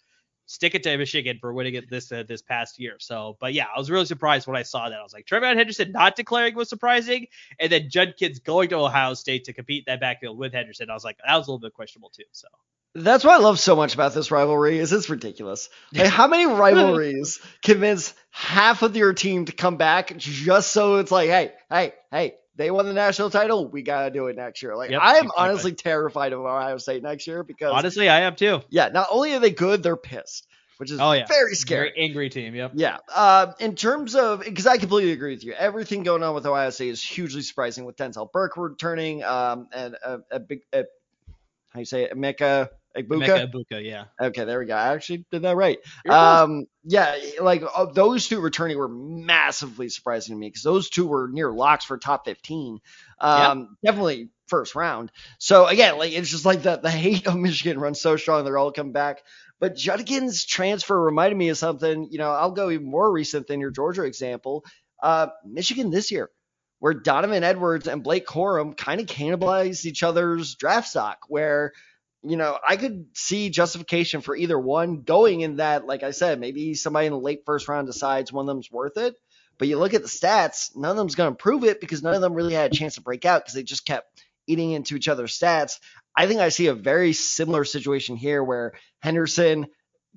stick 0.46 0.74
it 0.74 0.82
to 0.84 0.96
Michigan 0.96 1.38
for 1.40 1.52
winning 1.52 1.74
it 1.74 1.90
this 1.90 2.10
uh, 2.10 2.22
this 2.26 2.40
past 2.40 2.78
year. 2.78 2.96
So, 2.98 3.36
but 3.40 3.52
yeah, 3.52 3.66
I 3.74 3.78
was 3.78 3.90
really 3.90 4.06
surprised 4.06 4.46
when 4.46 4.56
I 4.56 4.62
saw 4.62 4.88
that. 4.88 4.98
I 4.98 5.02
was 5.02 5.12
like, 5.12 5.26
Trevor 5.26 5.46
Henderson 5.46 5.92
not 5.92 6.16
declaring 6.16 6.54
was 6.54 6.68
surprising, 6.70 7.26
and 7.60 7.70
then 7.70 7.90
Judkins 7.90 8.38
going 8.38 8.70
to 8.70 8.76
Ohio 8.76 9.14
State 9.14 9.44
to 9.44 9.52
compete 9.52 9.84
that 9.86 10.00
backfield 10.00 10.38
with 10.38 10.54
Henderson. 10.54 10.88
I 10.88 10.94
was 10.94 11.04
like, 11.04 11.18
that 11.26 11.36
was 11.36 11.46
a 11.46 11.50
little 11.50 11.60
bit 11.60 11.74
questionable 11.74 12.10
too. 12.10 12.24
So, 12.32 12.48
That's 12.94 13.24
what 13.24 13.38
I 13.38 13.42
love 13.42 13.58
so 13.58 13.76
much 13.76 13.92
about 13.92 14.14
this 14.14 14.30
rivalry 14.30 14.78
is 14.78 14.92
it's 14.92 15.10
ridiculous. 15.10 15.68
Like 15.92 16.08
how 16.08 16.28
many 16.28 16.46
rivalries 16.46 17.40
convince 17.62 18.14
half 18.30 18.82
of 18.82 18.96
your 18.96 19.12
team 19.12 19.44
to 19.46 19.52
come 19.52 19.76
back 19.76 20.16
just 20.16 20.72
so 20.72 20.96
it's 20.96 21.10
like, 21.10 21.28
hey, 21.28 21.52
hey, 21.70 21.92
hey, 22.10 22.34
they 22.56 22.70
won 22.70 22.86
the 22.86 22.92
national 22.94 23.30
title, 23.30 23.68
we 23.68 23.82
gotta 23.82 24.10
do 24.10 24.26
it 24.28 24.36
next 24.36 24.62
year. 24.62 24.76
Like 24.76 24.90
Yep, 24.90 25.00
I 25.02 25.10
am 25.16 25.24
exactly. 25.24 25.44
honestly 25.44 25.72
terrified 25.72 26.32
of 26.32 26.40
Ohio 26.40 26.78
State 26.78 27.02
next 27.02 27.26
year 27.26 27.42
because 27.44 27.72
honestly, 27.72 28.08
I 28.08 28.20
am 28.22 28.34
too. 28.36 28.62
yeah, 28.70 28.88
not 28.88 29.08
only 29.10 29.34
are 29.34 29.40
they 29.40 29.50
good, 29.50 29.82
they're 29.82 29.96
pissed, 29.96 30.46
which 30.78 30.90
is 30.90 30.98
Oh, 31.00 31.12
yeah. 31.12 31.26
very 31.26 31.54
scary. 31.54 31.92
Very 31.94 32.04
angry 32.08 32.30
team. 32.30 32.54
Yep. 32.54 32.72
Yeah. 32.74 32.98
Uh, 33.14 33.52
in 33.60 33.74
terms 33.76 34.14
of, 34.14 34.40
because 34.40 34.66
I 34.66 34.78
completely 34.78 35.12
agree 35.12 35.34
with 35.34 35.44
you. 35.44 35.52
Everything 35.52 36.02
going 36.02 36.22
on 36.22 36.34
with 36.34 36.46
Ohio 36.46 36.70
State 36.70 36.88
is 36.90 37.02
hugely 37.02 37.42
surprising 37.42 37.84
with 37.84 37.96
Denzel 37.96 38.30
Burke 38.32 38.56
returning 38.56 39.22
um, 39.22 39.68
and 39.72 39.94
a, 40.04 40.18
a 40.30 40.40
big, 40.40 40.60
a, 40.72 40.84
how 41.70 41.80
you 41.80 41.86
say 41.86 42.04
it, 42.04 42.12
Egbuka. 42.16 42.68
Emeka 42.96 43.50
Egbuka, 43.50 43.84
yeah. 43.84 44.04
Okay, 44.20 44.44
there 44.44 44.58
we 44.58 44.66
go. 44.66 44.74
I 44.74 44.94
actually 44.94 45.26
did 45.30 45.42
that 45.42 45.56
right. 45.56 45.78
Um, 46.08 46.64
yeah, 46.84 47.16
like 47.40 47.62
uh, 47.74 47.86
those 47.86 48.28
two 48.28 48.40
returning 48.40 48.78
were 48.78 48.88
massively 48.88 49.88
surprising 49.88 50.34
to 50.34 50.38
me 50.38 50.48
because 50.48 50.62
those 50.62 50.88
two 50.90 51.06
were 51.06 51.28
near 51.30 51.52
locks 51.52 51.84
for 51.84 51.98
top 51.98 52.24
15. 52.24 52.78
Um, 53.20 53.76
definitely 53.84 54.30
first 54.48 54.74
round. 54.74 55.10
So 55.38 55.66
again, 55.66 55.98
like 55.98 56.12
it's 56.12 56.30
just 56.30 56.44
like 56.46 56.62
the 56.62 56.76
the 56.76 56.90
hate 56.90 57.26
of 57.26 57.36
Michigan 57.36 57.78
runs 57.78 58.00
so 58.00 58.16
strong. 58.16 58.44
They're 58.44 58.58
all 58.58 58.72
come 58.72 58.92
back. 58.92 59.22
But 59.58 59.76
Judkins' 59.76 60.44
transfer 60.44 61.00
reminded 61.00 61.36
me 61.36 61.48
of 61.48 61.58
something. 61.58 62.08
You 62.10 62.18
know, 62.18 62.30
I'll 62.30 62.52
go 62.52 62.70
even 62.70 62.90
more 62.90 63.10
recent 63.10 63.46
than 63.46 63.60
your 63.60 63.70
Georgia 63.70 64.02
example. 64.02 64.64
Uh, 65.02 65.28
Michigan 65.44 65.90
this 65.90 66.10
year, 66.10 66.30
where 66.78 66.94
Donovan 66.94 67.42
Edwards 67.42 67.86
and 67.86 68.02
Blake 68.02 68.26
Corum 68.26 68.76
kind 68.76 69.00
of 69.00 69.06
cannibalized 69.06 69.84
each 69.84 70.02
other's 70.02 70.56
draft 70.56 70.88
stock, 70.88 71.18
where 71.28 71.72
you 72.22 72.36
know, 72.36 72.58
I 72.66 72.76
could 72.76 73.06
see 73.14 73.50
justification 73.50 74.20
for 74.20 74.34
either 74.34 74.58
one 74.58 75.02
going 75.02 75.40
in 75.40 75.56
that, 75.56 75.86
like 75.86 76.02
I 76.02 76.10
said, 76.10 76.40
maybe 76.40 76.74
somebody 76.74 77.06
in 77.06 77.12
the 77.12 77.18
late 77.18 77.42
first 77.46 77.68
round 77.68 77.86
decides 77.86 78.32
one 78.32 78.44
of 78.44 78.46
them's 78.46 78.70
worth 78.70 78.96
it. 78.96 79.14
But 79.58 79.68
you 79.68 79.78
look 79.78 79.94
at 79.94 80.02
the 80.02 80.08
stats, 80.08 80.76
none 80.76 80.90
of 80.90 80.96
them's 80.96 81.14
going 81.14 81.32
to 81.32 81.36
prove 81.36 81.64
it 81.64 81.80
because 81.80 82.02
none 82.02 82.14
of 82.14 82.20
them 82.20 82.34
really 82.34 82.54
had 82.54 82.72
a 82.72 82.76
chance 82.76 82.96
to 82.96 83.00
break 83.00 83.24
out 83.24 83.42
because 83.42 83.54
they 83.54 83.62
just 83.62 83.86
kept 83.86 84.22
eating 84.46 84.72
into 84.72 84.96
each 84.96 85.08
other's 85.08 85.38
stats. 85.38 85.78
I 86.16 86.26
think 86.26 86.40
I 86.40 86.50
see 86.50 86.66
a 86.66 86.74
very 86.74 87.12
similar 87.12 87.64
situation 87.64 88.16
here 88.16 88.42
where 88.42 88.74
Henderson 89.00 89.66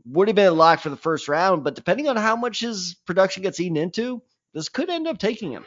would 0.05 0.27
have 0.27 0.35
been 0.35 0.47
a 0.47 0.51
lock 0.51 0.79
for 0.79 0.89
the 0.89 0.97
first 0.97 1.27
round, 1.27 1.63
but 1.63 1.75
depending 1.75 2.07
on 2.07 2.15
how 2.15 2.35
much 2.35 2.61
his 2.61 2.95
production 3.05 3.43
gets 3.43 3.59
eaten 3.59 3.77
into, 3.77 4.21
this 4.53 4.69
could 4.69 4.89
end 4.89 5.07
up 5.07 5.19
taking 5.19 5.51
him. 5.51 5.65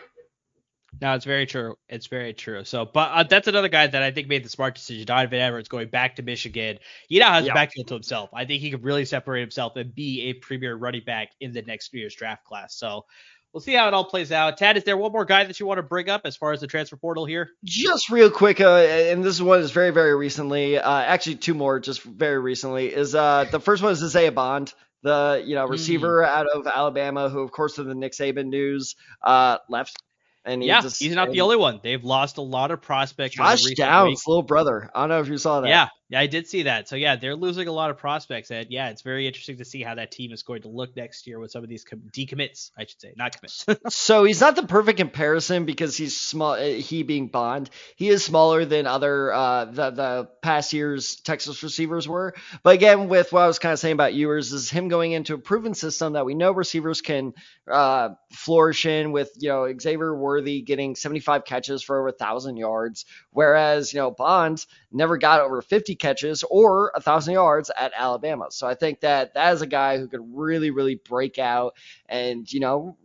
No, 1.00 1.14
it's 1.14 1.24
very 1.24 1.46
true. 1.46 1.76
It's 1.88 2.06
very 2.06 2.32
true. 2.32 2.64
So, 2.64 2.84
but 2.84 3.10
uh, 3.12 3.22
that's 3.24 3.48
another 3.48 3.68
guy 3.68 3.86
that 3.86 4.02
I 4.02 4.10
think 4.10 4.28
made 4.28 4.44
the 4.44 4.48
smart 4.48 4.74
decision. 4.74 5.06
Donovan 5.06 5.40
Edwards 5.40 5.68
going 5.68 5.88
back 5.88 6.16
to 6.16 6.22
Michigan. 6.22 6.78
He 7.08 7.18
now 7.18 7.32
has 7.32 7.46
yeah. 7.46 7.52
a 7.52 7.54
backfield 7.54 7.88
to 7.88 7.94
himself. 7.94 8.30
I 8.32 8.44
think 8.44 8.60
he 8.60 8.70
could 8.70 8.84
really 8.84 9.04
separate 9.04 9.40
himself 9.40 9.76
and 9.76 9.94
be 9.94 10.22
a 10.28 10.34
premier 10.34 10.76
running 10.76 11.02
back 11.04 11.30
in 11.40 11.52
the 11.52 11.62
next 11.62 11.92
year's 11.94 12.14
draft 12.14 12.44
class. 12.44 12.74
So, 12.76 13.04
we'll 13.52 13.60
see 13.60 13.74
how 13.74 13.88
it 13.88 13.94
all 13.94 14.04
plays 14.04 14.32
out. 14.32 14.56
Tad, 14.56 14.76
is 14.76 14.84
there 14.84 14.96
one 14.96 15.12
more 15.12 15.24
guy 15.24 15.44
that 15.44 15.58
you 15.60 15.66
want 15.66 15.78
to 15.78 15.82
bring 15.82 16.08
up 16.08 16.22
as 16.24 16.36
far 16.36 16.52
as 16.52 16.60
the 16.60 16.66
transfer 16.66 16.96
portal 16.96 17.24
here? 17.24 17.50
Just 17.64 18.10
real 18.10 18.30
quick, 18.30 18.60
uh, 18.60 18.76
and 18.76 19.24
this 19.24 19.40
one 19.40 19.60
is 19.60 19.70
very, 19.70 19.90
very 19.90 20.14
recently. 20.14 20.78
Uh, 20.78 21.00
actually, 21.00 21.36
two 21.36 21.54
more 21.54 21.78
just 21.80 22.02
very 22.02 22.38
recently. 22.38 22.92
Is 22.92 23.14
uh, 23.14 23.46
the 23.50 23.60
first 23.60 23.82
one 23.82 23.92
is 23.92 24.02
Isaiah 24.02 24.32
Bond, 24.32 24.72
the 25.02 25.42
you 25.44 25.54
know 25.54 25.64
mm-hmm. 25.64 25.72
receiver 25.72 26.22
mm. 26.22 26.28
out 26.28 26.46
of 26.46 26.66
Alabama, 26.66 27.28
who 27.28 27.40
of 27.40 27.50
course 27.50 27.78
in 27.78 27.88
the 27.88 27.94
Nick 27.94 28.12
Saban 28.12 28.46
news 28.46 28.94
uh, 29.22 29.58
left 29.68 30.02
and 30.44 30.62
he 30.62 30.68
yeah, 30.68 30.80
just, 30.80 31.00
he's 31.00 31.14
not 31.14 31.30
the 31.30 31.40
only 31.40 31.56
one. 31.56 31.80
They've 31.82 32.02
lost 32.02 32.38
a 32.38 32.42
lot 32.42 32.70
of 32.70 32.82
prospects. 32.82 33.36
Josh 33.36 33.62
Downs, 33.74 34.22
little 34.26 34.42
brother. 34.42 34.90
I 34.94 35.00
don't 35.00 35.08
know 35.10 35.20
if 35.20 35.28
you 35.28 35.38
saw 35.38 35.60
that. 35.60 35.68
Yeah, 35.68 35.88
yeah, 36.12 36.20
I 36.20 36.26
did 36.26 36.46
see 36.46 36.64
that. 36.64 36.90
So 36.90 36.96
yeah, 36.96 37.16
they're 37.16 37.34
losing 37.34 37.68
a 37.68 37.72
lot 37.72 37.88
of 37.88 37.96
prospects, 37.96 38.50
and 38.50 38.66
yeah, 38.68 38.90
it's 38.90 39.00
very 39.00 39.26
interesting 39.26 39.56
to 39.56 39.64
see 39.64 39.82
how 39.82 39.94
that 39.94 40.10
team 40.10 40.30
is 40.30 40.42
going 40.42 40.60
to 40.60 40.68
look 40.68 40.94
next 40.94 41.26
year 41.26 41.38
with 41.38 41.50
some 41.50 41.62
of 41.62 41.70
these 41.70 41.84
com- 41.84 42.02
decommits, 42.12 42.70
I 42.76 42.84
should 42.84 43.00
say, 43.00 43.14
not 43.16 43.34
commits. 43.34 43.64
so 43.88 44.22
he's 44.24 44.42
not 44.42 44.54
the 44.54 44.64
perfect 44.64 44.98
comparison 44.98 45.64
because 45.64 45.96
he's 45.96 46.14
small. 46.14 46.52
Uh, 46.52 46.64
he 46.64 47.02
being 47.02 47.28
Bond, 47.28 47.70
he 47.96 48.10
is 48.10 48.22
smaller 48.22 48.66
than 48.66 48.86
other 48.86 49.32
uh, 49.32 49.64
the 49.64 49.90
the 49.90 50.28
past 50.42 50.74
years 50.74 51.16
Texas 51.16 51.62
receivers 51.62 52.06
were. 52.06 52.34
But 52.62 52.74
again, 52.74 53.08
with 53.08 53.32
what 53.32 53.44
I 53.44 53.46
was 53.46 53.58
kind 53.58 53.72
of 53.72 53.78
saying 53.78 53.94
about 53.94 54.12
Ewers, 54.12 54.52
is 54.52 54.68
him 54.68 54.88
going 54.88 55.12
into 55.12 55.32
a 55.32 55.38
proven 55.38 55.72
system 55.72 56.12
that 56.12 56.26
we 56.26 56.34
know 56.34 56.52
receivers 56.52 57.00
can 57.00 57.32
uh, 57.66 58.10
flourish 58.32 58.84
in. 58.84 59.12
With 59.12 59.30
you 59.38 59.48
know 59.48 59.72
Xavier 59.80 60.14
Worthy 60.14 60.60
getting 60.60 60.94
75 60.94 61.46
catches 61.46 61.82
for 61.82 61.98
over 61.98 62.12
thousand 62.12 62.58
yards, 62.58 63.06
whereas 63.30 63.94
you 63.94 64.00
know 64.00 64.10
Bond 64.10 64.66
never 64.92 65.16
got 65.16 65.40
over 65.40 65.62
50 65.62 65.94
catches 66.02 66.42
or 66.42 66.92
a 66.94 67.00
thousand 67.00 67.32
yards 67.34 67.70
at 67.74 67.92
Alabama. 67.96 68.46
So 68.50 68.66
I 68.66 68.74
think 68.74 69.00
that 69.00 69.34
that 69.34 69.54
is 69.54 69.62
a 69.62 69.66
guy 69.66 69.98
who 69.98 70.08
could 70.08 70.20
really, 70.34 70.70
really 70.70 70.96
break 70.96 71.38
out 71.38 71.74
and, 72.06 72.50
you 72.52 72.60
know, 72.60 72.98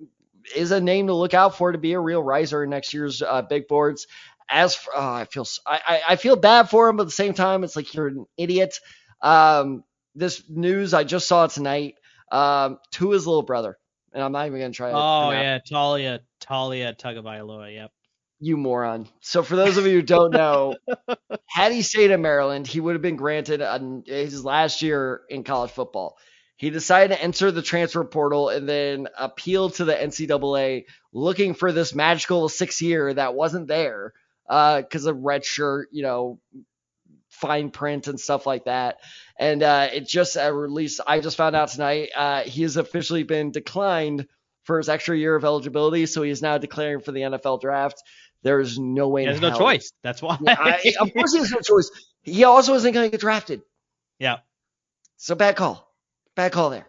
is 0.55 0.71
a 0.71 0.81
name 0.81 1.07
to 1.07 1.13
look 1.13 1.33
out 1.33 1.57
for 1.57 1.71
to 1.71 1.77
be 1.77 1.93
a 1.93 1.99
real 1.99 2.21
riser 2.21 2.63
in 2.63 2.69
next 2.69 2.93
year's 2.93 3.21
uh, 3.21 3.43
big 3.43 3.67
boards. 3.67 4.07
As 4.49 4.75
for, 4.75 4.93
oh, 4.95 5.13
I 5.13 5.25
feel 5.25 5.45
I, 5.65 6.01
I 6.09 6.15
feel 6.15 6.37
bad 6.37 6.69
for 6.69 6.87
him, 6.89 6.97
but 6.97 7.03
at 7.03 7.07
the 7.07 7.11
same 7.11 7.33
time, 7.33 7.63
it's 7.63 7.75
like 7.75 7.93
you're 7.93 8.07
an 8.07 8.25
idiot. 8.37 8.79
Um, 9.21 9.83
this 10.15 10.41
news 10.49 10.93
I 10.93 11.03
just 11.03 11.27
saw 11.27 11.47
tonight 11.47 11.95
um, 12.31 12.79
to 12.91 13.11
his 13.11 13.27
little 13.27 13.43
brother, 13.43 13.77
and 14.13 14.23
I'm 14.23 14.31
not 14.31 14.47
even 14.47 14.61
gonna 14.61 14.71
try. 14.71 14.91
Oh 14.91 15.31
yeah, 15.31 15.59
Taulia 15.59 16.21
Taulia 16.39 16.97
Tagovailoa. 16.97 17.73
Yep 17.73 17.91
you 18.39 18.57
moron. 18.57 19.07
So 19.21 19.43
for 19.43 19.55
those 19.55 19.77
of 19.77 19.85
you 19.85 19.93
who 19.93 20.01
don't 20.01 20.31
know, 20.31 20.75
had 21.47 21.71
he 21.71 21.81
stayed 21.81 22.11
in 22.11 22.21
Maryland, 22.21 22.67
he 22.67 22.79
would 22.79 22.93
have 22.93 23.01
been 23.01 23.15
granted 23.15 23.61
his 24.05 24.45
last 24.45 24.81
year 24.81 25.21
in 25.29 25.43
college 25.43 25.71
football. 25.71 26.17
He 26.57 26.71
decided 26.71 27.15
to 27.15 27.21
enter 27.21 27.51
the 27.51 27.61
transfer 27.61 28.03
portal 28.03 28.49
and 28.49 28.67
then 28.67 29.07
appeal 29.17 29.69
to 29.71 29.85
the 29.85 29.93
NCAA 29.93 30.85
looking 31.13 31.53
for 31.53 31.71
this 31.71 31.93
magical 31.93 32.49
six 32.49 32.81
year 32.81 33.13
that 33.13 33.35
wasn't 33.35 33.67
there 33.67 34.13
because 34.47 35.05
uh, 35.05 35.11
of 35.11 35.17
red 35.17 35.45
shirt, 35.45 35.89
you 35.91 36.03
know, 36.03 36.39
fine 37.29 37.69
print 37.69 38.07
and 38.07 38.19
stuff 38.19 38.47
like 38.47 38.65
that. 38.65 38.97
And 39.37 39.61
uh, 39.61 39.89
it 39.93 40.07
just 40.07 40.37
uh, 40.37 40.51
released, 40.51 40.99
I 41.05 41.19
just 41.19 41.37
found 41.37 41.55
out 41.55 41.69
tonight, 41.69 42.09
uh, 42.15 42.41
he 42.41 42.63
has 42.63 42.77
officially 42.77 43.23
been 43.23 43.51
declined 43.51 44.27
for 44.63 44.77
his 44.77 44.89
extra 44.89 45.15
year 45.15 45.35
of 45.35 45.45
eligibility. 45.45 46.05
So 46.07 46.23
he 46.23 46.31
is 46.31 46.41
now 46.41 46.57
declaring 46.57 47.01
for 47.01 47.11
the 47.11 47.21
NFL 47.21 47.61
draft. 47.61 48.01
There's 48.43 48.77
no 48.79 49.09
way. 49.09 49.25
There's 49.25 49.41
no 49.41 49.49
hell. 49.49 49.59
choice. 49.59 49.91
That's 50.03 50.21
why. 50.21 50.37
I, 50.47 50.93
of 50.99 51.13
course, 51.13 51.33
he 51.33 51.39
has 51.39 51.51
no 51.51 51.59
choice. 51.59 51.89
He 52.23 52.43
also 52.43 52.73
isn't 52.75 52.91
going 52.93 53.07
to 53.07 53.11
get 53.11 53.21
drafted. 53.21 53.61
Yeah. 54.19 54.37
So 55.17 55.35
bad 55.35 55.55
call. 55.55 55.91
Bad 56.35 56.51
call 56.51 56.69
there. 56.69 56.87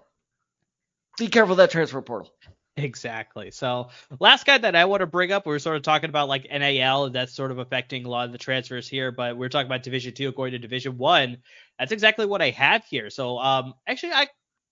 Be 1.19 1.29
careful 1.29 1.57
that 1.57 1.71
transfer 1.71 2.01
portal. 2.03 2.33
Exactly. 2.79 3.51
So 3.51 3.89
last 4.21 4.47
guy 4.47 4.59
that 4.59 4.77
I 4.77 4.85
want 4.85 5.01
to 5.01 5.07
bring 5.07 5.33
up, 5.33 5.47
we 5.47 5.51
were 5.51 5.59
sort 5.59 5.77
of 5.77 5.83
talking 5.83 6.11
about 6.11 6.29
like 6.29 6.45
NIL, 6.45 7.11
that's 7.11 7.35
sort 7.35 7.51
of 7.51 7.59
affecting 7.59 8.05
a 8.05 8.09
lot 8.09 8.27
of 8.27 8.33
the 8.33 8.39
transfers 8.39 8.89
here, 8.89 9.11
but 9.11 9.37
we 9.37 9.45
are 9.45 9.49
talking 9.49 9.67
about 9.67 9.83
Division 9.83 10.15
Two 10.15 10.31
going 10.33 10.53
to 10.53 10.59
Division 10.59 10.97
One. 10.97 11.39
That's 11.79 11.93
exactly 11.93 12.27
what 12.27 12.41
I 12.41 12.51
have 12.51 12.85
here. 12.85 13.11
So 13.11 13.39
um, 13.39 13.75
actually, 13.87 14.13
I 14.13 14.29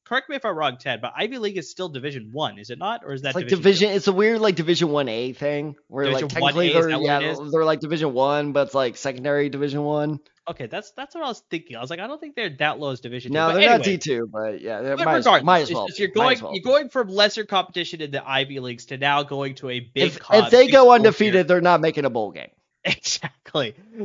correct 0.06 0.28
me 0.28 0.36
if 0.36 0.44
I'm 0.44 0.56
wrong, 0.56 0.76
Ted, 0.78 1.00
but 1.00 1.12
Ivy 1.16 1.38
League 1.38 1.58
is 1.58 1.70
still 1.70 1.88
Division 1.88 2.30
One, 2.32 2.58
is 2.58 2.70
it 2.70 2.78
not, 2.78 3.02
or 3.04 3.12
is 3.12 3.22
that 3.22 3.30
it's 3.30 3.36
like 3.36 3.48
Division? 3.48 3.90
It's 3.90 4.06
a 4.06 4.12
weird 4.12 4.40
like 4.40 4.54
Division 4.54 4.88
One 4.88 5.08
A 5.08 5.32
thing 5.32 5.76
where 5.88 6.04
division 6.04 6.28
like 6.28 6.32
technically 6.32 6.72
they're 6.72 6.90
yeah 6.90 7.34
they're 7.52 7.64
like 7.64 7.80
Division 7.80 8.12
One, 8.12 8.52
but 8.52 8.66
it's 8.66 8.74
like 8.74 8.96
secondary 8.96 9.48
Division 9.48 9.82
One. 9.82 10.20
Okay, 10.48 10.66
that's 10.66 10.92
that's 10.92 11.14
what 11.14 11.24
I 11.24 11.28
was 11.28 11.42
thinking. 11.50 11.76
I 11.76 11.80
was 11.80 11.90
like, 11.90 11.98
I 11.98 12.06
don't 12.06 12.20
think 12.20 12.36
they're 12.36 12.56
that 12.58 12.78
low 12.78 12.90
as 12.90 13.00
Division. 13.00 13.32
No, 13.32 13.48
two. 13.48 13.54
they're 13.54 13.62
anyway, 13.68 13.78
not 13.78 13.84
D 13.84 13.98
two, 13.98 14.28
but 14.32 14.60
yeah, 14.60 14.80
they're 14.80 14.96
might, 14.96 15.16
regardless, 15.16 15.44
might 15.44 15.60
as 15.62 15.72
well. 15.72 15.88
you're 15.96 16.08
going 16.08 16.40
well. 16.40 16.54
you're 16.54 16.62
going 16.62 16.88
from 16.88 17.08
lesser 17.08 17.44
competition 17.44 18.00
in 18.00 18.12
the 18.12 18.26
Ivy 18.26 18.60
leagues 18.60 18.86
to 18.86 18.98
now 18.98 19.24
going 19.24 19.56
to 19.56 19.70
a 19.70 19.80
big. 19.80 20.12
If, 20.12 20.20
if 20.32 20.50
they 20.50 20.68
go 20.68 20.92
undefeated, 20.92 21.48
they're 21.48 21.60
not 21.60 21.80
making 21.80 22.04
a 22.04 22.10
bowl 22.10 22.30
game. 22.30 22.50
Exactly. 22.86 23.45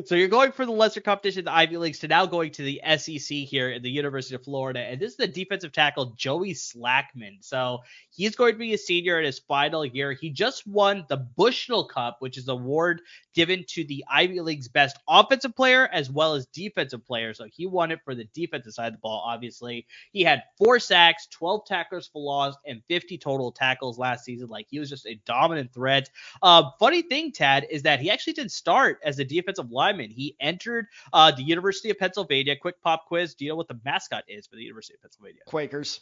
So 0.05 0.15
you're 0.15 0.29
going 0.29 0.53
from 0.53 0.67
the 0.67 0.71
lesser 0.71 1.01
competition, 1.01 1.45
the 1.45 1.53
Ivy 1.53 1.77
Leagues, 1.77 1.99
to 1.99 2.07
now 2.07 2.25
going 2.25 2.51
to 2.51 2.63
the 2.63 2.81
SEC 2.97 3.37
here 3.37 3.69
at 3.69 3.83
the 3.83 3.89
University 3.89 4.35
of 4.35 4.43
Florida. 4.43 4.79
And 4.79 4.99
this 4.99 5.11
is 5.11 5.17
the 5.17 5.27
defensive 5.27 5.73
tackle, 5.73 6.13
Joey 6.15 6.53
Slackman. 6.53 7.37
So 7.41 7.79
he's 8.09 8.35
going 8.35 8.53
to 8.53 8.57
be 8.57 8.73
a 8.73 8.77
senior 8.77 9.19
in 9.19 9.25
his 9.25 9.39
final 9.39 9.85
year. 9.85 10.13
He 10.13 10.29
just 10.29 10.65
won 10.65 11.05
the 11.09 11.17
Bushnell 11.17 11.85
Cup, 11.85 12.17
which 12.19 12.37
is 12.37 12.47
an 12.47 12.51
award 12.51 13.01
given 13.33 13.63
to 13.69 13.83
the 13.83 14.03
Ivy 14.09 14.39
League's 14.41 14.67
best 14.67 14.97
offensive 15.07 15.55
player 15.55 15.87
as 15.91 16.09
well 16.09 16.33
as 16.33 16.45
defensive 16.47 17.05
player. 17.05 17.33
So 17.33 17.45
he 17.51 17.65
won 17.65 17.91
it 17.91 17.99
for 18.03 18.15
the 18.15 18.25
defensive 18.33 18.73
side 18.73 18.87
of 18.87 18.93
the 18.93 18.99
ball, 18.99 19.23
obviously. 19.25 19.85
He 20.11 20.23
had 20.23 20.43
four 20.57 20.79
sacks, 20.79 21.27
12 21.31 21.65
tackles 21.65 22.09
for 22.11 22.21
loss, 22.21 22.55
and 22.65 22.81
50 22.87 23.17
total 23.17 23.51
tackles 23.51 23.97
last 23.97 24.25
season. 24.25 24.47
Like 24.47 24.67
he 24.69 24.79
was 24.79 24.89
just 24.89 25.05
a 25.05 25.19
dominant 25.25 25.73
threat. 25.73 26.09
Uh, 26.41 26.63
funny 26.79 27.01
thing, 27.01 27.31
Tad, 27.31 27.67
is 27.69 27.83
that 27.83 27.99
he 27.99 28.09
actually 28.09 28.33
didn't 28.33 28.51
start 28.51 28.99
as 29.03 29.19
a 29.19 29.25
defensive 29.25 29.40
lineman. 29.69 30.09
He 30.09 30.35
entered 30.39 30.87
uh, 31.13 31.31
the 31.31 31.43
University 31.43 31.89
of 31.89 31.97
Pennsylvania. 31.97 32.55
Quick 32.55 32.81
pop 32.81 33.05
quiz. 33.07 33.35
Do 33.35 33.45
you 33.45 33.51
know 33.51 33.55
what 33.55 33.67
the 33.67 33.79
mascot 33.83 34.23
is 34.27 34.47
for 34.47 34.55
the 34.55 34.63
University 34.63 34.95
of 34.95 35.01
Pennsylvania? 35.01 35.41
Quakers. 35.45 36.01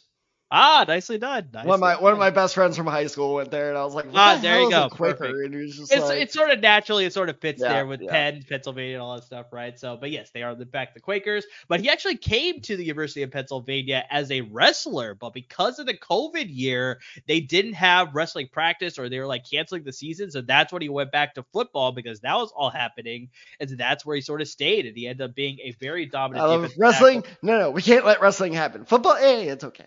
Ah, 0.52 0.84
nicely 0.88 1.16
done. 1.16 1.48
Nicely 1.52 1.68
one 1.68 1.74
of 1.74 1.80
my 1.80 1.94
done. 1.94 2.02
one 2.02 2.12
of 2.12 2.18
my 2.18 2.30
best 2.30 2.54
friends 2.54 2.76
from 2.76 2.86
high 2.86 3.06
school 3.06 3.34
went 3.34 3.52
there, 3.52 3.68
and 3.68 3.78
I 3.78 3.84
was 3.84 3.94
like, 3.94 4.06
ah, 4.14 4.34
the 4.34 4.42
there 4.42 4.60
you 4.60 4.68
go, 4.68 4.88
Quaker? 4.88 5.44
And 5.44 5.54
he 5.54 5.60
was 5.60 5.76
just 5.76 5.92
it's, 5.92 6.02
like, 6.02 6.20
it's 6.20 6.34
sort 6.34 6.50
of 6.50 6.58
naturally, 6.60 7.04
it 7.04 7.12
sort 7.12 7.28
of 7.28 7.38
fits 7.38 7.62
yeah, 7.62 7.68
there 7.68 7.86
with 7.86 8.00
yeah. 8.00 8.10
Penn, 8.10 8.44
Pennsylvania, 8.48 8.94
and 8.94 9.02
all 9.02 9.14
that 9.14 9.24
stuff, 9.24 9.46
right? 9.52 9.78
So, 9.78 9.96
but 9.96 10.10
yes, 10.10 10.30
they 10.30 10.42
are 10.42 10.56
the 10.56 10.66
back 10.66 10.92
the 10.94 11.00
Quakers. 11.00 11.44
But 11.68 11.80
he 11.80 11.88
actually 11.88 12.16
came 12.16 12.60
to 12.62 12.76
the 12.76 12.84
University 12.84 13.22
of 13.22 13.30
Pennsylvania 13.30 14.04
as 14.10 14.32
a 14.32 14.40
wrestler, 14.40 15.14
but 15.14 15.34
because 15.34 15.78
of 15.78 15.86
the 15.86 15.96
COVID 15.96 16.46
year, 16.48 16.98
they 17.28 17.40
didn't 17.40 17.74
have 17.74 18.12
wrestling 18.12 18.48
practice, 18.50 18.98
or 18.98 19.08
they 19.08 19.20
were 19.20 19.26
like 19.26 19.48
canceling 19.48 19.84
the 19.84 19.92
season. 19.92 20.32
So 20.32 20.40
that's 20.40 20.72
when 20.72 20.82
he 20.82 20.88
went 20.88 21.12
back 21.12 21.34
to 21.34 21.44
football 21.52 21.92
because 21.92 22.20
that 22.20 22.34
was 22.34 22.52
all 22.56 22.70
happening, 22.70 23.28
and 23.60 23.70
so 23.70 23.76
that's 23.76 24.04
where 24.04 24.16
he 24.16 24.22
sort 24.22 24.40
of 24.40 24.48
stayed, 24.48 24.86
and 24.86 24.96
he 24.96 25.06
ended 25.06 25.30
up 25.30 25.36
being 25.36 25.60
a 25.62 25.70
very 25.78 26.06
dominant. 26.06 26.44
I 26.44 26.48
love 26.48 26.72
wrestling. 26.76 27.22
Tackle. 27.22 27.38
No, 27.42 27.58
no, 27.60 27.70
we 27.70 27.82
can't 27.82 28.04
let 28.04 28.20
wrestling 28.20 28.52
happen. 28.52 28.84
Football, 28.84 29.14
hey, 29.14 29.48
it's 29.48 29.62
okay. 29.62 29.86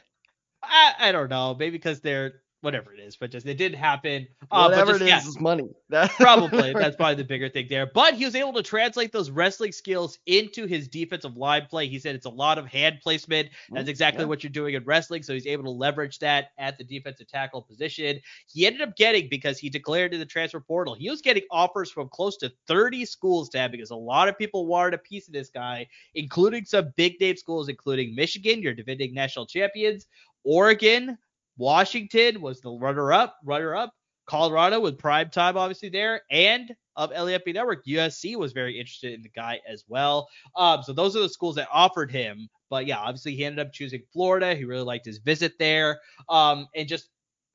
I, 0.63 0.93
I 0.99 1.11
don't 1.11 1.29
know. 1.29 1.55
Maybe 1.57 1.71
because 1.71 2.01
they're 2.01 2.43
whatever 2.63 2.93
it 2.93 2.99
is, 3.01 3.17
but 3.17 3.29
just 3.29 3.45
it 3.45 3.57
didn't 3.57 3.77
happen. 3.77 4.25
Uh, 4.49 4.69
whatever 4.69 4.93
just, 4.93 5.01
it 5.01 5.05
is, 5.05 5.09
yeah, 5.09 5.27
is 5.27 5.39
money. 5.39 5.69
probably 6.17 6.71
that's 6.77 6.95
probably 6.95 7.15
the 7.15 7.23
bigger 7.23 7.49
thing 7.49 7.67
there. 7.69 7.85
But 7.93 8.13
he 8.13 8.23
was 8.23 8.35
able 8.35 8.53
to 8.53 8.63
translate 8.63 9.11
those 9.11 9.29
wrestling 9.29 9.73
skills 9.73 10.17
into 10.27 10.65
his 10.65 10.87
defensive 10.87 11.35
line 11.35 11.67
play. 11.69 11.87
He 11.87 11.99
said 11.99 12.15
it's 12.15 12.25
a 12.25 12.29
lot 12.29 12.57
of 12.57 12.65
hand 12.65 12.99
placement. 13.03 13.49
That's 13.69 13.89
exactly 13.89 14.23
yeah. 14.23 14.29
what 14.29 14.43
you're 14.43 14.51
doing 14.51 14.75
in 14.75 14.85
wrestling. 14.85 15.23
So 15.23 15.33
he's 15.33 15.45
able 15.45 15.65
to 15.65 15.69
leverage 15.71 16.19
that 16.19 16.51
at 16.57 16.77
the 16.77 16.85
defensive 16.85 17.27
tackle 17.27 17.61
position. 17.61 18.19
He 18.47 18.65
ended 18.65 18.81
up 18.81 18.95
getting 18.95 19.27
because 19.29 19.59
he 19.59 19.69
declared 19.69 20.13
in 20.13 20.21
the 20.21 20.25
transfer 20.25 20.61
portal. 20.61 20.95
He 20.95 21.09
was 21.09 21.21
getting 21.21 21.43
offers 21.51 21.91
from 21.91 22.07
close 22.07 22.37
to 22.37 22.51
30 22.67 23.03
schools, 23.05 23.49
Tab, 23.49 23.71
because 23.71 23.91
a 23.91 23.95
lot 23.95 24.29
of 24.29 24.37
people 24.37 24.67
wanted 24.67 24.93
a 24.93 24.99
piece 24.99 25.27
of 25.27 25.33
this 25.33 25.49
guy, 25.49 25.85
including 26.15 26.63
some 26.63 26.93
big 26.95 27.19
name 27.19 27.35
schools, 27.35 27.67
including 27.67 28.15
Michigan, 28.15 28.61
your 28.61 28.73
defending 28.73 29.13
national 29.13 29.45
champions, 29.45 30.07
Oregon, 30.43 31.17
Washington 31.57 32.41
was 32.41 32.61
the 32.61 32.71
runner 32.71 33.13
up, 33.13 33.37
runner 33.43 33.75
up. 33.75 33.93
Colorado 34.25 34.79
with 34.79 34.97
prime 34.97 35.29
time 35.29 35.57
obviously 35.57 35.89
there, 35.89 36.21
and 36.31 36.73
of 36.95 37.11
LAFB 37.11 37.53
Network, 37.53 37.85
USC 37.85 38.35
was 38.35 38.53
very 38.53 38.79
interested 38.79 39.13
in 39.13 39.21
the 39.21 39.29
guy 39.29 39.59
as 39.67 39.83
well. 39.87 40.29
Um, 40.55 40.83
so 40.83 40.93
those 40.93 41.15
are 41.15 41.21
the 41.21 41.29
schools 41.29 41.55
that 41.55 41.67
offered 41.71 42.11
him. 42.11 42.49
But 42.69 42.85
yeah, 42.85 42.99
obviously 42.99 43.35
he 43.35 43.45
ended 43.45 43.65
up 43.65 43.73
choosing 43.73 44.03
Florida. 44.11 44.55
He 44.55 44.65
really 44.65 44.83
liked 44.83 45.05
his 45.05 45.17
visit 45.17 45.53
there. 45.59 45.99
Um, 46.29 46.67
and 46.75 46.87
just 46.87 47.09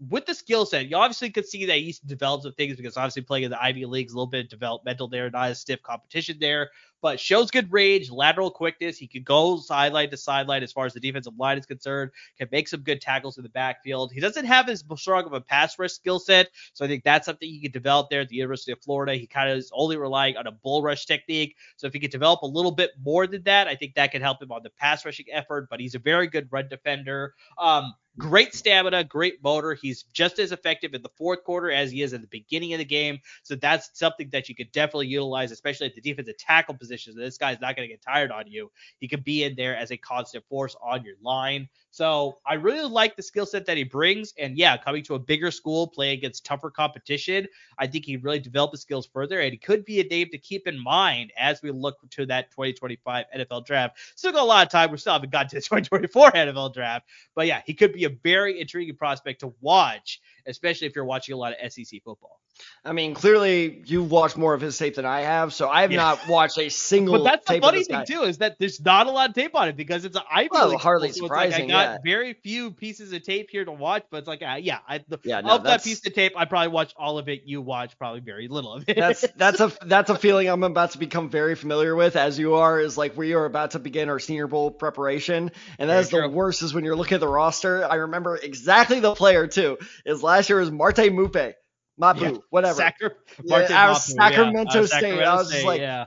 with 0.08 0.26
the 0.26 0.34
skill 0.34 0.64
set, 0.64 0.88
you 0.88 0.96
obviously 0.96 1.30
could 1.30 1.46
see 1.46 1.66
that 1.66 1.78
he's 1.78 1.98
developed 1.98 2.44
some 2.44 2.52
things 2.54 2.76
because 2.76 2.96
obviously 2.96 3.22
playing 3.22 3.44
in 3.44 3.50
the 3.50 3.62
Ivy 3.62 3.84
Leagues, 3.84 4.12
a 4.12 4.16
little 4.16 4.28
bit 4.28 4.44
of 4.44 4.50
developmental 4.50 5.08
there, 5.08 5.30
not 5.30 5.50
as 5.50 5.60
stiff 5.60 5.82
competition 5.82 6.38
there, 6.40 6.70
but 7.00 7.20
shows 7.20 7.50
good 7.50 7.72
range, 7.72 8.10
lateral 8.10 8.50
quickness. 8.50 8.96
He 8.96 9.06
can 9.06 9.22
go 9.22 9.58
sideline 9.58 10.10
to 10.10 10.16
sideline 10.16 10.62
as 10.62 10.72
far 10.72 10.86
as 10.86 10.94
the 10.94 11.00
defensive 11.00 11.38
line 11.38 11.58
is 11.58 11.66
concerned, 11.66 12.10
can 12.36 12.48
make 12.50 12.68
some 12.68 12.80
good 12.80 13.00
tackles 13.00 13.36
in 13.36 13.42
the 13.42 13.48
backfield. 13.48 14.12
He 14.12 14.20
doesn't 14.20 14.44
have 14.44 14.68
as 14.68 14.84
strong 14.96 15.24
of 15.24 15.32
a 15.32 15.40
pass 15.40 15.78
rush 15.78 15.92
skill 15.92 16.18
set, 16.18 16.48
so 16.72 16.84
I 16.84 16.88
think 16.88 17.04
that's 17.04 17.26
something 17.26 17.48
he 17.48 17.60
can 17.60 17.72
develop 17.72 18.10
there 18.10 18.20
at 18.20 18.28
the 18.28 18.36
University 18.36 18.72
of 18.72 18.80
Florida. 18.82 19.14
He 19.14 19.26
kind 19.26 19.50
of 19.50 19.58
is 19.58 19.70
only 19.74 19.96
relying 19.96 20.36
on 20.36 20.46
a 20.46 20.52
bull 20.52 20.82
rush 20.82 21.06
technique, 21.06 21.56
so 21.76 21.86
if 21.86 21.92
he 21.92 22.00
could 22.00 22.10
develop 22.10 22.42
a 22.42 22.46
little 22.46 22.72
bit 22.72 22.90
more 23.02 23.26
than 23.26 23.42
that, 23.44 23.68
I 23.68 23.74
think 23.74 23.94
that 23.94 24.12
could 24.12 24.22
help 24.22 24.42
him 24.42 24.52
on 24.52 24.62
the 24.62 24.70
pass 24.70 25.04
rushing 25.04 25.26
effort, 25.32 25.68
but 25.70 25.80
he's 25.80 25.94
a 25.94 26.00
very 26.00 26.26
good 26.26 26.48
run 26.50 26.68
defender. 26.68 27.34
Um, 27.58 27.94
Great 28.18 28.52
stamina, 28.52 29.04
great 29.04 29.40
motor. 29.44 29.74
He's 29.74 30.02
just 30.12 30.40
as 30.40 30.50
effective 30.50 30.92
in 30.92 31.02
the 31.02 31.10
fourth 31.16 31.44
quarter 31.44 31.70
as 31.70 31.92
he 31.92 32.02
is 32.02 32.12
at 32.12 32.20
the 32.20 32.26
beginning 32.26 32.72
of 32.72 32.78
the 32.80 32.84
game. 32.84 33.20
So 33.44 33.54
that's 33.54 33.90
something 33.96 34.28
that 34.30 34.48
you 34.48 34.56
could 34.56 34.72
definitely 34.72 35.06
utilize, 35.06 35.52
especially 35.52 35.86
at 35.86 35.94
the 35.94 36.00
defensive 36.00 36.36
tackle 36.36 36.74
positions. 36.88 37.16
This 37.16 37.38
guy's 37.38 37.60
not 37.60 37.76
going 37.76 37.88
to 37.88 37.92
get 37.92 38.02
tired 38.02 38.30
on 38.30 38.44
you. 38.46 38.70
He 38.98 39.08
could 39.08 39.24
be 39.24 39.44
in 39.44 39.54
there 39.56 39.76
as 39.76 39.90
a 39.90 39.96
constant 39.96 40.44
force 40.48 40.74
on 40.82 41.04
your 41.04 41.16
line. 41.22 41.68
So 41.98 42.38
I 42.46 42.54
really 42.54 42.88
like 42.88 43.16
the 43.16 43.24
skill 43.24 43.44
set 43.44 43.66
that 43.66 43.76
he 43.76 43.82
brings. 43.82 44.32
And 44.38 44.56
yeah, 44.56 44.76
coming 44.76 45.02
to 45.02 45.16
a 45.16 45.18
bigger 45.18 45.50
school, 45.50 45.88
playing 45.88 46.18
against 46.18 46.44
tougher 46.44 46.70
competition, 46.70 47.48
I 47.76 47.88
think 47.88 48.04
he 48.04 48.16
really 48.16 48.38
developed 48.38 48.74
his 48.74 48.82
skills 48.82 49.08
further. 49.12 49.40
And 49.40 49.50
he 49.50 49.58
could 49.58 49.84
be 49.84 49.98
a 49.98 50.04
name 50.04 50.28
to 50.30 50.38
keep 50.38 50.68
in 50.68 50.78
mind 50.78 51.32
as 51.36 51.60
we 51.60 51.72
look 51.72 51.96
to 52.10 52.24
that 52.26 52.52
2025 52.52 53.24
NFL 53.36 53.66
draft. 53.66 53.98
Still 54.14 54.30
got 54.30 54.42
a 54.42 54.44
lot 54.44 54.64
of 54.64 54.70
time. 54.70 54.92
We 54.92 54.98
still 54.98 55.14
haven't 55.14 55.32
got 55.32 55.48
to 55.48 55.56
the 55.56 55.60
2024 55.60 56.30
NFL 56.30 56.72
draft. 56.72 57.08
But 57.34 57.48
yeah, 57.48 57.62
he 57.66 57.74
could 57.74 57.92
be 57.92 58.04
a 58.04 58.10
very 58.10 58.60
intriguing 58.60 58.94
prospect 58.94 59.40
to 59.40 59.52
watch, 59.60 60.20
especially 60.46 60.86
if 60.86 60.94
you're 60.94 61.04
watching 61.04 61.34
a 61.34 61.36
lot 61.36 61.52
of 61.60 61.72
SEC 61.72 62.00
football. 62.04 62.38
I 62.84 62.92
mean, 62.92 63.14
clearly 63.14 63.82
you've 63.86 64.10
watched 64.10 64.36
more 64.36 64.54
of 64.54 64.60
his 64.60 64.76
tape 64.78 64.94
than 64.96 65.04
I 65.04 65.20
have, 65.20 65.52
so 65.52 65.68
I 65.68 65.82
have 65.82 65.92
yeah. 65.92 65.98
not 65.98 66.28
watched 66.28 66.58
a 66.58 66.68
single. 66.68 67.18
But 67.18 67.24
that's 67.24 67.48
the 67.48 67.60
funny 67.60 67.84
thing 67.84 67.98
guy. 67.98 68.04
too 68.04 68.22
is 68.22 68.38
that 68.38 68.58
there's 68.58 68.80
not 68.80 69.06
a 69.06 69.10
lot 69.10 69.28
of 69.28 69.34
tape 69.34 69.54
on 69.54 69.68
it 69.68 69.76
because 69.76 70.04
it's 70.04 70.16
an 70.16 70.22
Ivy 70.30 70.48
well, 70.52 70.68
League. 70.68 70.80
hardly 70.80 71.12
so 71.12 71.22
surprising. 71.22 71.68
Like 71.68 71.76
I 71.76 71.84
got 71.84 71.87
yeah. 71.87 71.87
Very 72.04 72.34
few 72.34 72.70
pieces 72.70 73.12
of 73.12 73.22
tape 73.22 73.48
here 73.50 73.64
to 73.64 73.72
watch, 73.72 74.04
but 74.10 74.18
it's 74.18 74.28
like, 74.28 74.42
uh, 74.42 74.58
yeah, 74.60 74.78
I, 74.86 74.98
the, 75.08 75.18
yeah, 75.24 75.40
no, 75.40 75.56
of 75.56 75.64
that 75.64 75.84
piece 75.84 76.06
of 76.06 76.14
tape, 76.14 76.32
I 76.36 76.44
probably 76.44 76.68
watched 76.68 76.94
all 76.96 77.18
of 77.18 77.28
it. 77.28 77.42
You 77.44 77.62
watch 77.62 77.98
probably 77.98 78.20
very 78.20 78.48
little 78.48 78.74
of 78.74 78.88
it. 78.88 78.96
That's 78.96 79.24
that's 79.36 79.60
a 79.60 79.72
that's 79.82 80.10
a 80.10 80.16
feeling 80.16 80.48
I'm 80.48 80.62
about 80.62 80.92
to 80.92 80.98
become 80.98 81.30
very 81.30 81.54
familiar 81.54 81.94
with, 81.96 82.16
as 82.16 82.38
you 82.38 82.54
are. 82.54 82.80
Is 82.80 82.98
like 82.98 83.16
we 83.16 83.34
are 83.34 83.44
about 83.44 83.72
to 83.72 83.78
begin 83.78 84.08
our 84.08 84.18
Senior 84.18 84.46
Bowl 84.46 84.70
preparation, 84.70 85.50
and 85.78 85.90
that 85.90 86.00
is 86.00 86.10
the 86.10 86.28
worst. 86.28 86.62
Is 86.62 86.74
when 86.74 86.84
you're 86.84 86.96
looking 86.96 87.16
at 87.16 87.20
the 87.20 87.28
roster. 87.28 87.84
I 87.84 87.96
remember 87.96 88.36
exactly 88.36 89.00
the 89.00 89.14
player 89.14 89.46
too. 89.46 89.78
Is 90.04 90.22
last 90.22 90.48
year 90.48 90.60
was 90.60 90.70
Marte 90.70 91.10
Mupe, 91.12 91.54
Mapu, 91.98 92.20
yeah. 92.20 92.36
whatever. 92.50 92.76
Sacra- 92.76 93.10
yeah, 93.42 93.66
out 93.70 93.90
of 93.90 93.98
Sacramento 93.98 94.80
yeah. 94.80 94.86
State. 94.86 95.00
Sacramento 95.00 95.24
I 95.24 95.34
was 95.36 95.48
State, 95.48 95.56
just 95.56 95.66
like, 95.66 95.80
yeah. 95.80 96.06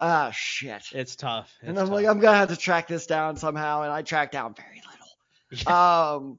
ah, 0.00 0.30
shit. 0.32 0.82
It's 0.92 1.16
tough. 1.16 1.52
It's 1.60 1.68
and 1.68 1.78
I'm 1.78 1.86
tough. 1.86 1.94
like, 1.94 2.06
I'm 2.06 2.20
gonna 2.20 2.36
have 2.36 2.50
to 2.50 2.56
track 2.56 2.88
this 2.88 3.06
down 3.06 3.36
somehow, 3.36 3.82
and 3.82 3.92
I 3.92 4.02
tracked 4.02 4.32
down 4.32 4.54
very 4.54 4.76
little. 4.76 4.93
um, 5.66 6.38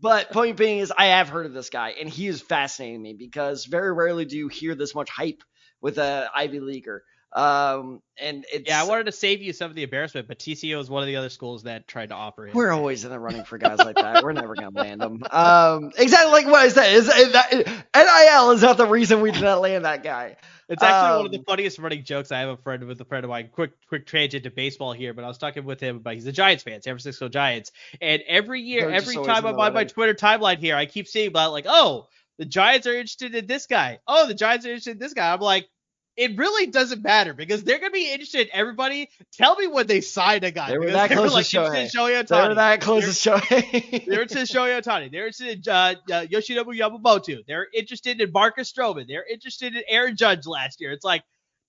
but 0.00 0.30
point 0.32 0.56
being 0.56 0.78
is, 0.78 0.92
I 0.96 1.06
have 1.06 1.28
heard 1.28 1.46
of 1.46 1.52
this 1.52 1.70
guy, 1.70 1.94
and 2.00 2.08
he 2.08 2.26
is 2.26 2.40
fascinating 2.40 3.02
me 3.02 3.14
because 3.14 3.64
very 3.64 3.92
rarely 3.92 4.24
do 4.24 4.36
you 4.36 4.48
hear 4.48 4.74
this 4.74 4.94
much 4.94 5.10
hype 5.10 5.42
with 5.80 5.98
a 5.98 6.30
Ivy 6.34 6.60
leaguer. 6.60 7.04
Um, 7.32 8.02
and 8.20 8.44
it's 8.52 8.68
yeah, 8.68 8.80
I 8.80 8.86
wanted 8.86 9.06
to 9.06 9.12
save 9.12 9.40
you 9.40 9.52
some 9.52 9.70
of 9.70 9.76
the 9.76 9.84
embarrassment, 9.84 10.26
but 10.26 10.38
TCU 10.40 10.80
is 10.80 10.90
one 10.90 11.02
of 11.02 11.06
the 11.06 11.16
other 11.16 11.28
schools 11.28 11.62
that 11.62 11.86
tried 11.86 12.08
to 12.08 12.14
offer 12.14 12.48
it. 12.48 12.54
We're 12.54 12.72
always 12.72 13.04
in 13.04 13.10
the 13.10 13.20
running 13.20 13.44
for 13.44 13.56
guys 13.56 13.78
like 13.78 13.96
that. 13.96 14.24
We're 14.24 14.32
never 14.32 14.54
gonna 14.56 14.70
land 14.70 15.00
them. 15.00 15.22
Um, 15.30 15.92
exactly 15.96 16.32
like 16.32 16.46
what 16.46 16.56
I 16.56 16.68
said. 16.68 16.92
Is, 16.94 17.08
is 17.08 17.32
that 17.32 17.52
NIL 17.52 18.50
is 18.50 18.62
not 18.62 18.76
the 18.76 18.86
reason 18.86 19.20
we 19.20 19.30
did 19.30 19.42
not 19.42 19.60
land 19.60 19.84
that 19.84 20.02
guy. 20.02 20.36
It's 20.68 20.82
actually 20.82 21.10
um, 21.10 21.16
one 21.16 21.26
of 21.26 21.32
the 21.32 21.42
funniest 21.46 21.78
running 21.78 22.04
jokes. 22.04 22.30
I 22.32 22.40
have 22.40 22.48
a 22.48 22.56
friend 22.56 22.84
with 22.84 23.00
a 23.00 23.04
friend 23.04 23.24
of 23.24 23.30
mine. 23.30 23.48
Quick, 23.52 23.72
quick 23.88 24.06
tangent 24.06 24.44
to 24.44 24.50
baseball 24.50 24.92
here, 24.92 25.14
but 25.14 25.24
I 25.24 25.28
was 25.28 25.38
talking 25.38 25.64
with 25.64 25.80
him 25.80 25.96
about 25.96 26.14
he's 26.14 26.26
a 26.26 26.32
Giants 26.32 26.62
fan, 26.62 26.82
San 26.82 26.94
Francisco 26.94 27.28
Giants, 27.28 27.72
and 28.00 28.22
every 28.26 28.62
year, 28.62 28.90
every 28.90 29.16
time 29.16 29.46
I'm 29.46 29.58
on 29.58 29.72
my 29.72 29.84
Twitter 29.84 30.14
timeline 30.14 30.58
here, 30.58 30.76
I 30.76 30.86
keep 30.86 31.08
seeing 31.08 31.28
about 31.28 31.52
like, 31.52 31.66
oh, 31.68 32.08
the 32.38 32.44
Giants 32.44 32.86
are 32.86 32.94
interested 32.94 33.34
in 33.34 33.46
this 33.46 33.66
guy. 33.66 33.98
Oh, 34.06 34.26
the 34.26 34.34
Giants 34.34 34.64
are 34.64 34.70
interested 34.70 34.92
in 34.92 34.98
this 34.98 35.12
guy. 35.12 35.32
I'm 35.32 35.40
like, 35.40 35.68
it 36.16 36.36
really 36.36 36.66
doesn't 36.66 37.02
matter 37.02 37.34
because 37.34 37.64
they're 37.64 37.78
gonna 37.78 37.90
be 37.90 38.12
interested. 38.12 38.48
Everybody, 38.52 39.08
tell 39.32 39.56
me 39.56 39.66
what 39.66 39.88
they 39.88 40.00
signed 40.00 40.44
a 40.44 40.50
guy. 40.50 40.70
They 40.70 40.78
were 40.78 40.90
that 40.90 41.08
they 41.08 41.14
close 41.14 41.30
were 41.30 41.36
like, 41.36 41.46
to 41.46 41.56
Shohei. 41.56 41.92
Shohei 41.92 42.26
They 42.26 42.48
were 42.48 42.54
that 42.54 42.80
close 42.80 43.04
to 43.22 43.30
Shohei. 43.30 44.06
They're 44.06 44.22
interested 44.22 44.56
in 44.56 44.62
Shohei 44.62 44.82
Ohtani. 44.82 45.10
They're 45.10 45.26
interested 45.26 45.66
in 45.66 45.72
uh, 45.72 45.94
uh, 46.10 46.26
Yoshinobu 46.26 46.78
Yamamoto. 46.78 47.44
They're 47.46 47.68
interested 47.74 48.20
in 48.20 48.32
Marcus 48.32 48.72
Stroman. 48.72 49.06
They're 49.08 49.26
interested 49.26 49.74
in 49.74 49.82
Aaron 49.88 50.16
Judge 50.16 50.46
last 50.46 50.80
year. 50.80 50.92
It's 50.92 51.04
like 51.04 51.22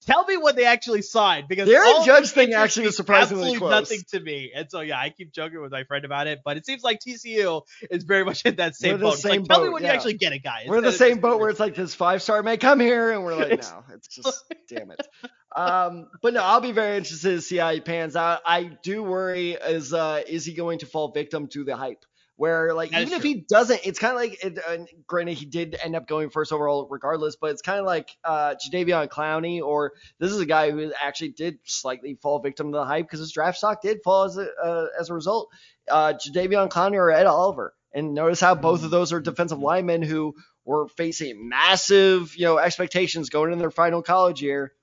Tell 0.07 0.25
me 0.25 0.35
when 0.35 0.55
they 0.55 0.65
actually 0.65 1.03
signed 1.03 1.47
because 1.47 1.67
the 1.67 1.75
Aaron 1.75 2.03
Judge 2.03 2.31
thing 2.31 2.53
actually 2.53 2.87
is 2.87 2.95
surprisingly 2.95 3.55
close. 3.55 3.69
Nothing 3.69 3.99
to 4.09 4.19
me, 4.19 4.51
and 4.53 4.69
so 4.69 4.81
yeah, 4.81 4.99
I 4.99 5.11
keep 5.11 5.31
joking 5.31 5.61
with 5.61 5.71
my 5.71 5.83
friend 5.83 6.05
about 6.05 6.25
it, 6.25 6.41
but 6.43 6.57
it 6.57 6.65
seems 6.65 6.81
like 6.81 6.99
TCU 6.99 7.61
is 7.89 8.03
very 8.03 8.25
much 8.25 8.43
in 8.43 8.55
that 8.55 8.75
same 8.75 8.99
boat. 8.99 9.19
Same 9.19 9.41
like, 9.41 9.47
boat, 9.47 9.55
Tell 9.55 9.63
me 9.63 9.69
when 9.69 9.83
yeah. 9.83 9.89
you 9.89 9.93
actually 9.93 10.13
get 10.15 10.33
a 10.33 10.39
guy. 10.39 10.63
We're 10.67 10.79
in 10.79 10.83
the 10.83 10.91
same 10.91 11.19
boat 11.19 11.39
where 11.39 11.49
it's 11.49 11.59
like 11.59 11.75
this 11.75 11.93
five 11.93 12.23
star 12.23 12.41
may 12.41 12.57
come 12.57 12.79
here, 12.79 13.11
and 13.11 13.23
we're 13.23 13.35
like, 13.35 13.61
no, 13.61 13.83
it's 13.93 14.07
just 14.07 14.43
damn 14.67 14.89
it. 14.89 15.07
Um, 15.55 16.07
but 16.21 16.33
no, 16.33 16.41
I'll 16.41 16.61
be 16.61 16.71
very 16.71 16.97
interested 16.97 17.35
to 17.35 17.41
see 17.41 17.57
how 17.57 17.71
he 17.71 17.79
pans 17.79 18.15
out. 18.15 18.41
I 18.43 18.63
do 18.81 19.03
worry 19.03 19.51
is 19.51 19.93
uh, 19.93 20.23
is 20.27 20.45
he 20.45 20.53
going 20.53 20.79
to 20.79 20.87
fall 20.87 21.11
victim 21.11 21.47
to 21.49 21.63
the 21.63 21.75
hype? 21.75 22.05
Where 22.41 22.73
like 22.73 22.89
That 22.89 23.03
even 23.03 23.13
if 23.13 23.21
he 23.21 23.45
doesn't, 23.47 23.81
it's 23.85 23.99
kind 23.99 24.15
of 24.15 24.19
like 24.19 24.43
it, 24.43 24.57
uh, 24.67 24.77
granted 25.05 25.37
he 25.37 25.45
did 25.45 25.77
end 25.79 25.95
up 25.95 26.07
going 26.07 26.31
first 26.31 26.51
overall 26.51 26.87
regardless, 26.89 27.35
but 27.35 27.51
it's 27.51 27.61
kind 27.61 27.79
of 27.79 27.85
like 27.85 28.17
uh, 28.23 28.55
Jadeveon 28.55 29.09
Clowney 29.09 29.61
or 29.61 29.93
this 30.17 30.31
is 30.31 30.39
a 30.39 30.47
guy 30.47 30.71
who 30.71 30.91
actually 30.99 31.29
did 31.29 31.59
slightly 31.65 32.17
fall 32.19 32.39
victim 32.39 32.71
to 32.71 32.79
the 32.79 32.83
hype 32.83 33.05
because 33.05 33.19
his 33.19 33.31
draft 33.31 33.59
stock 33.59 33.83
did 33.83 33.99
fall 34.03 34.23
as 34.23 34.37
a 34.37 34.47
uh, 34.59 34.87
as 34.99 35.11
a 35.11 35.13
result. 35.13 35.49
Uh, 35.87 36.13
Jadeveon 36.13 36.69
Clowney 36.69 36.95
or 36.95 37.11
Ed 37.11 37.27
Oliver, 37.27 37.75
and 37.93 38.15
notice 38.15 38.39
how 38.39 38.55
both 38.55 38.83
of 38.83 38.89
those 38.89 39.13
are 39.13 39.19
defensive 39.19 39.59
linemen 39.59 40.01
who 40.01 40.33
were 40.65 40.87
facing 40.87 41.47
massive 41.47 42.35
you 42.35 42.45
know 42.45 42.57
expectations 42.57 43.29
going 43.29 43.53
in 43.53 43.59
their 43.59 43.69
final 43.69 44.01
college 44.01 44.41
year 44.41 44.73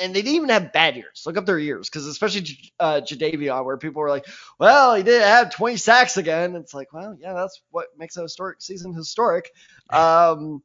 and 0.00 0.14
they 0.14 0.22
didn't 0.22 0.36
even 0.36 0.48
have 0.48 0.72
bad 0.72 0.96
years. 0.96 1.22
Look 1.26 1.36
up 1.36 1.46
their 1.46 1.58
years, 1.58 1.88
because 1.88 2.06
especially 2.06 2.72
uh, 2.80 3.00
Jadeveon, 3.02 3.64
where 3.64 3.76
people 3.76 4.02
were 4.02 4.08
like, 4.08 4.26
"Well, 4.58 4.94
he 4.94 5.02
did 5.02 5.22
have 5.22 5.54
20 5.54 5.76
sacks 5.76 6.16
again." 6.16 6.56
It's 6.56 6.74
like, 6.74 6.92
well, 6.92 7.16
yeah, 7.20 7.34
that's 7.34 7.60
what 7.70 7.88
makes 7.98 8.16
a 8.16 8.22
historic 8.22 8.62
season 8.62 8.94
historic. 8.94 9.50
Um, 9.90 10.62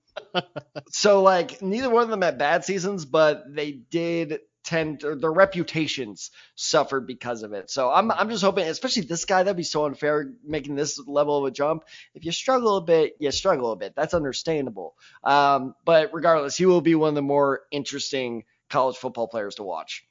so 0.90 1.22
like, 1.22 1.62
neither 1.62 1.90
one 1.90 2.04
of 2.04 2.10
them 2.10 2.22
had 2.22 2.38
bad 2.38 2.64
seasons, 2.64 3.04
but 3.06 3.44
they 3.54 3.72
did 3.72 4.40
tend 4.64 5.04
or 5.06 5.16
their 5.16 5.32
reputations 5.32 6.30
suffered 6.56 7.08
because 7.08 7.42
of 7.44 7.54
it. 7.54 7.70
So 7.72 7.90
I'm 7.90 8.12
I'm 8.12 8.30
just 8.30 8.44
hoping, 8.44 8.68
especially 8.68 9.04
this 9.04 9.26
guy, 9.26 9.44
that'd 9.44 9.56
be 9.56 9.64
so 9.64 9.86
unfair 9.86 10.34
making 10.46 10.76
this 10.76 11.00
level 11.08 11.38
of 11.38 11.46
a 11.46 11.52
jump. 11.52 11.86
If 12.14 12.26
you 12.26 12.32
struggle 12.32 12.78
a 12.78 12.82
bit, 12.82 13.16
you 13.20 13.32
struggle 13.32 13.72
a 13.72 13.76
bit. 13.78 13.94
That's 13.96 14.14
understandable. 14.14 14.96
Um, 15.24 15.74
but 15.86 16.12
regardless, 16.14 16.58
he 16.58 16.66
will 16.66 16.82
be 16.82 16.96
one 16.96 17.10
of 17.10 17.16
the 17.16 17.22
more 17.22 17.62
interesting 17.72 18.44
college 18.70 18.98
football 18.98 19.28
players 19.28 19.56
to 19.56 19.64
watch. 19.64 20.04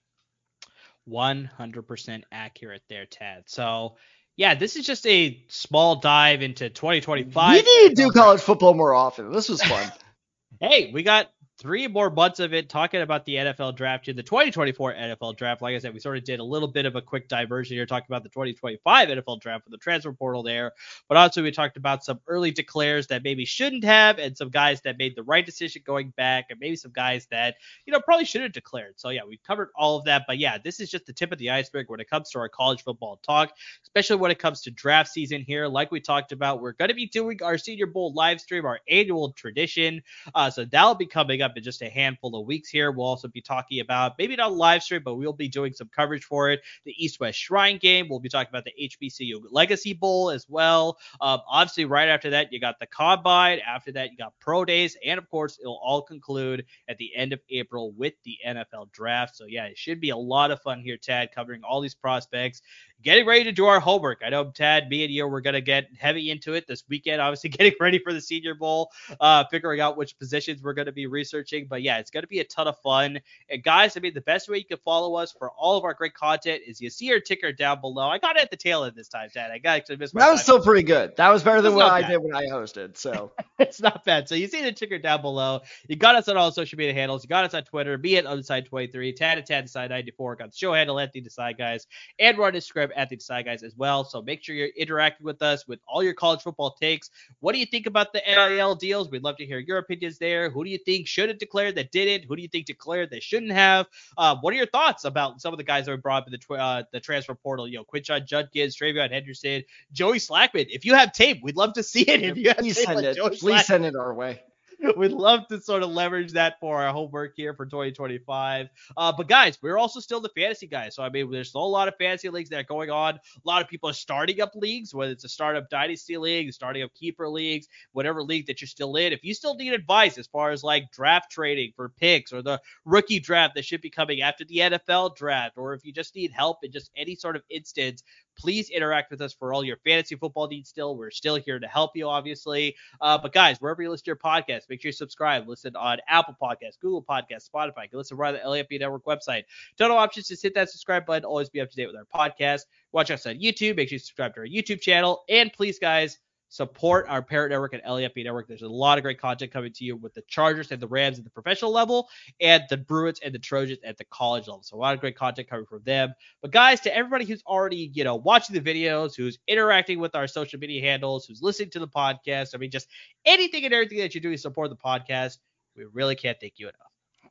100% 1.08 2.22
accurate 2.32 2.82
there, 2.88 3.06
Tad. 3.06 3.44
So, 3.46 3.96
yeah, 4.36 4.54
this 4.54 4.76
is 4.76 4.84
just 4.84 5.06
a 5.06 5.42
small 5.48 5.96
dive 5.96 6.42
into 6.42 6.68
2025. 6.68 7.52
We 7.52 7.56
need 7.62 7.88
to 7.90 7.94
do 7.94 8.10
college 8.10 8.40
football 8.40 8.74
more 8.74 8.92
often. 8.92 9.32
This 9.32 9.48
was 9.48 9.62
fun. 9.62 9.90
hey, 10.60 10.90
we 10.92 11.02
got 11.02 11.30
three 11.58 11.88
more 11.88 12.10
months 12.10 12.38
of 12.38 12.52
it 12.52 12.68
talking 12.68 13.00
about 13.00 13.24
the 13.24 13.36
NFL 13.36 13.76
draft 13.76 14.08
in 14.08 14.16
the 14.16 14.22
2024 14.22 14.94
NFL 14.94 15.36
draft. 15.36 15.62
Like 15.62 15.74
I 15.74 15.78
said, 15.78 15.94
we 15.94 16.00
sort 16.00 16.18
of 16.18 16.24
did 16.24 16.38
a 16.38 16.44
little 16.44 16.68
bit 16.68 16.84
of 16.84 16.96
a 16.96 17.02
quick 17.02 17.28
diversion 17.28 17.76
here, 17.76 17.86
talking 17.86 18.06
about 18.08 18.22
the 18.22 18.28
2025 18.28 19.08
NFL 19.08 19.40
draft 19.40 19.64
with 19.64 19.72
the 19.72 19.78
transfer 19.78 20.12
portal 20.12 20.42
there. 20.42 20.72
But 21.08 21.16
also, 21.16 21.42
we 21.42 21.50
talked 21.50 21.76
about 21.76 22.04
some 22.04 22.20
early 22.26 22.50
declares 22.50 23.06
that 23.06 23.22
maybe 23.22 23.44
shouldn't 23.44 23.84
have, 23.84 24.18
and 24.18 24.36
some 24.36 24.50
guys 24.50 24.82
that 24.82 24.98
made 24.98 25.16
the 25.16 25.22
right 25.22 25.44
decision 25.44 25.82
going 25.86 26.10
back, 26.16 26.46
and 26.50 26.60
maybe 26.60 26.76
some 26.76 26.92
guys 26.92 27.26
that, 27.30 27.54
you 27.86 27.92
know, 27.92 28.00
probably 28.00 28.26
should 28.26 28.42
have 28.42 28.52
declared. 28.52 28.94
So, 28.96 29.08
yeah, 29.08 29.22
we 29.26 29.38
covered 29.38 29.70
all 29.74 29.96
of 29.96 30.04
that. 30.04 30.24
But 30.26 30.38
yeah, 30.38 30.58
this 30.62 30.78
is 30.80 30.90
just 30.90 31.06
the 31.06 31.12
tip 31.12 31.32
of 31.32 31.38
the 31.38 31.50
iceberg 31.50 31.88
when 31.88 32.00
it 32.00 32.10
comes 32.10 32.30
to 32.30 32.38
our 32.38 32.48
college 32.48 32.82
football 32.82 33.18
talk, 33.22 33.52
especially 33.82 34.16
when 34.16 34.30
it 34.30 34.38
comes 34.38 34.60
to 34.62 34.70
draft 34.70 35.10
season 35.10 35.42
here. 35.42 35.66
Like 35.66 35.90
we 35.90 36.00
talked 36.00 36.32
about, 36.32 36.60
we're 36.60 36.72
going 36.72 36.90
to 36.90 36.94
be 36.94 37.06
doing 37.06 37.42
our 37.42 37.56
Senior 37.56 37.86
Bowl 37.86 38.12
live 38.12 38.40
stream, 38.40 38.66
our 38.66 38.80
annual 38.88 39.32
tradition. 39.32 40.02
Uh, 40.34 40.50
so 40.50 40.64
that'll 40.64 40.94
be 40.94 41.06
coming 41.06 41.42
up 41.42 41.45
in 41.56 41.62
just 41.62 41.82
a 41.82 41.88
handful 41.88 42.34
of 42.34 42.46
weeks 42.46 42.68
here. 42.68 42.90
We'll 42.90 43.06
also 43.06 43.28
be 43.28 43.40
talking 43.40 43.80
about 43.80 44.14
maybe 44.18 44.36
not 44.36 44.54
live 44.54 44.82
stream, 44.82 45.02
but 45.04 45.16
we'll 45.16 45.32
be 45.32 45.48
doing 45.48 45.72
some 45.72 45.88
coverage 45.94 46.24
for 46.24 46.50
it. 46.50 46.60
The 46.84 46.94
East 46.96 47.20
West 47.20 47.38
Shrine 47.38 47.78
game. 47.78 48.08
We'll 48.08 48.20
be 48.20 48.28
talking 48.28 48.48
about 48.48 48.64
the 48.64 48.72
HBCU 48.80 49.42
Legacy 49.50 49.92
Bowl 49.92 50.30
as 50.30 50.46
well. 50.48 50.98
Um, 51.20 51.40
obviously, 51.48 51.84
right 51.84 52.08
after 52.08 52.30
that, 52.30 52.52
you 52.52 52.60
got 52.60 52.78
the 52.80 52.86
combine. 52.86 53.60
After 53.66 53.92
that, 53.92 54.10
you 54.10 54.16
got 54.16 54.32
pro 54.40 54.64
days, 54.64 54.96
and 55.04 55.18
of 55.18 55.28
course, 55.28 55.58
it'll 55.60 55.80
all 55.82 56.02
conclude 56.02 56.64
at 56.88 56.98
the 56.98 57.14
end 57.14 57.32
of 57.32 57.40
April 57.50 57.92
with 57.92 58.14
the 58.24 58.36
NFL 58.46 58.92
draft. 58.92 59.36
So 59.36 59.44
yeah, 59.46 59.66
it 59.66 59.78
should 59.78 60.00
be 60.00 60.10
a 60.10 60.16
lot 60.16 60.50
of 60.50 60.60
fun 60.62 60.80
here, 60.80 60.96
Tad, 60.96 61.30
covering 61.34 61.62
all 61.62 61.80
these 61.80 61.94
prospects. 61.94 62.62
Getting 63.02 63.26
ready 63.26 63.44
to 63.44 63.52
do 63.52 63.66
our 63.66 63.78
homework. 63.78 64.22
I 64.24 64.30
know 64.30 64.50
Tad, 64.50 64.88
me 64.88 65.04
and 65.04 65.12
you, 65.12 65.26
we're 65.28 65.40
gonna 65.40 65.60
get 65.60 65.88
heavy 65.98 66.30
into 66.30 66.54
it 66.54 66.66
this 66.66 66.82
weekend. 66.88 67.20
Obviously, 67.20 67.50
getting 67.50 67.74
ready 67.78 67.98
for 67.98 68.12
the 68.12 68.20
Senior 68.20 68.54
Bowl, 68.54 68.90
uh, 69.20 69.44
figuring 69.50 69.80
out 69.80 69.96
which 69.96 70.18
positions 70.18 70.62
we're 70.62 70.72
gonna 70.72 70.92
be 70.92 71.06
researching. 71.06 71.66
But 71.68 71.82
yeah, 71.82 71.98
it's 71.98 72.10
gonna 72.10 72.26
be 72.26 72.40
a 72.40 72.44
ton 72.44 72.66
of 72.66 72.78
fun. 72.80 73.20
And 73.48 73.62
guys, 73.62 73.96
I 73.96 74.00
mean, 74.00 74.14
the 74.14 74.22
best 74.22 74.48
way 74.48 74.58
you 74.58 74.64
can 74.64 74.78
follow 74.78 75.14
us 75.14 75.30
for 75.30 75.50
all 75.50 75.76
of 75.76 75.84
our 75.84 75.94
great 75.94 76.14
content 76.14 76.62
is 76.66 76.80
you 76.80 76.90
see 76.90 77.12
our 77.12 77.20
ticker 77.20 77.52
down 77.52 77.80
below. 77.80 78.08
I 78.08 78.18
got 78.18 78.36
it 78.36 78.42
at 78.42 78.50
the 78.50 78.56
tail 78.56 78.84
end 78.84 78.96
this 78.96 79.08
time, 79.08 79.28
Tad. 79.32 79.50
I 79.50 79.58
got 79.58 79.76
actually 79.76 79.96
missed 79.98 80.14
my. 80.14 80.22
That 80.22 80.30
was 80.30 80.40
time. 80.40 80.44
still 80.44 80.62
pretty 80.62 80.82
good. 80.82 81.14
That 81.16 81.28
was 81.28 81.42
better 81.42 81.60
than 81.62 81.72
It's 81.72 81.76
what 81.76 81.92
I 81.92 82.00
bad. 82.00 82.08
did 82.08 82.16
when 82.22 82.34
I 82.34 82.46
hosted. 82.46 82.96
So 82.96 83.32
it's 83.58 83.80
not 83.80 84.04
bad. 84.04 84.28
So 84.28 84.34
you 84.34 84.48
see 84.48 84.62
the 84.62 84.72
ticker 84.72 84.98
down 84.98 85.22
below. 85.22 85.60
You 85.86 85.96
got 85.96 86.16
us 86.16 86.28
on 86.28 86.36
all 86.36 86.50
social 86.50 86.78
media 86.78 86.94
handles. 86.94 87.22
You 87.22 87.28
got 87.28 87.44
us 87.44 87.54
on 87.54 87.62
Twitter, 87.64 87.98
be 87.98 88.16
at 88.16 88.24
Unside23, 88.24 89.14
Tad 89.14 89.38
at 89.38 89.46
Tad 89.46 89.66
Desai 89.66 89.88
94, 89.88 90.36
got 90.36 90.50
the 90.50 90.56
show 90.56 90.72
handle 90.72 90.98
at 90.98 91.12
the 91.12 91.20
Desai 91.20 91.56
Guys, 91.56 91.86
and 92.18 92.36
we're 92.36 92.46
on 92.46 92.52
Instagram 92.54 92.85
at 92.94 93.08
the 93.08 93.16
Desai 93.16 93.44
Guys 93.44 93.62
as 93.62 93.74
well. 93.76 94.04
So 94.04 94.22
make 94.22 94.42
sure 94.42 94.54
you're 94.54 94.68
interacting 94.76 95.24
with 95.24 95.42
us 95.42 95.66
with 95.66 95.80
all 95.88 96.02
your 96.02 96.14
college 96.14 96.42
football 96.42 96.76
takes. 96.80 97.10
What 97.40 97.52
do 97.52 97.58
you 97.58 97.66
think 97.66 97.86
about 97.86 98.12
the 98.12 98.22
NIL 98.26 98.74
deals? 98.74 99.10
We'd 99.10 99.22
love 99.22 99.36
to 99.38 99.46
hear 99.46 99.58
your 99.58 99.78
opinions 99.78 100.18
there. 100.18 100.50
Who 100.50 100.64
do 100.64 100.70
you 100.70 100.78
think 100.78 101.06
should 101.06 101.28
have 101.28 101.38
declared 101.38 101.74
that 101.76 101.92
didn't? 101.92 102.26
Who 102.28 102.36
do 102.36 102.42
you 102.42 102.48
think 102.48 102.66
declared 102.66 103.10
they 103.10 103.20
shouldn't 103.20 103.52
have? 103.52 103.86
Uh, 104.16 104.36
what 104.40 104.52
are 104.52 104.56
your 104.56 104.66
thoughts 104.66 105.04
about 105.04 105.40
some 105.40 105.52
of 105.52 105.58
the 105.58 105.64
guys 105.64 105.86
that 105.86 105.92
were 105.92 105.96
brought 105.96 106.22
up 106.22 106.28
in 106.28 106.32
the 106.32 106.38
tw- 106.38 106.60
uh, 106.60 106.82
the 106.92 107.00
transfer 107.00 107.34
portal? 107.34 107.66
You 107.66 107.78
know, 107.78 107.84
Quinshon 107.84 108.26
Judkins, 108.26 108.76
TreVeyon 108.76 109.10
Henderson, 109.10 109.62
Joey 109.92 110.18
Slackman. 110.18 110.66
If 110.70 110.84
you 110.84 110.94
have 110.94 111.12
tape, 111.12 111.40
we'd 111.42 111.56
love 111.56 111.74
to 111.74 111.82
see 111.82 112.02
it. 112.02 112.22
If 112.22 112.36
you 112.36 112.48
have 112.48 112.58
please 112.58 112.76
tape 112.76 112.86
send 112.86 112.98
on 112.98 113.04
it. 113.04 113.16
Joey 113.16 113.30
Please 113.30 113.62
Slackman. 113.62 113.64
send 113.64 113.84
it 113.86 113.96
our 113.96 114.14
way. 114.14 114.42
We'd 114.96 115.12
love 115.12 115.46
to 115.48 115.60
sort 115.60 115.82
of 115.82 115.90
leverage 115.90 116.32
that 116.32 116.58
for 116.60 116.82
our 116.82 116.92
homework 116.92 117.34
here 117.36 117.54
for 117.54 117.66
2025. 117.66 118.68
Uh, 118.96 119.12
but 119.16 119.28
guys, 119.28 119.58
we're 119.62 119.78
also 119.78 120.00
still 120.00 120.20
the 120.20 120.30
fantasy 120.30 120.66
guys. 120.66 120.94
So 120.94 121.02
I 121.02 121.08
mean, 121.08 121.30
there's 121.30 121.50
still 121.50 121.64
a 121.64 121.66
lot 121.66 121.88
of 121.88 121.94
fantasy 121.98 122.28
leagues 122.28 122.50
that 122.50 122.60
are 122.60 122.64
going 122.64 122.90
on. 122.90 123.14
A 123.14 123.18
lot 123.44 123.62
of 123.62 123.68
people 123.68 123.88
are 123.88 123.94
starting 123.94 124.40
up 124.40 124.52
leagues, 124.54 124.94
whether 124.94 125.12
it's 125.12 125.24
a 125.24 125.28
startup 125.28 125.70
dynasty 125.70 126.16
league, 126.16 126.52
starting 126.52 126.82
up 126.82 126.94
keeper 126.94 127.28
leagues, 127.28 127.68
whatever 127.92 128.22
league 128.22 128.46
that 128.46 128.60
you're 128.60 128.68
still 128.68 128.96
in. 128.96 129.12
If 129.12 129.24
you 129.24 129.34
still 129.34 129.54
need 129.54 129.72
advice 129.72 130.18
as 130.18 130.26
far 130.26 130.50
as 130.50 130.62
like 130.62 130.90
draft 130.92 131.30
trading 131.30 131.72
for 131.76 131.88
picks 131.88 132.32
or 132.32 132.42
the 132.42 132.60
rookie 132.84 133.20
draft 133.20 133.54
that 133.54 133.64
should 133.64 133.80
be 133.80 133.90
coming 133.90 134.20
after 134.20 134.44
the 134.44 134.58
NFL 134.58 135.16
draft, 135.16 135.56
or 135.56 135.74
if 135.74 135.84
you 135.84 135.92
just 135.92 136.14
need 136.14 136.32
help 136.32 136.58
in 136.62 136.72
just 136.72 136.90
any 136.96 137.14
sort 137.14 137.36
of 137.36 137.42
instance, 137.50 138.02
please 138.36 138.70
interact 138.70 139.10
with 139.10 139.20
us 139.20 139.32
for 139.32 139.52
all 139.52 139.64
your 139.64 139.76
fantasy 139.78 140.14
football 140.14 140.48
needs 140.48 140.68
still. 140.68 140.96
We're 140.96 141.10
still 141.10 141.36
here 141.36 141.58
to 141.58 141.66
help 141.66 141.92
you, 141.94 142.08
obviously. 142.08 142.76
Uh, 143.00 143.18
but 143.18 143.32
guys, 143.32 143.60
wherever 143.60 143.82
you 143.82 143.90
listen 143.90 144.04
to 144.04 144.08
your 144.10 144.16
podcast, 144.16 144.68
make 144.68 144.82
sure 144.82 144.88
you 144.88 144.92
subscribe. 144.92 145.48
Listen 145.48 145.74
on 145.76 145.98
Apple 146.08 146.36
Podcasts, 146.40 146.78
Google 146.80 147.02
Podcasts, 147.02 147.50
Spotify. 147.50 147.84
You 147.84 147.88
can 147.90 147.98
listen 147.98 148.16
right 148.16 148.34
on 148.34 148.40
the 148.40 148.64
LAFB 148.64 148.80
Network 148.80 149.04
website. 149.04 149.44
Total 149.78 149.96
options. 149.96 150.28
Just 150.28 150.42
hit 150.42 150.54
that 150.54 150.70
subscribe 150.70 151.06
button. 151.06 151.24
Always 151.24 151.48
be 151.48 151.60
up 151.60 151.70
to 151.70 151.76
date 151.76 151.86
with 151.86 151.96
our 151.96 152.06
podcast. 152.28 152.62
Watch 152.92 153.10
us 153.10 153.26
on 153.26 153.34
YouTube. 153.34 153.76
Make 153.76 153.88
sure 153.88 153.96
you 153.96 154.00
subscribe 154.00 154.34
to 154.34 154.40
our 154.40 154.46
YouTube 154.46 154.80
channel. 154.80 155.24
And 155.28 155.52
please, 155.52 155.78
guys, 155.78 156.18
support 156.48 157.06
our 157.08 157.22
parent 157.22 157.50
network 157.50 157.72
and 157.74 157.82
LAFB 157.82 158.24
network. 158.24 158.46
There's 158.48 158.62
a 158.62 158.68
lot 158.68 158.98
of 158.98 159.02
great 159.02 159.20
content 159.20 159.52
coming 159.52 159.72
to 159.72 159.84
you 159.84 159.96
with 159.96 160.14
the 160.14 160.22
Chargers 160.28 160.70
and 160.70 160.80
the 160.80 160.86
Rams 160.86 161.18
at 161.18 161.24
the 161.24 161.30
professional 161.30 161.72
level, 161.72 162.08
and 162.40 162.62
the 162.70 162.76
Bruins 162.76 163.20
and 163.24 163.34
the 163.34 163.38
Trojans 163.38 163.78
at 163.84 163.96
the 163.98 164.04
college 164.04 164.46
level. 164.46 164.62
So 164.62 164.76
a 164.76 164.78
lot 164.78 164.94
of 164.94 165.00
great 165.00 165.16
content 165.16 165.48
coming 165.48 165.66
from 165.66 165.82
them. 165.84 166.14
But 166.42 166.52
guys, 166.52 166.80
to 166.82 166.94
everybody 166.96 167.24
who's 167.24 167.42
already, 167.46 167.90
you 167.92 168.04
know, 168.04 168.16
watching 168.16 168.54
the 168.54 168.60
videos, 168.60 169.16
who's 169.16 169.38
interacting 169.48 169.98
with 169.98 170.14
our 170.14 170.26
social 170.26 170.58
media 170.58 170.80
handles, 170.82 171.26
who's 171.26 171.42
listening 171.42 171.70
to 171.70 171.78
the 171.80 171.88
podcast, 171.88 172.50
I 172.54 172.58
mean, 172.58 172.70
just 172.70 172.88
anything 173.24 173.64
and 173.64 173.74
everything 173.74 173.98
that 173.98 174.14
you're 174.14 174.22
doing 174.22 174.34
to 174.36 174.40
support 174.40 174.70
the 174.70 174.76
podcast, 174.76 175.38
we 175.76 175.84
really 175.92 176.14
can't 176.14 176.38
thank 176.40 176.54
you 176.56 176.66
enough. 176.66 176.76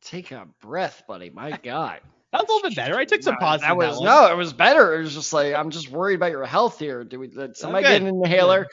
Take 0.02 0.32
a 0.32 0.46
breath, 0.62 1.04
buddy. 1.08 1.30
My 1.30 1.52
God. 1.64 2.00
That 2.32 2.42
was 2.42 2.50
a 2.50 2.54
little 2.54 2.70
bit 2.70 2.76
better. 2.76 2.98
I 2.98 3.06
took 3.06 3.24
some 3.24 3.36
No, 3.36 3.40
pauses. 3.40 3.62
That 3.62 3.78
was 3.78 3.96
one. 3.96 4.06
no, 4.06 4.30
it 4.30 4.36
was 4.36 4.52
better. 4.52 4.96
It 4.96 5.04
was 5.04 5.14
just 5.14 5.32
like 5.32 5.56
I'm 5.56 5.70
just 5.70 5.90
worried 5.90 6.16
about 6.16 6.32
your 6.32 6.46
health 6.46 6.78
here. 6.80 7.06
Do 7.06 7.18
we 7.20 7.28
did 7.28 7.52
oh, 7.52 7.54
somebody 7.54 7.86
Okay. 7.86 8.00
get 8.00 8.02
an 8.10 8.22
inhaler? 8.24 8.68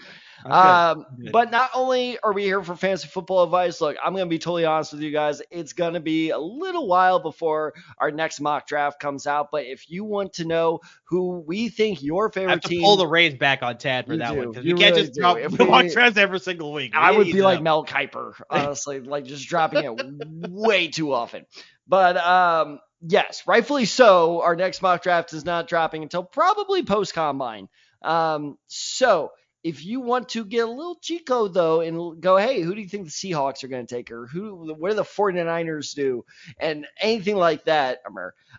I'm. 0.45 0.99
Um, 0.99 1.07
but 1.33 1.51
not 1.51 1.71
only 1.75 2.19
are 2.23 2.33
we 2.33 2.43
here 2.45 2.63
for 2.63 2.75
fantasy 2.77 3.09
football 3.09 3.45
advice, 3.45 3.81
look, 3.81 3.97
I'm 4.05 4.13
going 4.13 4.25
to 4.27 4.29
be 4.31 4.39
totally 4.39 4.65
honest 4.65 4.93
with 4.93 5.03
you 5.03 5.11
guys. 5.11 5.43
It's 5.51 5.73
going 5.73 5.95
to 5.95 6.01
be 6.01 6.31
a 6.31 6.39
little 6.39 6.87
while 6.87 7.19
before 7.21 7.75
our 7.99 8.11
next 8.11 8.41
mock 8.41 8.67
draft 8.67 8.99
comes 9.01 9.27
out. 9.27 9.49
But 9.53 9.67
if 9.67 9.91
you 9.91 10.05
want 10.05 10.35
to 10.35 10.45
know 10.45 10.81
who 11.05 11.41
we 11.47 11.69
think 11.69 12.03
your 12.03 12.31
favorite 12.31 12.49
I 12.49 12.53
have 12.53 12.61
to 12.63 12.69
team, 12.69 12.83
pull 12.83 12.97
the 12.97 13.07
reins 13.07 13.35
back 13.37 13.63
on 13.63 13.79
Tad 13.79 14.07
for 14.07 14.17
that 14.17 14.33
do. 14.33 14.39
one 14.39 14.49
because 14.51 14.65
we 14.65 14.71
You 14.71 14.77
can't 14.77 14.91
really 14.95 15.03
just 15.07 15.15
do. 15.15 15.21
drop 15.21 15.39
If 15.39 15.59
mock 15.59 15.83
we- 15.85 15.91
drafts 15.91 16.19
every 16.19 16.41
single 16.41 16.73
week. 16.73 16.93
We 16.95 16.99
I 16.99 17.11
would 17.13 17.25
be 17.27 17.31
ease 17.35 17.43
like. 17.43 17.63
Mel 17.63 17.85
Kiper, 17.85 18.33
honestly, 18.51 19.01
like 19.01 19.25
just 19.25 19.49
dropping 19.49 19.85
it 19.85 20.51
way 20.51 20.89
too 20.89 21.13
often. 21.13 21.47
But 21.87 22.17
um, 22.17 22.81
yes, 23.07 23.43
rightfully 23.47 23.85
so. 23.85 24.41
Our 24.43 24.57
next 24.57 24.83
mock 24.83 25.03
draft 25.03 25.33
is 25.33 25.45
not 25.45 25.69
dropping 25.69 26.03
until 26.03 26.23
probably 26.25 26.83
post 26.83 27.13
combine. 27.15 27.69
Um, 28.03 28.57
so 28.67 29.31
if 29.65 29.85
you 29.85 30.01
want 30.01 30.31
to 30.31 30.45
get 30.45 30.67
a 30.67 30.71
little 30.71 30.97
chico 31.01 31.49
though 31.49 31.81
and 31.81 32.21
go, 32.21 32.37
hey, 32.37 32.61
who 32.63 32.75
do 32.75 32.81
you 32.81 32.89
think 32.89 33.05
the 33.05 33.11
Seahawks 33.11 33.63
are 33.65 33.69
going 33.69 33.87
to 33.87 33.95
take, 33.95 34.11
or 34.11 34.27
who, 34.27 34.75
what 34.75 34.91
do 34.91 34.97
the 34.97 35.05
49ers 35.05 35.95
do, 35.95 36.25
and 36.59 36.87
anything 37.01 37.37
like 37.37 37.65
that, 37.65 38.01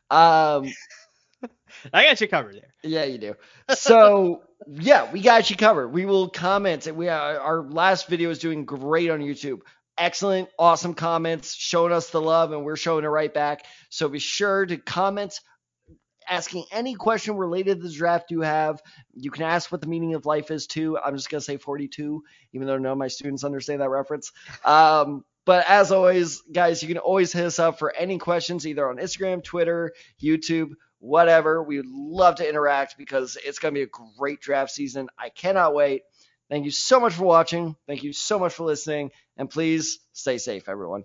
Um, 0.10 0.72
I 1.94 2.04
got 2.06 2.22
you 2.22 2.28
covered 2.28 2.56
there. 2.56 2.74
yeah, 2.84 3.04
you 3.06 3.18
do. 3.18 3.36
So 3.70 4.44
yeah, 4.68 5.12
we 5.12 5.22
got 5.22 5.50
you 5.50 5.56
covered. 5.56 5.90
We 5.90 6.06
will 6.06 6.30
comment. 6.30 6.88
We 6.94 7.10
uh, 7.10 7.18
our 7.18 7.62
last 7.64 8.08
video 8.08 8.30
is 8.30 8.40
doing 8.40 8.66
great 8.66 9.10
on 9.10 9.20
YouTube. 9.20 9.60
Excellent, 9.98 10.50
awesome 10.58 10.94
comments, 10.96 11.54
showing 11.54 11.92
us 11.94 12.10
the 12.10 12.22
love, 12.22 12.52
and 12.52 12.64
we're 12.66 12.76
showing 12.78 13.04
it 13.06 13.10
right 13.10 13.34
back. 13.34 13.66
So 13.90 14.10
be 14.10 14.20
sure 14.20 14.66
to 14.66 14.78
comment, 14.78 15.40
asking 16.30 16.66
any 16.72 16.96
question 16.96 17.38
related 17.38 17.82
to 17.82 17.88
the 17.88 17.94
draft 17.94 18.32
you 18.32 18.42
have. 18.42 18.82
You 19.14 19.32
can 19.32 19.44
ask 19.44 19.72
what 19.72 19.82
the 19.82 19.88
meaning 19.88 20.16
of 20.16 20.26
life 20.26 20.52
is 20.52 20.68
too. 20.68 20.98
I'm 20.98 21.16
just 21.16 21.30
gonna 21.30 21.42
say 21.42 21.58
42, 21.58 22.24
even 22.54 22.68
though 22.68 22.78
none 22.78 22.92
of 22.92 22.98
my 22.98 23.08
students 23.08 23.44
understand 23.44 23.82
that 23.82 23.90
reference. 23.90 24.32
Um, 24.66 25.26
but 25.46 25.66
as 25.68 25.92
always, 25.92 26.42
guys, 26.52 26.82
you 26.82 26.88
can 26.88 26.98
always 27.00 27.34
hit 27.34 27.46
us 27.46 27.60
up 27.60 27.78
for 27.78 27.94
any 27.94 28.18
questions 28.18 28.66
either 28.66 28.88
on 28.90 28.98
Instagram, 28.98 29.44
Twitter, 29.44 29.94
YouTube, 30.22 30.72
whatever. 31.00 31.62
We 31.62 31.78
would 31.78 31.90
love 31.90 32.36
to 32.36 32.48
interact 32.48 32.98
because 32.98 33.38
it's 33.44 33.60
going 33.60 33.74
to 33.74 33.80
be 33.80 33.84
a 33.84 34.18
great 34.18 34.40
draft 34.40 34.72
season. 34.72 35.10
I 35.18 35.30
cannot 35.30 35.76
wait. 35.76 36.04
Thank 36.50 36.66
you 36.66 36.72
so 36.72 37.00
much 37.00 37.14
for 37.14 37.24
watching. 37.24 37.76
Thank 37.88 38.04
you 38.04 38.14
so 38.14 38.40
much 38.40 38.54
for 38.54 38.64
listening. 38.64 39.12
And 39.38 39.50
please 39.50 40.00
stay 40.14 40.38
safe, 40.38 40.70
everyone. 40.70 41.04